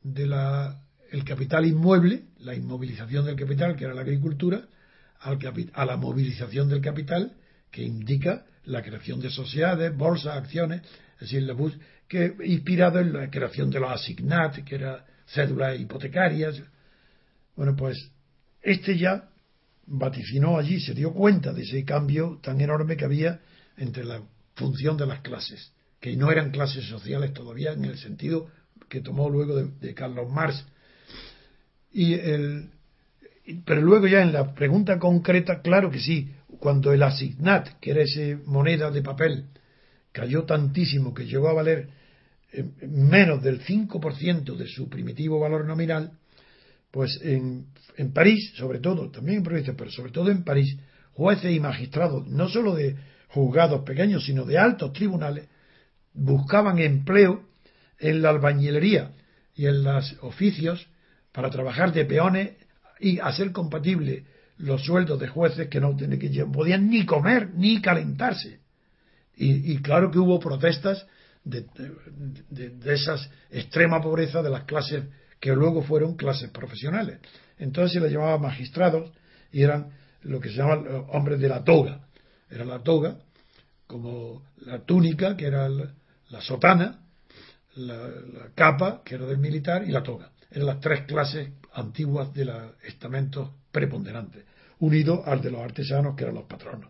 de 0.03 0.27
la, 0.27 0.81
el 1.11 1.23
capital 1.23 1.65
inmueble, 1.65 2.23
la 2.39 2.53
inmovilización 2.53 3.25
del 3.25 3.35
capital, 3.35 3.75
que 3.75 3.85
era 3.85 3.93
la 3.93 4.01
agricultura, 4.01 4.67
al 5.19 5.39
a 5.73 5.85
la 5.85 5.97
movilización 5.97 6.69
del 6.69 6.81
capital, 6.81 7.33
que 7.71 7.83
indica 7.83 8.45
la 8.65 8.81
creación 8.81 9.19
de 9.19 9.29
sociedades, 9.29 9.95
bolsas, 9.95 10.37
acciones, 10.37 10.81
es 11.15 11.21
decir, 11.21 11.43
la 11.43 11.55
que 12.07 12.35
inspirado 12.45 12.99
en 12.99 13.13
la 13.13 13.29
creación 13.29 13.69
de 13.69 13.79
los 13.79 13.91
asignat, 13.91 14.63
que 14.63 14.75
era 14.75 15.05
cédulas 15.27 15.79
hipotecarias. 15.79 16.61
Bueno, 17.57 17.75
pues 17.75 18.11
este 18.61 18.97
ya 18.97 19.29
vaticinó 19.87 20.57
allí, 20.57 20.79
se 20.79 20.93
dio 20.93 21.11
cuenta 21.11 21.51
de 21.51 21.63
ese 21.63 21.83
cambio 21.83 22.39
tan 22.41 22.61
enorme 22.61 22.95
que 22.95 23.05
había 23.05 23.39
entre 23.77 24.05
la 24.05 24.21
función 24.55 24.95
de 24.95 25.07
las 25.07 25.21
clases, 25.21 25.73
que 25.99 26.15
no 26.15 26.31
eran 26.31 26.51
clases 26.51 26.85
sociales 26.85 27.33
todavía 27.33 27.73
en 27.73 27.83
el 27.85 27.97
sentido 27.97 28.47
que 28.87 29.01
tomó 29.01 29.29
luego 29.29 29.55
de, 29.55 29.93
Carlos 29.95 30.31
Marx. 30.31 30.65
Y 31.91 32.13
el, 32.13 32.69
pero 33.65 33.81
luego 33.81 34.05
ya 34.05 34.21
en 34.21 34.33
la 34.33 34.53
pregunta 34.53 34.99
concreta, 34.99 35.61
claro 35.61 35.89
que 35.89 35.99
sí, 35.99 36.29
cuando 36.59 36.93
el 36.93 37.01
asignat, 37.01 37.79
que 37.79 37.91
era 37.91 38.03
esa 38.03 38.39
moneda 38.45 38.91
de 38.91 39.01
papel, 39.01 39.45
cayó 40.11 40.43
tantísimo 40.43 41.11
que 41.11 41.25
llegó 41.25 41.49
a 41.49 41.53
valer 41.53 41.89
eh, 42.53 42.65
menos 42.87 43.41
del 43.41 43.65
5% 43.65 44.55
de 44.55 44.67
su 44.67 44.89
primitivo 44.89 45.39
valor 45.39 45.65
nominal, 45.65 46.11
pues 46.97 47.19
en, 47.21 47.67
en 47.95 48.11
París, 48.11 48.53
sobre 48.55 48.79
todo, 48.79 49.11
también 49.11 49.37
en 49.37 49.43
provincias, 49.43 49.75
pero 49.77 49.91
sobre 49.91 50.11
todo 50.11 50.31
en 50.31 50.43
París, 50.43 50.79
jueces 51.13 51.55
y 51.55 51.59
magistrados, 51.59 52.25
no 52.25 52.49
solo 52.49 52.73
de 52.73 52.95
juzgados 53.27 53.83
pequeños, 53.83 54.25
sino 54.25 54.45
de 54.45 54.57
altos 54.57 54.93
tribunales, 54.93 55.47
buscaban 56.15 56.79
empleo 56.79 57.43
en 57.99 58.23
la 58.23 58.31
albañilería 58.31 59.11
y 59.53 59.67
en 59.67 59.83
los 59.83 60.15
oficios 60.23 60.87
para 61.31 61.51
trabajar 61.51 61.93
de 61.93 62.03
peones 62.05 62.53
y 62.99 63.19
hacer 63.19 63.51
compatible 63.51 64.25
los 64.57 64.83
sueldos 64.83 65.19
de 65.19 65.27
jueces 65.27 65.67
que 65.67 65.79
no 65.79 65.95
tenían- 65.95 66.17
que 66.19 66.45
podían 66.51 66.89
ni 66.89 67.05
comer 67.05 67.51
ni 67.53 67.79
calentarse. 67.79 68.61
Y, 69.35 69.71
y 69.71 69.77
claro 69.83 70.09
que 70.09 70.17
hubo 70.17 70.39
protestas 70.39 71.05
de, 71.43 71.63
de, 72.49 72.69
de 72.69 72.93
esas 72.95 73.29
extrema 73.51 74.01
pobreza 74.01 74.41
de 74.41 74.49
las 74.49 74.63
clases 74.63 75.03
que 75.39 75.53
luego 75.53 75.81
fueron 75.83 76.15
clases 76.15 76.49
profesionales. 76.49 77.19
Entonces 77.57 77.93
se 77.93 77.99
les 77.99 78.11
llamaba 78.11 78.37
magistrados 78.37 79.11
y 79.51 79.63
eran 79.63 79.91
lo 80.21 80.39
que 80.39 80.49
se 80.49 80.55
llaman 80.55 80.85
los 80.85 81.05
hombres 81.09 81.39
de 81.39 81.49
la 81.49 81.63
toga. 81.63 82.01
Era 82.49 82.65
la 82.65 82.79
toga, 82.79 83.17
como 83.85 84.43
la 84.65 84.79
túnica, 84.79 85.35
que 85.35 85.45
era 85.45 85.69
la, 85.69 85.93
la 86.29 86.41
sotana, 86.41 86.99
la, 87.75 87.95
la 88.07 88.49
capa, 88.55 89.01
que 89.03 89.15
era 89.15 89.25
del 89.25 89.37
militar, 89.37 89.83
y 89.87 89.91
la 89.91 90.03
toga. 90.03 90.31
Eran 90.51 90.67
las 90.67 90.79
tres 90.79 91.01
clases 91.05 91.49
antiguas 91.73 92.33
de 92.33 92.45
los 92.45 92.73
estamentos 92.83 93.49
preponderantes, 93.71 94.45
unidos 94.79 95.21
al 95.25 95.41
de 95.41 95.51
los 95.51 95.61
artesanos, 95.61 96.15
que 96.15 96.23
eran 96.23 96.35
los 96.35 96.45
patronos. 96.45 96.89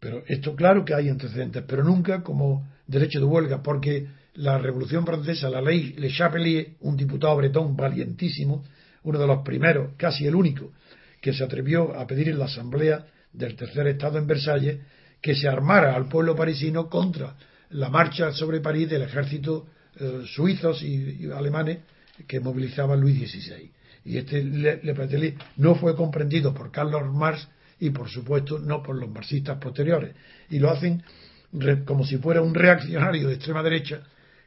Pero 0.00 0.22
esto 0.26 0.56
claro 0.56 0.84
que 0.84 0.94
hay 0.94 1.08
antecedentes, 1.08 1.62
pero 1.66 1.84
nunca 1.84 2.22
como 2.22 2.68
derecho 2.86 3.20
de 3.20 3.24
huelga, 3.24 3.62
porque 3.62 4.08
la 4.34 4.58
Revolución 4.58 5.04
Francesa, 5.04 5.50
la 5.50 5.60
ley 5.60 5.94
Le 5.96 6.10
Chapelier, 6.10 6.74
un 6.80 6.96
diputado 6.96 7.36
bretón 7.36 7.76
valientísimo, 7.76 8.64
uno 9.04 9.18
de 9.18 9.26
los 9.26 9.42
primeros, 9.42 9.92
casi 9.96 10.26
el 10.26 10.34
único, 10.34 10.72
que 11.20 11.32
se 11.32 11.44
atrevió 11.44 11.98
a 11.98 12.06
pedir 12.06 12.28
en 12.28 12.38
la 12.38 12.46
Asamblea 12.46 13.06
del 13.32 13.56
Tercer 13.56 13.86
Estado 13.86 14.18
en 14.18 14.26
Versalles 14.26 14.80
que 15.20 15.34
se 15.34 15.48
armara 15.48 15.94
al 15.94 16.08
pueblo 16.08 16.34
parisino 16.34 16.88
contra 16.88 17.36
la 17.70 17.88
marcha 17.88 18.32
sobre 18.32 18.60
París 18.60 18.90
del 18.90 19.02
ejército 19.02 19.66
eh, 19.98 20.22
suizos 20.26 20.82
y, 20.82 21.30
alemanes 21.30 21.78
que 22.26 22.40
movilizaba 22.40 22.96
Luis 22.96 23.30
XVI. 23.30 23.70
Y 24.04 24.18
este 24.18 24.42
Le, 24.42 24.82
Le 24.82 24.94
Chapelier 24.94 25.34
no 25.56 25.74
fue 25.74 25.94
comprendido 25.94 26.52
por 26.52 26.72
Carlos 26.72 27.12
Marx 27.12 27.48
y 27.78 27.90
por 27.90 28.08
supuesto 28.08 28.58
no 28.58 28.82
por 28.82 28.96
los 28.96 29.10
marxistas 29.10 29.58
posteriores. 29.58 30.14
Y 30.50 30.58
lo 30.58 30.70
hacen 30.70 31.02
como 31.84 32.04
si 32.04 32.16
fuera 32.18 32.40
un 32.40 32.54
reaccionario 32.54 33.28
de 33.28 33.34
extrema 33.34 33.62
derecha 33.62 34.02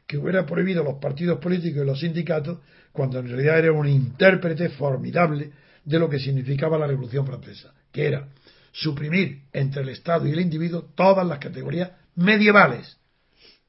que 0.06 0.18
hubiera 0.18 0.46
prohibido 0.46 0.84
los 0.84 0.98
partidos 0.98 1.38
políticos 1.38 1.82
y 1.82 1.86
los 1.86 2.00
sindicatos 2.00 2.58
cuando 2.92 3.18
en 3.18 3.28
realidad 3.28 3.58
era 3.58 3.72
un 3.72 3.88
intérprete 3.88 4.68
formidable 4.70 5.50
de 5.84 5.98
lo 5.98 6.08
que 6.08 6.18
significaba 6.18 6.78
la 6.78 6.86
Revolución 6.86 7.26
Francesa, 7.26 7.74
que 7.92 8.06
era 8.06 8.28
suprimir 8.72 9.42
entre 9.52 9.82
el 9.82 9.88
Estado 9.88 10.26
y 10.26 10.32
el 10.32 10.40
individuo 10.40 10.90
todas 10.94 11.26
las 11.26 11.38
categorías 11.38 11.90
medievales, 12.14 12.98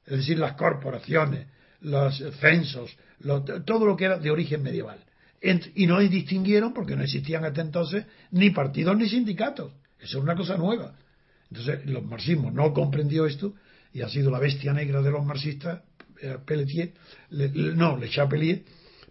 es 0.06 0.18
decir, 0.18 0.40
las 0.40 0.54
corporaciones, 0.54 1.48
los 1.82 2.18
censos, 2.40 2.96
todo 3.66 3.86
lo 3.86 3.96
que 3.96 4.06
era 4.06 4.18
de 4.18 4.32
origen 4.32 4.64
medieval. 4.64 5.00
y 5.42 5.86
no 5.86 6.00
distinguieron, 6.00 6.74
porque 6.74 6.96
no 6.96 7.04
existían 7.04 7.46
hasta 7.46 7.62
entonces, 7.62 8.06
ni 8.32 8.50
partidos 8.50 8.98
ni 8.98 9.08
sindicatos. 9.08 9.72
Eso 10.00 10.18
es 10.18 10.24
una 10.24 10.36
cosa 10.36 10.58
nueva. 10.58 10.96
Entonces, 11.50 11.86
los 11.86 12.04
marxismos 12.04 12.54
no 12.54 12.74
comprendió 12.74 13.26
esto 13.26 13.54
y 13.94 14.02
ha 14.02 14.10
sido 14.10 14.32
la 14.32 14.40
bestia 14.40 14.74
negra 14.74 15.02
de 15.02 15.12
los 15.12 15.26
marxistas, 15.26 15.82
Pelletier, 16.46 16.94
no, 17.76 17.98
Le 17.98 18.10
Chapelier, 18.10 18.64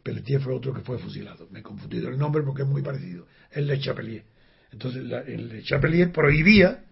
Pelletier 0.02 0.40
fue 0.40 0.54
otro 0.54 0.72
que 0.72 0.80
fue 0.80 0.98
fusilado. 0.98 1.48
Me 1.50 1.60
he 1.60 1.62
confundido 1.62 2.08
el 2.08 2.18
nombre 2.18 2.42
porque 2.42 2.62
es 2.62 2.68
muy 2.68 2.82
parecido. 2.82 3.26
El 3.50 3.66
Le 3.66 3.78
Chapelier. 3.78 4.24
Entonces, 4.72 5.02
el 5.26 5.48
Le 5.48 5.62
Chapelier 5.62 6.12
prohibía 6.12 6.84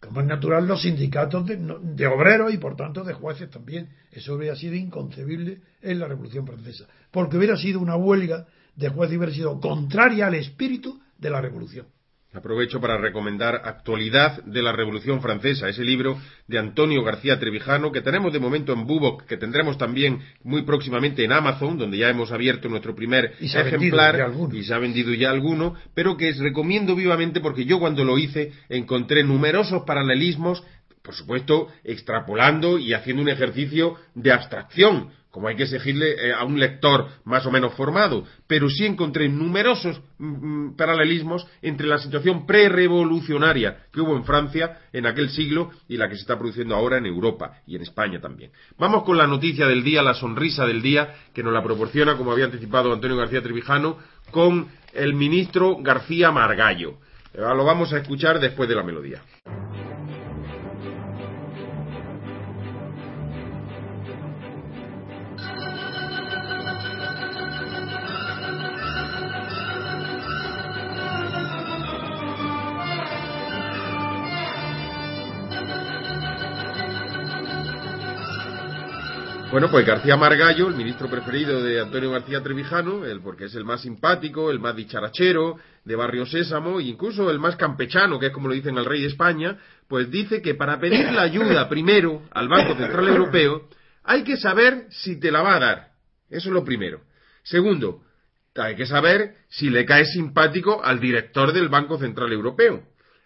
como 0.00 0.20
es 0.20 0.26
natural, 0.26 0.66
los 0.66 0.82
sindicatos 0.82 1.44
de, 1.46 2.06
obreros 2.06 2.54
y 2.54 2.58
por 2.58 2.76
tanto 2.76 3.02
de 3.02 3.14
jueces 3.14 3.50
también. 3.50 3.88
Eso 4.12 4.34
hubiera 4.34 4.54
sido 4.54 4.74
inconcebible 4.74 5.60
en 5.82 5.98
la 5.98 6.06
Revolución 6.06 6.46
Francesa, 6.46 6.86
porque 7.10 7.36
hubiera 7.36 7.56
sido 7.56 7.80
una 7.80 7.96
huelga 7.96 8.46
de 8.76 8.88
jueces 8.90 9.14
y 9.14 9.16
hubiera 9.18 9.34
sido 9.34 9.60
contraria 9.60 10.28
al 10.28 10.34
espíritu 10.34 11.00
de 11.18 11.30
la 11.30 11.40
Revolución. 11.40 11.86
Aprovecho 12.34 12.78
para 12.78 12.98
recomendar 12.98 13.62
Actualidad 13.64 14.44
de 14.44 14.60
la 14.60 14.72
Revolución 14.72 15.22
Francesa, 15.22 15.66
ese 15.66 15.82
libro 15.82 16.20
de 16.46 16.58
Antonio 16.58 17.02
García 17.02 17.38
Trevijano 17.38 17.90
que 17.90 18.02
tenemos 18.02 18.34
de 18.34 18.38
momento 18.38 18.74
en 18.74 18.86
Bubok, 18.86 19.24
que 19.24 19.38
tendremos 19.38 19.78
también 19.78 20.20
muy 20.44 20.60
próximamente 20.60 21.24
en 21.24 21.32
Amazon, 21.32 21.78
donde 21.78 21.96
ya 21.96 22.10
hemos 22.10 22.30
abierto 22.30 22.68
nuestro 22.68 22.94
primer 22.94 23.32
ejemplar 23.40 24.30
y 24.52 24.62
se 24.62 24.74
ha 24.74 24.78
vendido 24.78 25.14
ya 25.14 25.30
alguno, 25.30 25.74
pero 25.94 26.18
que 26.18 26.30
recomiendo 26.34 26.94
vivamente 26.94 27.40
porque 27.40 27.64
yo 27.64 27.78
cuando 27.78 28.04
lo 28.04 28.18
hice 28.18 28.52
encontré 28.68 29.24
numerosos 29.24 29.84
paralelismos 29.84 30.62
por 31.08 31.14
supuesto, 31.14 31.68
extrapolando 31.84 32.78
y 32.78 32.92
haciendo 32.92 33.22
un 33.22 33.30
ejercicio 33.30 33.96
de 34.14 34.30
abstracción, 34.30 35.08
como 35.30 35.48
hay 35.48 35.56
que 35.56 35.64
exigirle 35.64 36.12
eh, 36.12 36.32
a 36.32 36.44
un 36.44 36.58
lector 36.58 37.08
más 37.24 37.44
o 37.46 37.50
menos 37.50 37.74
formado, 37.74 38.24
pero 38.46 38.68
sí 38.68 38.86
encontré 38.86 39.28
numerosos 39.28 40.00
mm, 40.18 40.24
mm, 40.26 40.76
paralelismos 40.76 41.46
entre 41.62 41.86
la 41.86 41.98
situación 41.98 42.46
prerevolucionaria 42.46 43.84
que 43.92 44.00
hubo 44.00 44.16
en 44.16 44.24
Francia 44.24 44.78
en 44.92 45.06
aquel 45.06 45.30
siglo 45.30 45.70
y 45.88 45.96
la 45.96 46.08
que 46.08 46.14
se 46.14 46.22
está 46.22 46.38
produciendo 46.38 46.74
ahora 46.74 46.98
en 46.98 47.06
Europa 47.06 47.60
y 47.66 47.76
en 47.76 47.82
España 47.82 48.20
también. 48.20 48.52
Vamos 48.78 49.04
con 49.04 49.18
la 49.18 49.26
noticia 49.26 49.66
del 49.66 49.84
día, 49.84 50.02
la 50.02 50.14
sonrisa 50.14 50.66
del 50.66 50.82
día, 50.82 51.14
que 51.34 51.42
nos 51.42 51.52
la 51.52 51.62
proporciona, 51.62 52.16
como 52.16 52.32
había 52.32 52.46
anticipado 52.46 52.92
Antonio 52.92 53.16
García 53.16 53.42
Trevijano, 53.42 53.98
con 54.30 54.68
el 54.94 55.14
ministro 55.14 55.76
García 55.80 56.30
Margallo. 56.30 56.98
Eh, 57.34 57.40
lo 57.40 57.64
vamos 57.64 57.92
a 57.92 57.98
escuchar 57.98 58.40
después 58.40 58.68
de 58.68 58.74
la 58.74 58.82
melodía. 58.82 59.22
Bueno, 79.50 79.70
pues 79.70 79.86
García 79.86 80.14
Margallo, 80.18 80.68
el 80.68 80.74
ministro 80.74 81.08
preferido 81.08 81.62
de 81.62 81.80
Antonio 81.80 82.10
García 82.10 82.42
Trevijano, 82.42 83.06
el, 83.06 83.22
porque 83.22 83.46
es 83.46 83.54
el 83.54 83.64
más 83.64 83.80
simpático, 83.80 84.50
el 84.50 84.60
más 84.60 84.76
dicharachero 84.76 85.56
de 85.86 85.96
Barrio 85.96 86.26
Sésamo, 86.26 86.80
e 86.80 86.84
incluso 86.84 87.30
el 87.30 87.38
más 87.38 87.56
campechano, 87.56 88.18
que 88.18 88.26
es 88.26 88.32
como 88.32 88.48
lo 88.48 88.54
dicen 88.54 88.76
al 88.76 88.84
rey 88.84 89.00
de 89.00 89.08
España, 89.08 89.56
pues 89.88 90.10
dice 90.10 90.42
que 90.42 90.54
para 90.54 90.78
pedir 90.78 91.10
la 91.12 91.22
ayuda 91.22 91.66
primero 91.66 92.28
al 92.30 92.46
Banco 92.46 92.76
Central 92.76 93.08
Europeo 93.08 93.66
hay 94.04 94.22
que 94.22 94.36
saber 94.36 94.86
si 94.90 95.18
te 95.18 95.30
la 95.30 95.40
va 95.40 95.56
a 95.56 95.60
dar. 95.60 95.88
Eso 96.28 96.50
es 96.50 96.54
lo 96.54 96.62
primero. 96.62 97.00
Segundo, 97.42 98.02
hay 98.54 98.76
que 98.76 98.84
saber 98.84 99.34
si 99.48 99.70
le 99.70 99.86
cae 99.86 100.04
simpático 100.04 100.84
al 100.84 101.00
director 101.00 101.54
del 101.54 101.70
Banco 101.70 101.96
Central 101.96 102.30
Europeo. 102.32 102.82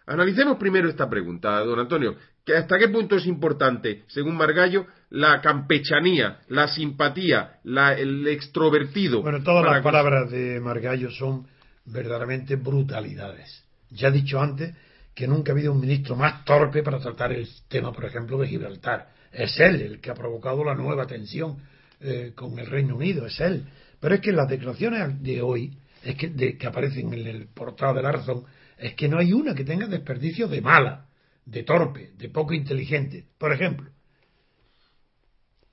Analicemos 0.07 0.57
primero 0.57 0.89
esta 0.89 1.11
pregunta, 1.11 1.59
don 1.65 1.81
Antonio. 1.81 2.17
¿Hasta 2.57 2.79
qué 2.79 2.89
punto 2.89 3.17
es 3.17 3.27
importante, 3.27 4.05
según 4.09 4.37
Margallo, 4.37 4.87
la 5.13 5.43
campechanía, 5.43 6.39
la 6.49 6.69
simpatía, 6.69 7.59
el 7.65 8.27
extrovertido? 8.29 9.21
Bueno, 9.21 9.43
todas 9.43 9.63
las 9.63 9.83
palabras 9.83 10.31
de 10.31 10.59
Margallo 10.59 11.11
son 11.11 11.47
verdaderamente 11.85 12.57
brutalidades. 12.57 13.63
Ya 13.91 14.09
he 14.09 14.13
dicho 14.13 14.41
antes 14.41 14.75
que 15.15 15.29
nunca 15.29 15.53
ha 15.53 15.55
habido 15.55 15.73
un 15.73 15.81
ministro 15.81 16.17
más 16.17 16.47
torpe 16.47 16.83
para 16.83 16.99
tratar 16.99 17.31
el 17.33 17.47
tema, 17.69 17.93
por 17.93 18.07
ejemplo, 18.07 18.39
de 18.39 18.49
Gibraltar. 18.49 19.11
Es 19.31 19.61
él 19.61 19.83
el 19.83 20.01
que 20.01 20.11
ha 20.11 20.15
provocado 20.15 20.65
la 20.65 20.75
nueva 20.75 21.07
tensión 21.07 21.59
eh, 22.01 22.33
con 22.35 22.59
el 22.59 22.67
Reino 22.67 22.97
Unido, 22.97 23.27
es 23.27 23.39
él. 23.39 23.67
Pero 24.01 24.15
es 24.15 24.23
que 24.23 24.33
las 24.33 24.49
declaraciones 24.49 25.23
de 25.23 25.43
hoy, 25.43 25.77
es 26.03 26.17
que, 26.17 26.57
que 26.57 26.67
aparecen 26.67 27.13
en 27.13 27.27
el 27.27 27.49
portal 27.49 27.95
de 27.95 28.03
la 28.03 28.13
razón, 28.13 28.45
es 28.79 28.95
que 28.95 29.11
no 29.11 29.19
hay 29.19 29.35
una 29.35 29.55
que 29.55 29.65
tenga 29.65 29.87
desperdicio 29.87 30.49
de 30.49 30.63
mala 30.63 31.05
de 31.45 31.65
torpe, 31.65 32.13
de 32.17 32.31
poco 32.31 32.55
inteligente. 32.55 33.27
Por 33.37 33.53
ejemplo, 33.53 33.91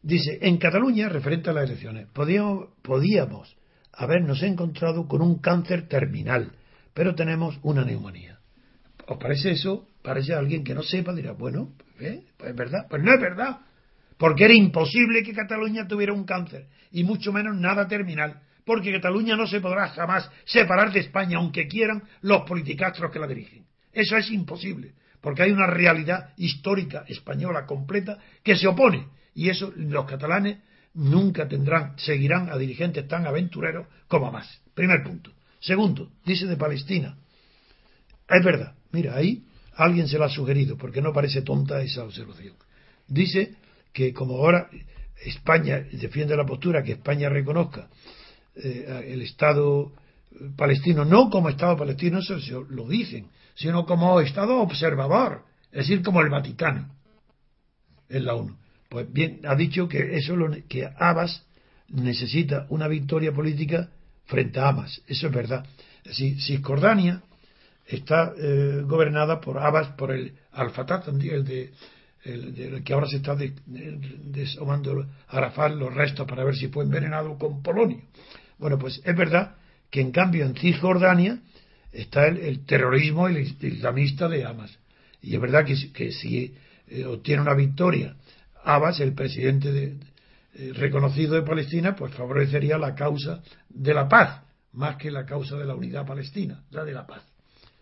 dice, 0.01 0.39
en 0.41 0.57
Cataluña, 0.57 1.09
referente 1.09 1.49
a 1.49 1.53
las 1.53 1.65
elecciones, 1.65 2.07
podíamos, 2.13 2.69
podíamos 2.81 3.55
habernos 3.93 4.41
encontrado 4.43 5.07
con 5.07 5.21
un 5.21 5.39
cáncer 5.39 5.87
terminal, 5.87 6.53
pero 6.93 7.15
tenemos 7.15 7.59
una 7.63 7.83
neumonía. 7.83 8.39
¿Os 9.07 9.17
parece 9.17 9.51
eso? 9.51 9.87
Parece 10.01 10.33
alguien 10.33 10.63
que 10.63 10.73
no 10.73 10.83
sepa, 10.83 11.13
dirá, 11.13 11.33
bueno, 11.33 11.73
pues, 11.97 12.19
pues 12.37 12.51
es 12.51 12.55
verdad. 12.55 12.87
Pues 12.89 13.03
no 13.03 13.13
es 13.13 13.19
verdad, 13.19 13.59
porque 14.17 14.45
era 14.45 14.53
imposible 14.53 15.23
que 15.23 15.33
Cataluña 15.33 15.87
tuviera 15.87 16.13
un 16.13 16.23
cáncer, 16.23 16.67
y 16.91 17.03
mucho 17.03 17.31
menos 17.31 17.57
nada 17.57 17.87
terminal, 17.87 18.41
porque 18.65 18.91
Cataluña 18.91 19.35
no 19.35 19.47
se 19.47 19.61
podrá 19.61 19.89
jamás 19.89 20.29
separar 20.45 20.91
de 20.91 20.99
España, 20.99 21.37
aunque 21.37 21.67
quieran 21.67 22.03
los 22.21 22.43
politicastros 22.43 23.11
que 23.11 23.19
la 23.19 23.27
dirigen. 23.27 23.65
Eso 23.91 24.15
es 24.15 24.29
imposible 24.31 24.93
porque 25.21 25.43
hay 25.43 25.51
una 25.51 25.67
realidad 25.67 26.33
histórica 26.37 27.03
española 27.07 27.65
completa 27.65 28.17
que 28.43 28.55
se 28.55 28.67
opone 28.67 29.07
y 29.33 29.49
eso 29.49 29.73
los 29.75 30.05
catalanes 30.05 30.59
nunca 30.93 31.47
tendrán, 31.47 31.97
seguirán 31.97 32.49
a 32.49 32.57
dirigentes 32.57 33.07
tan 33.07 33.25
aventureros 33.27 33.87
como 34.07 34.31
más. 34.31 34.61
Primer 34.73 35.03
punto. 35.03 35.31
Segundo, 35.59 36.11
dice 36.25 36.45
de 36.45 36.57
Palestina. 36.57 37.17
Es 38.27 38.43
verdad, 38.43 38.75
mira, 38.91 39.15
ahí 39.15 39.43
alguien 39.75 40.07
se 40.07 40.17
lo 40.17 40.25
ha 40.25 40.29
sugerido, 40.29 40.77
porque 40.77 41.01
no 41.01 41.13
parece 41.13 41.41
tonta 41.41 41.81
esa 41.81 42.03
observación. 42.03 42.55
Dice 43.07 43.55
que 43.93 44.13
como 44.13 44.35
ahora 44.35 44.69
España 45.25 45.79
defiende 45.91 46.35
la 46.35 46.45
postura 46.45 46.83
que 46.83 46.93
España 46.93 47.29
reconozca 47.29 47.89
eh, 48.55 49.05
el 49.07 49.21
Estado 49.21 49.93
palestino, 50.55 51.05
no 51.05 51.29
como 51.29 51.49
Estado 51.49 51.77
palestino, 51.77 52.19
eso 52.19 52.37
lo 52.69 52.87
dicen, 52.87 53.27
sino 53.55 53.85
como 53.85 54.19
Estado 54.21 54.59
observador, 54.61 55.43
es 55.71 55.87
decir, 55.87 56.01
como 56.03 56.21
el 56.21 56.29
Vaticano 56.29 56.93
en 58.09 58.25
la 58.25 58.35
ONU. 58.35 58.58
Pues 58.89 59.11
bien, 59.11 59.41
ha 59.45 59.55
dicho 59.55 59.87
que 59.87 60.17
eso 60.17 60.35
lo, 60.35 60.51
que 60.67 60.89
Abbas 60.97 61.45
necesita 61.89 62.65
una 62.69 62.87
victoria 62.87 63.31
política 63.31 63.89
frente 64.25 64.59
a 64.59 64.69
Hamas. 64.69 65.01
Eso 65.07 65.27
es 65.27 65.33
verdad. 65.33 65.65
Si 66.11 66.39
Cisjordania 66.39 67.21
está 67.85 68.33
eh, 68.37 68.81
gobernada 68.85 69.39
por 69.39 69.59
Abbas, 69.59 69.89
por 69.89 70.11
el 70.11 70.33
Al-Fatah, 70.51 71.03
el 71.07 71.45
de, 71.45 71.71
el, 72.23 72.83
que 72.83 72.93
ahora 72.93 73.07
se 73.07 73.17
está 73.17 73.35
deshomando 73.35 75.07
a 75.27 75.37
Arafat 75.37 75.73
los 75.73 75.93
restos 75.93 76.27
para 76.27 76.43
ver 76.43 76.55
si 76.55 76.67
fue 76.67 76.83
envenenado 76.83 77.37
con 77.37 77.61
polonio. 77.61 78.01
Bueno, 78.57 78.77
pues 78.77 79.01
es 79.03 79.15
verdad 79.15 79.55
que 79.89 80.01
en 80.01 80.11
cambio 80.11 80.45
en 80.45 80.55
Cisjordania 80.55 81.39
está 81.91 82.27
el, 82.27 82.65
terrorismo 82.65 83.27
el 83.27 83.37
islamista 83.37 84.27
de 84.27 84.45
Hamas. 84.45 84.77
Y 85.21 85.35
es 85.35 85.41
verdad 85.41 85.65
que, 85.65 85.91
que 85.91 86.11
si 86.11 86.55
eh, 86.87 87.05
obtiene 87.05 87.41
una 87.41 87.53
victoria 87.53 88.15
Abbas, 88.63 88.99
el 88.99 89.13
presidente 89.13 89.71
de, 89.71 89.97
eh, 90.55 90.71
reconocido 90.73 91.35
de 91.35 91.43
Palestina, 91.43 91.95
pues 91.95 92.13
favorecería 92.13 92.77
la 92.77 92.95
causa 92.95 93.41
de 93.69 93.93
la 93.93 94.07
paz, 94.07 94.41
más 94.73 94.97
que 94.97 95.11
la 95.11 95.25
causa 95.25 95.57
de 95.57 95.65
la 95.65 95.75
unidad 95.75 96.05
palestina, 96.05 96.63
la 96.71 96.83
de 96.83 96.93
la 96.93 97.07
paz. 97.07 97.23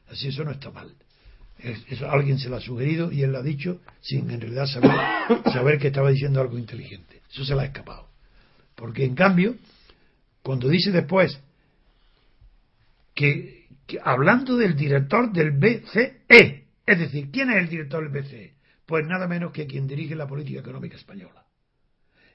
Así 0.10 0.30
eso 0.30 0.44
no 0.44 0.52
está 0.52 0.72
mal. 0.72 0.94
Eso 1.60 2.10
alguien 2.10 2.38
se 2.38 2.50
lo 2.50 2.58
ha 2.58 2.62
sugerido 2.62 3.12
y 3.12 3.24
él 3.24 3.32
lo 3.32 3.40
ha 3.40 3.44
dicho 3.44 3.82
sin 4.00 4.30
en 4.30 4.40
realidad 4.40 4.68
saber, 4.68 4.92
saber 5.52 5.80
que 5.80 5.88
estaba 5.88 6.12
diciendo 6.12 6.40
algo 6.40 6.58
inteligente. 6.58 7.22
Eso 7.32 7.44
se 7.44 7.56
le 7.56 7.62
ha 7.62 7.66
escapado. 7.66 8.08
Porque 8.76 9.04
en 9.04 9.16
cambio, 9.16 9.56
cuando 10.44 10.70
dice 10.70 10.92
después 10.92 11.40
que 13.16 13.68
hablando 14.04 14.58
del 14.58 14.76
director 14.76 15.32
del 15.32 15.52
BCE. 15.52 16.66
Es 16.86 17.00
decir, 17.00 17.30
¿quién 17.32 17.50
es 17.50 17.58
el 17.58 17.70
director 17.70 18.04
del 18.10 18.22
BCE? 18.22 18.54
Pues 18.88 19.06
nada 19.06 19.28
menos 19.28 19.52
que 19.52 19.68
quien 19.68 19.86
dirige 19.86 20.16
la 20.16 20.28
política 20.28 20.62
económica 20.62 20.96
española. 20.96 21.46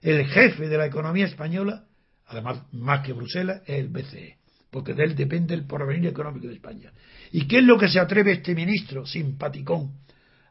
El 0.02 0.26
jefe 0.26 0.68
de 0.68 0.76
la 0.76 0.84
economía 0.84 1.24
española, 1.24 1.86
además 2.26 2.62
más 2.72 3.04
que 3.04 3.14
Bruselas, 3.14 3.62
es 3.66 3.78
el 3.78 3.88
BCE, 3.88 4.36
porque 4.70 4.92
de 4.92 5.04
él 5.04 5.16
depende 5.16 5.54
el 5.54 5.64
porvenir 5.64 6.10
económico 6.10 6.46
de 6.46 6.54
España. 6.54 6.92
¿Y 7.30 7.48
qué 7.48 7.58
es 7.58 7.64
lo 7.64 7.78
que 7.78 7.88
se 7.88 7.98
atreve 7.98 8.32
este 8.32 8.54
ministro 8.54 9.06
simpaticón 9.06 9.94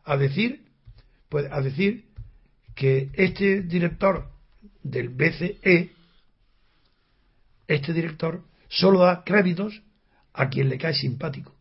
a 0.04 0.18
decir? 0.18 0.66
Pues 1.30 1.45
a 1.52 1.62
decir 1.62 2.06
que 2.74 3.12
este 3.14 3.62
director 3.62 4.32
del 4.82 5.10
BCE, 5.10 5.91
este 7.68 7.93
director 7.93 8.43
solo 8.70 9.02
da 9.02 9.24
créditos 9.24 9.84
a 10.34 10.49
quien 10.49 10.68
le 10.68 10.80
cae 10.80 10.95
simpático. 10.95 11.56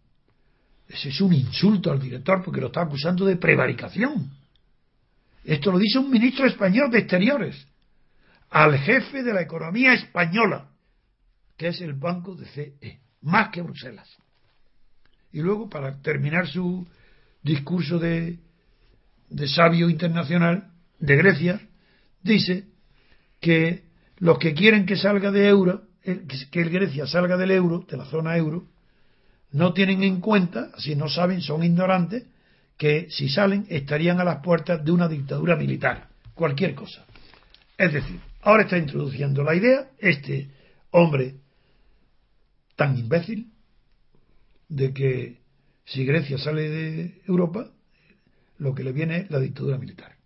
Ese 0.90 1.10
es 1.10 1.20
un 1.20 1.32
insulto 1.32 1.92
al 1.92 2.00
director 2.00 2.42
porque 2.42 2.60
lo 2.60 2.66
está 2.66 2.82
acusando 2.82 3.24
de 3.24 3.36
prevaricación. 3.36 4.28
Esto 5.44 5.70
lo 5.70 5.78
dice 5.78 6.00
un 6.00 6.10
ministro 6.10 6.46
español 6.46 6.90
de 6.90 6.98
Exteriores 6.98 7.66
al 8.50 8.76
jefe 8.78 9.22
de 9.22 9.32
la 9.32 9.42
economía 9.42 9.94
española, 9.94 10.68
que 11.56 11.68
es 11.68 11.80
el 11.80 11.92
Banco 11.92 12.34
de 12.34 12.46
CE, 12.46 12.98
más 13.22 13.50
que 13.50 13.62
Bruselas. 13.62 14.08
Y 15.32 15.40
luego, 15.40 15.70
para 15.70 16.02
terminar 16.02 16.48
su 16.48 16.84
discurso 17.44 18.00
de, 18.00 18.40
de 19.28 19.48
sabio 19.48 19.88
internacional 19.88 20.72
de 20.98 21.16
Grecia, 21.16 21.60
dice 22.20 22.64
que 23.38 23.84
los 24.18 24.38
que 24.40 24.54
quieren 24.54 24.86
que 24.86 24.96
salga 24.96 25.30
de 25.30 25.46
euro, 25.46 25.84
que 26.02 26.64
Grecia 26.64 27.06
salga 27.06 27.36
del 27.36 27.52
euro, 27.52 27.86
de 27.88 27.96
la 27.96 28.06
zona 28.06 28.36
euro, 28.36 28.66
no 29.52 29.72
tienen 29.72 30.02
en 30.02 30.20
cuenta, 30.20 30.70
si 30.78 30.94
no 30.94 31.08
saben, 31.08 31.40
son 31.40 31.64
ignorantes, 31.64 32.24
que 32.76 33.08
si 33.10 33.28
salen 33.28 33.66
estarían 33.68 34.20
a 34.20 34.24
las 34.24 34.42
puertas 34.42 34.84
de 34.84 34.90
una 34.92 35.08
dictadura 35.08 35.56
militar, 35.56 36.08
cualquier 36.34 36.74
cosa. 36.74 37.04
Es 37.76 37.92
decir, 37.92 38.20
ahora 38.42 38.62
está 38.62 38.78
introduciendo 38.78 39.42
la 39.42 39.54
idea 39.54 39.90
este 39.98 40.50
hombre 40.90 41.34
tan 42.76 42.96
imbécil 42.96 43.52
de 44.68 44.94
que 44.94 45.40
si 45.84 46.04
Grecia 46.04 46.38
sale 46.38 46.68
de 46.70 47.22
Europa, 47.26 47.70
lo 48.58 48.74
que 48.74 48.84
le 48.84 48.92
viene 48.92 49.18
es 49.18 49.30
la 49.30 49.40
dictadura 49.40 49.76
militar. 49.76 50.16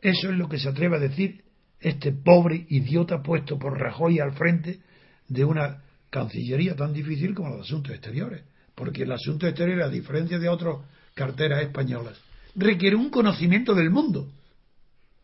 Eso 0.00 0.30
es 0.30 0.36
lo 0.36 0.48
que 0.48 0.58
se 0.58 0.68
atreve 0.68 0.96
a 0.96 1.00
decir 1.00 1.44
este 1.80 2.12
pobre 2.12 2.66
idiota 2.68 3.22
puesto 3.22 3.58
por 3.58 3.78
Rajoy 3.78 4.20
al 4.20 4.32
frente 4.32 4.80
de 5.28 5.44
una 5.44 5.82
Cancillería 6.10 6.74
tan 6.76 6.92
difícil 6.92 7.34
como 7.34 7.56
los 7.56 7.66
asuntos 7.66 7.92
exteriores, 7.92 8.42
porque 8.74 9.04
el 9.04 9.12
asunto 9.12 9.46
exterior, 9.46 9.82
a 9.82 9.88
diferencia 9.88 10.38
de 10.38 10.48
otras 10.48 10.76
carteras 11.14 11.62
españolas, 11.62 12.20
requiere 12.56 12.96
un 12.96 13.10
conocimiento 13.10 13.74
del 13.74 13.90
mundo. 13.90 14.28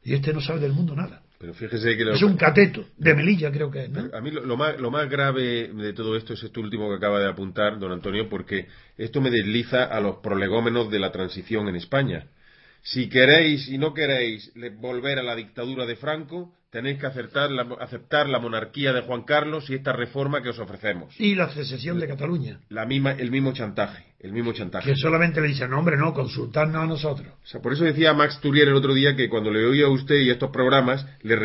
Y 0.04 0.14
este 0.14 0.32
no 0.32 0.40
sabe 0.40 0.60
del 0.60 0.72
mundo 0.72 0.94
nada. 0.94 1.22
Pero 1.38 1.52
fíjese 1.52 1.96
que 1.96 2.10
Es 2.10 2.22
un 2.22 2.36
cateto, 2.36 2.86
de 2.96 3.14
Melilla 3.14 3.50
creo 3.50 3.70
que 3.70 3.84
es. 3.84 3.90
A 4.14 4.20
mí 4.20 4.30
lo, 4.30 4.56
más, 4.56 4.80
lo 4.80 4.90
más 4.90 5.10
grave 5.10 5.68
de 5.68 5.92
todo 5.92 6.16
esto 6.16 6.32
es 6.32 6.42
esto 6.42 6.60
último 6.60 6.88
que 6.88 6.96
acaba 6.96 7.20
de 7.20 7.28
apuntar, 7.28 7.78
don 7.78 7.92
Antonio, 7.92 8.28
porque 8.28 8.68
esto 8.96 9.20
me 9.20 9.30
desliza 9.30 9.84
a 9.84 10.00
los 10.00 10.16
prolegómenos 10.16 10.90
de 10.90 10.98
la 10.98 11.12
transición 11.12 11.68
en 11.68 11.76
España. 11.76 12.28
Si 12.86 13.08
queréis 13.08 13.68
y 13.68 13.78
no 13.78 13.92
queréis 13.92 14.52
volver 14.80 15.18
a 15.18 15.24
la 15.24 15.34
dictadura 15.34 15.86
de 15.86 15.96
Franco, 15.96 16.54
tenéis 16.70 17.00
que 17.00 17.06
aceptar 17.06 17.50
la, 17.50 17.62
aceptar 17.80 18.28
la 18.28 18.38
monarquía 18.38 18.92
de 18.92 19.00
Juan 19.00 19.24
Carlos 19.24 19.68
y 19.68 19.74
esta 19.74 19.92
reforma 19.92 20.40
que 20.40 20.50
os 20.50 20.58
ofrecemos. 20.60 21.12
Y 21.18 21.34
la 21.34 21.48
secesión 21.48 21.98
de 21.98 22.06
Cataluña. 22.06 22.60
La 22.68 22.86
misma, 22.86 23.10
el 23.10 23.32
mismo 23.32 23.52
chantaje, 23.52 24.04
el 24.20 24.32
mismo 24.32 24.52
chantaje. 24.52 24.88
Que 24.88 24.96
solamente 24.96 25.40
le 25.40 25.48
dicen, 25.48 25.68
no, 25.70 25.80
hombre, 25.80 25.96
no, 25.96 26.14
consultarnos 26.14 26.80
a 26.80 26.86
nosotros. 26.86 27.26
O 27.42 27.46
sea, 27.46 27.60
por 27.60 27.72
eso 27.72 27.82
decía 27.82 28.14
Max 28.14 28.38
Turier 28.40 28.68
el 28.68 28.74
otro 28.74 28.94
día 28.94 29.16
que 29.16 29.28
cuando 29.28 29.50
le 29.50 29.66
oía 29.66 29.86
a 29.86 29.90
usted 29.90 30.20
y 30.20 30.30
estos 30.30 30.52
programas, 30.52 31.04
le, 31.22 31.36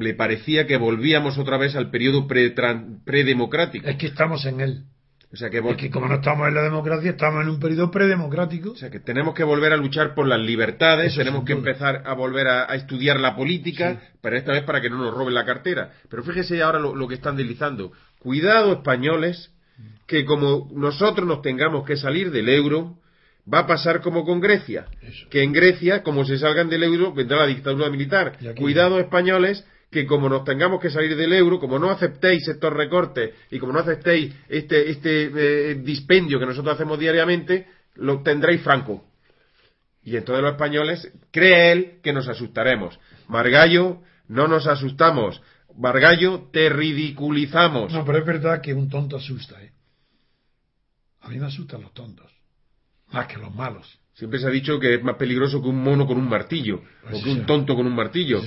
le 0.00 0.14
parecía 0.14 0.66
que 0.66 0.76
volvíamos 0.76 1.38
otra 1.38 1.56
vez 1.56 1.76
al 1.76 1.90
periodo 1.90 2.26
predemocrático. 2.26 3.88
es 3.88 3.96
que 3.96 4.08
estamos 4.08 4.44
en 4.44 4.60
él. 4.60 4.84
O 5.32 5.36
sea 5.36 5.48
que, 5.48 5.62
que 5.76 5.90
como 5.90 6.08
no 6.08 6.16
estamos 6.16 6.48
en 6.48 6.54
la 6.54 6.62
democracia, 6.62 7.12
estamos 7.12 7.42
en 7.42 7.50
un 7.50 7.60
periodo 7.60 7.88
predemocrático. 7.90 8.72
O 8.72 8.76
sea 8.76 8.90
que 8.90 8.98
tenemos 8.98 9.32
que 9.32 9.44
volver 9.44 9.72
a 9.72 9.76
luchar 9.76 10.12
por 10.12 10.26
las 10.26 10.40
libertades, 10.40 11.14
tenemos 11.14 11.44
que 11.44 11.52
empezar 11.52 12.02
a 12.04 12.14
volver 12.14 12.48
a, 12.48 12.64
estudiar 12.74 13.20
la 13.20 13.36
política, 13.36 14.00
para 14.20 14.36
esta 14.38 14.52
vez 14.52 14.64
para 14.64 14.80
que 14.80 14.90
no 14.90 14.98
nos 14.98 15.14
roben 15.14 15.34
la 15.34 15.44
cartera. 15.44 15.92
Pero 16.08 16.24
fíjese 16.24 16.60
ahora 16.62 16.80
lo, 16.80 17.06
que 17.06 17.14
están 17.14 17.36
deslizando. 17.36 17.92
Cuidado, 18.18 18.72
españoles, 18.72 19.52
que 20.08 20.24
como 20.24 20.68
nosotros 20.74 21.28
nos 21.28 21.42
tengamos 21.42 21.86
que 21.86 21.96
salir 21.96 22.32
del 22.32 22.48
euro, 22.48 22.98
va 23.52 23.60
a 23.60 23.66
pasar 23.68 24.00
como 24.00 24.24
con 24.24 24.40
Grecia. 24.40 24.86
Que 25.30 25.44
en 25.44 25.52
Grecia, 25.52 26.02
como 26.02 26.24
se 26.24 26.38
salgan 26.38 26.68
del 26.68 26.82
euro, 26.82 27.14
vendrá 27.14 27.38
la 27.38 27.46
dictadura 27.46 27.88
militar. 27.88 28.36
Cuidado, 28.56 28.98
españoles, 28.98 29.64
que 29.90 30.06
como 30.06 30.28
nos 30.28 30.44
tengamos 30.44 30.80
que 30.80 30.90
salir 30.90 31.16
del 31.16 31.32
euro, 31.32 31.58
como 31.58 31.78
no 31.78 31.90
aceptéis 31.90 32.46
estos 32.46 32.72
recortes 32.72 33.34
y 33.50 33.58
como 33.58 33.72
no 33.72 33.80
aceptéis 33.80 34.34
este, 34.48 34.90
este 34.90 35.30
eh, 35.34 35.74
dispendio 35.76 36.38
que 36.38 36.46
nosotros 36.46 36.74
hacemos 36.74 36.98
diariamente, 36.98 37.66
lo 37.96 38.22
tendréis 38.22 38.62
franco. 38.62 39.04
Y 40.02 40.16
entonces 40.16 40.42
los 40.42 40.52
españoles 40.52 41.12
cree 41.30 41.72
él 41.72 42.00
que 42.02 42.12
nos 42.12 42.28
asustaremos. 42.28 42.98
Margallo, 43.28 44.02
no 44.28 44.46
nos 44.48 44.66
asustamos. 44.66 45.42
Margallo, 45.76 46.48
te 46.52 46.68
ridiculizamos. 46.68 47.92
No, 47.92 48.04
pero 48.04 48.18
es 48.18 48.26
verdad 48.26 48.60
que 48.60 48.72
un 48.72 48.88
tonto 48.88 49.16
asusta, 49.16 49.62
¿eh? 49.62 49.72
A 51.22 51.28
mí 51.28 51.38
me 51.38 51.46
asustan 51.46 51.82
los 51.82 51.92
tontos, 51.92 52.32
más 53.12 53.26
que 53.26 53.36
los 53.36 53.54
malos. 53.54 53.98
Siempre 54.14 54.38
se 54.38 54.46
ha 54.46 54.50
dicho 54.50 54.78
que 54.80 54.94
es 54.94 55.02
más 55.02 55.16
peligroso 55.16 55.62
que 55.62 55.68
un 55.68 55.82
mono 55.82 56.06
con 56.06 56.16
un 56.16 56.28
martillo, 56.28 56.82
pues 57.02 57.20
o 57.20 57.22
que 57.22 57.30
un 57.30 57.44
tonto 57.44 57.74
con 57.76 57.86
un 57.86 57.94
martillo. 57.94 58.42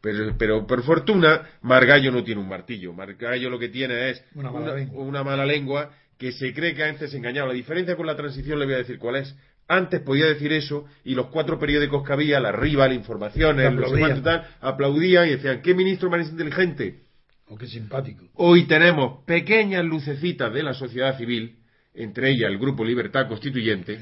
Pero, 0.00 0.34
pero 0.38 0.66
por 0.66 0.82
fortuna, 0.82 1.42
Margallo 1.62 2.10
no 2.10 2.24
tiene 2.24 2.40
un 2.40 2.48
martillo. 2.48 2.92
Margallo 2.92 3.50
lo 3.50 3.58
que 3.58 3.68
tiene 3.68 4.10
es 4.10 4.24
una 4.34 5.22
mala, 5.22 5.44
lengua 5.44 5.90
que 6.16 6.32
se 6.32 6.52
cree 6.52 6.74
que 6.74 6.84
antes 6.84 7.12
engañado. 7.14 7.48
La 7.48 7.54
diferencia 7.54 7.96
con 7.96 8.06
la 8.06 8.16
transición 8.16 8.58
le 8.58 8.66
voy 8.66 8.74
a 8.74 8.78
decir 8.78 8.98
cuál 8.98 9.16
es. 9.16 9.34
Antes 9.68 10.00
podía 10.00 10.26
decir 10.26 10.52
eso 10.52 10.86
y 11.04 11.14
los 11.14 11.28
cuatro 11.28 11.58
periódicos 11.58 12.04
que 12.04 12.12
había, 12.12 12.40
la 12.40 12.50
Riva, 12.50 12.88
la 12.88 12.94
Información, 12.94 13.60
el 13.60 14.22
tal, 14.22 14.48
aplaudían 14.60 15.28
y 15.28 15.30
decían, 15.32 15.62
¿qué 15.62 15.74
ministro 15.74 16.10
más 16.10 16.28
inteligente? 16.28 17.04
O 17.46 17.56
qué 17.56 17.66
simpático. 17.66 18.28
Hoy 18.34 18.66
tenemos 18.66 19.24
pequeñas 19.26 19.84
lucecitas 19.84 20.52
de 20.52 20.62
la 20.62 20.74
sociedad 20.74 21.16
civil, 21.16 21.56
entre 21.94 22.30
ellas 22.30 22.50
el 22.50 22.58
Grupo 22.58 22.84
Libertad 22.84 23.28
Constituyente, 23.28 24.00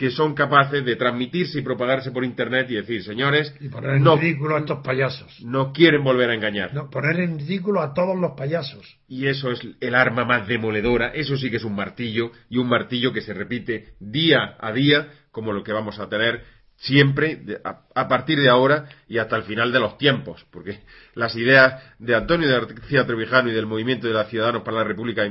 que 0.00 0.10
son 0.10 0.32
capaces 0.32 0.82
de 0.82 0.96
transmitirse 0.96 1.58
y 1.58 1.62
propagarse 1.62 2.10
por 2.10 2.24
internet 2.24 2.70
y 2.70 2.76
decir, 2.76 3.04
señores, 3.04 3.54
y 3.60 3.68
poner 3.68 3.96
en 3.96 4.18
ridículo 4.18 4.56
a 4.56 4.60
estos 4.60 4.78
payasos. 4.82 5.42
No 5.42 5.74
quieren 5.74 6.02
volver 6.02 6.30
a 6.30 6.34
engañar. 6.34 6.72
No, 6.72 6.88
poner 6.88 7.20
en 7.20 7.38
ridículo 7.38 7.82
a 7.82 7.92
todos 7.92 8.18
los 8.18 8.30
payasos. 8.32 8.96
Y 9.08 9.26
eso 9.26 9.50
es 9.50 9.60
el 9.78 9.94
arma 9.94 10.24
más 10.24 10.48
demoledora, 10.48 11.08
eso 11.08 11.36
sí 11.36 11.50
que 11.50 11.58
es 11.58 11.64
un 11.64 11.76
martillo, 11.76 12.32
y 12.48 12.56
un 12.56 12.66
martillo 12.66 13.12
que 13.12 13.20
se 13.20 13.34
repite 13.34 13.92
día 14.00 14.56
a 14.58 14.72
día, 14.72 15.06
como 15.32 15.52
lo 15.52 15.62
que 15.62 15.74
vamos 15.74 15.98
a 15.98 16.08
tener 16.08 16.44
siempre 16.76 17.42
a, 17.62 18.08
partir 18.08 18.40
de 18.40 18.48
ahora 18.48 18.88
y 19.06 19.18
hasta 19.18 19.36
el 19.36 19.42
final 19.42 19.70
de 19.70 19.80
los 19.80 19.98
tiempos, 19.98 20.46
porque 20.50 20.78
las 21.12 21.36
ideas 21.36 21.74
de 21.98 22.14
Antonio 22.14 22.48
de 22.48 22.58
García 22.58 23.04
Trevijano 23.04 23.50
y 23.50 23.52
del 23.52 23.66
movimiento 23.66 24.06
de 24.06 24.14
los 24.14 24.30
ciudadanos 24.30 24.62
para 24.62 24.78
la 24.78 24.84
República 24.84 25.30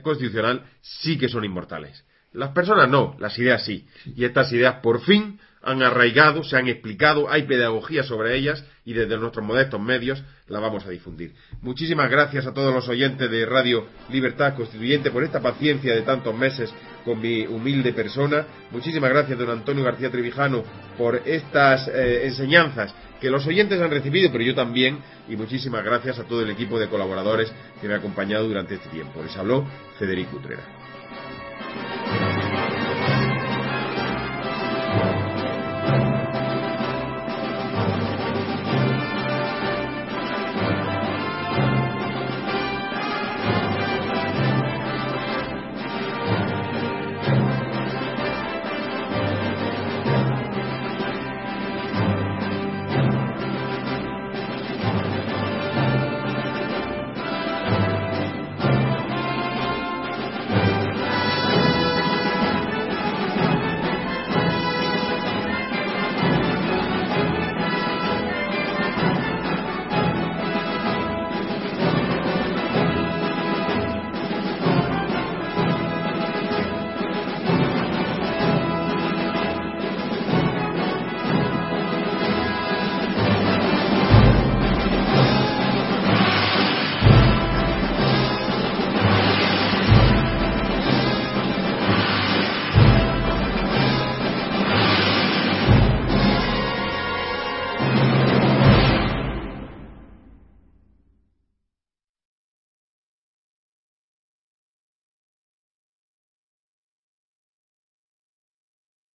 Constitucional 0.00 0.62
sí 0.80 1.18
que 1.18 1.28
son 1.28 1.44
inmortales. 1.44 2.04
Las 2.36 2.50
personas 2.50 2.88
no, 2.90 3.16
las 3.18 3.38
ideas 3.38 3.64
sí. 3.64 3.86
Y 4.14 4.24
estas 4.24 4.52
ideas 4.52 4.76
por 4.82 5.00
fin 5.00 5.40
han 5.62 5.82
arraigado, 5.82 6.44
se 6.44 6.56
han 6.56 6.68
explicado, 6.68 7.30
hay 7.30 7.42
pedagogía 7.42 8.02
sobre 8.04 8.36
ellas 8.36 8.62
y 8.84 8.92
desde 8.92 9.16
nuestros 9.16 9.44
modestos 9.44 9.80
medios 9.80 10.22
la 10.46 10.60
vamos 10.60 10.84
a 10.86 10.90
difundir. 10.90 11.32
Muchísimas 11.62 12.10
gracias 12.10 12.46
a 12.46 12.52
todos 12.52 12.72
los 12.72 12.88
oyentes 12.88 13.30
de 13.30 13.46
Radio 13.46 13.86
Libertad 14.10 14.54
Constituyente 14.54 15.10
por 15.10 15.24
esta 15.24 15.40
paciencia 15.40 15.94
de 15.94 16.02
tantos 16.02 16.36
meses 16.36 16.72
con 17.04 17.20
mi 17.20 17.46
humilde 17.46 17.94
persona. 17.94 18.46
Muchísimas 18.70 19.10
gracias, 19.10 19.38
don 19.38 19.50
Antonio 19.50 19.82
García 19.82 20.10
Trevijano, 20.10 20.62
por 20.98 21.22
estas 21.24 21.88
eh, 21.88 22.26
enseñanzas 22.26 22.94
que 23.20 23.30
los 23.30 23.46
oyentes 23.46 23.80
han 23.80 23.90
recibido, 23.90 24.30
pero 24.30 24.44
yo 24.44 24.54
también. 24.54 24.98
Y 25.26 25.36
muchísimas 25.36 25.82
gracias 25.82 26.18
a 26.18 26.24
todo 26.24 26.42
el 26.42 26.50
equipo 26.50 26.78
de 26.78 26.88
colaboradores 26.88 27.50
que 27.80 27.88
me 27.88 27.94
ha 27.94 27.96
acompañado 27.96 28.46
durante 28.46 28.74
este 28.74 28.90
tiempo. 28.90 29.22
Les 29.22 29.36
habló 29.36 29.66
Federico 29.98 30.36
Utrera. 30.36 30.85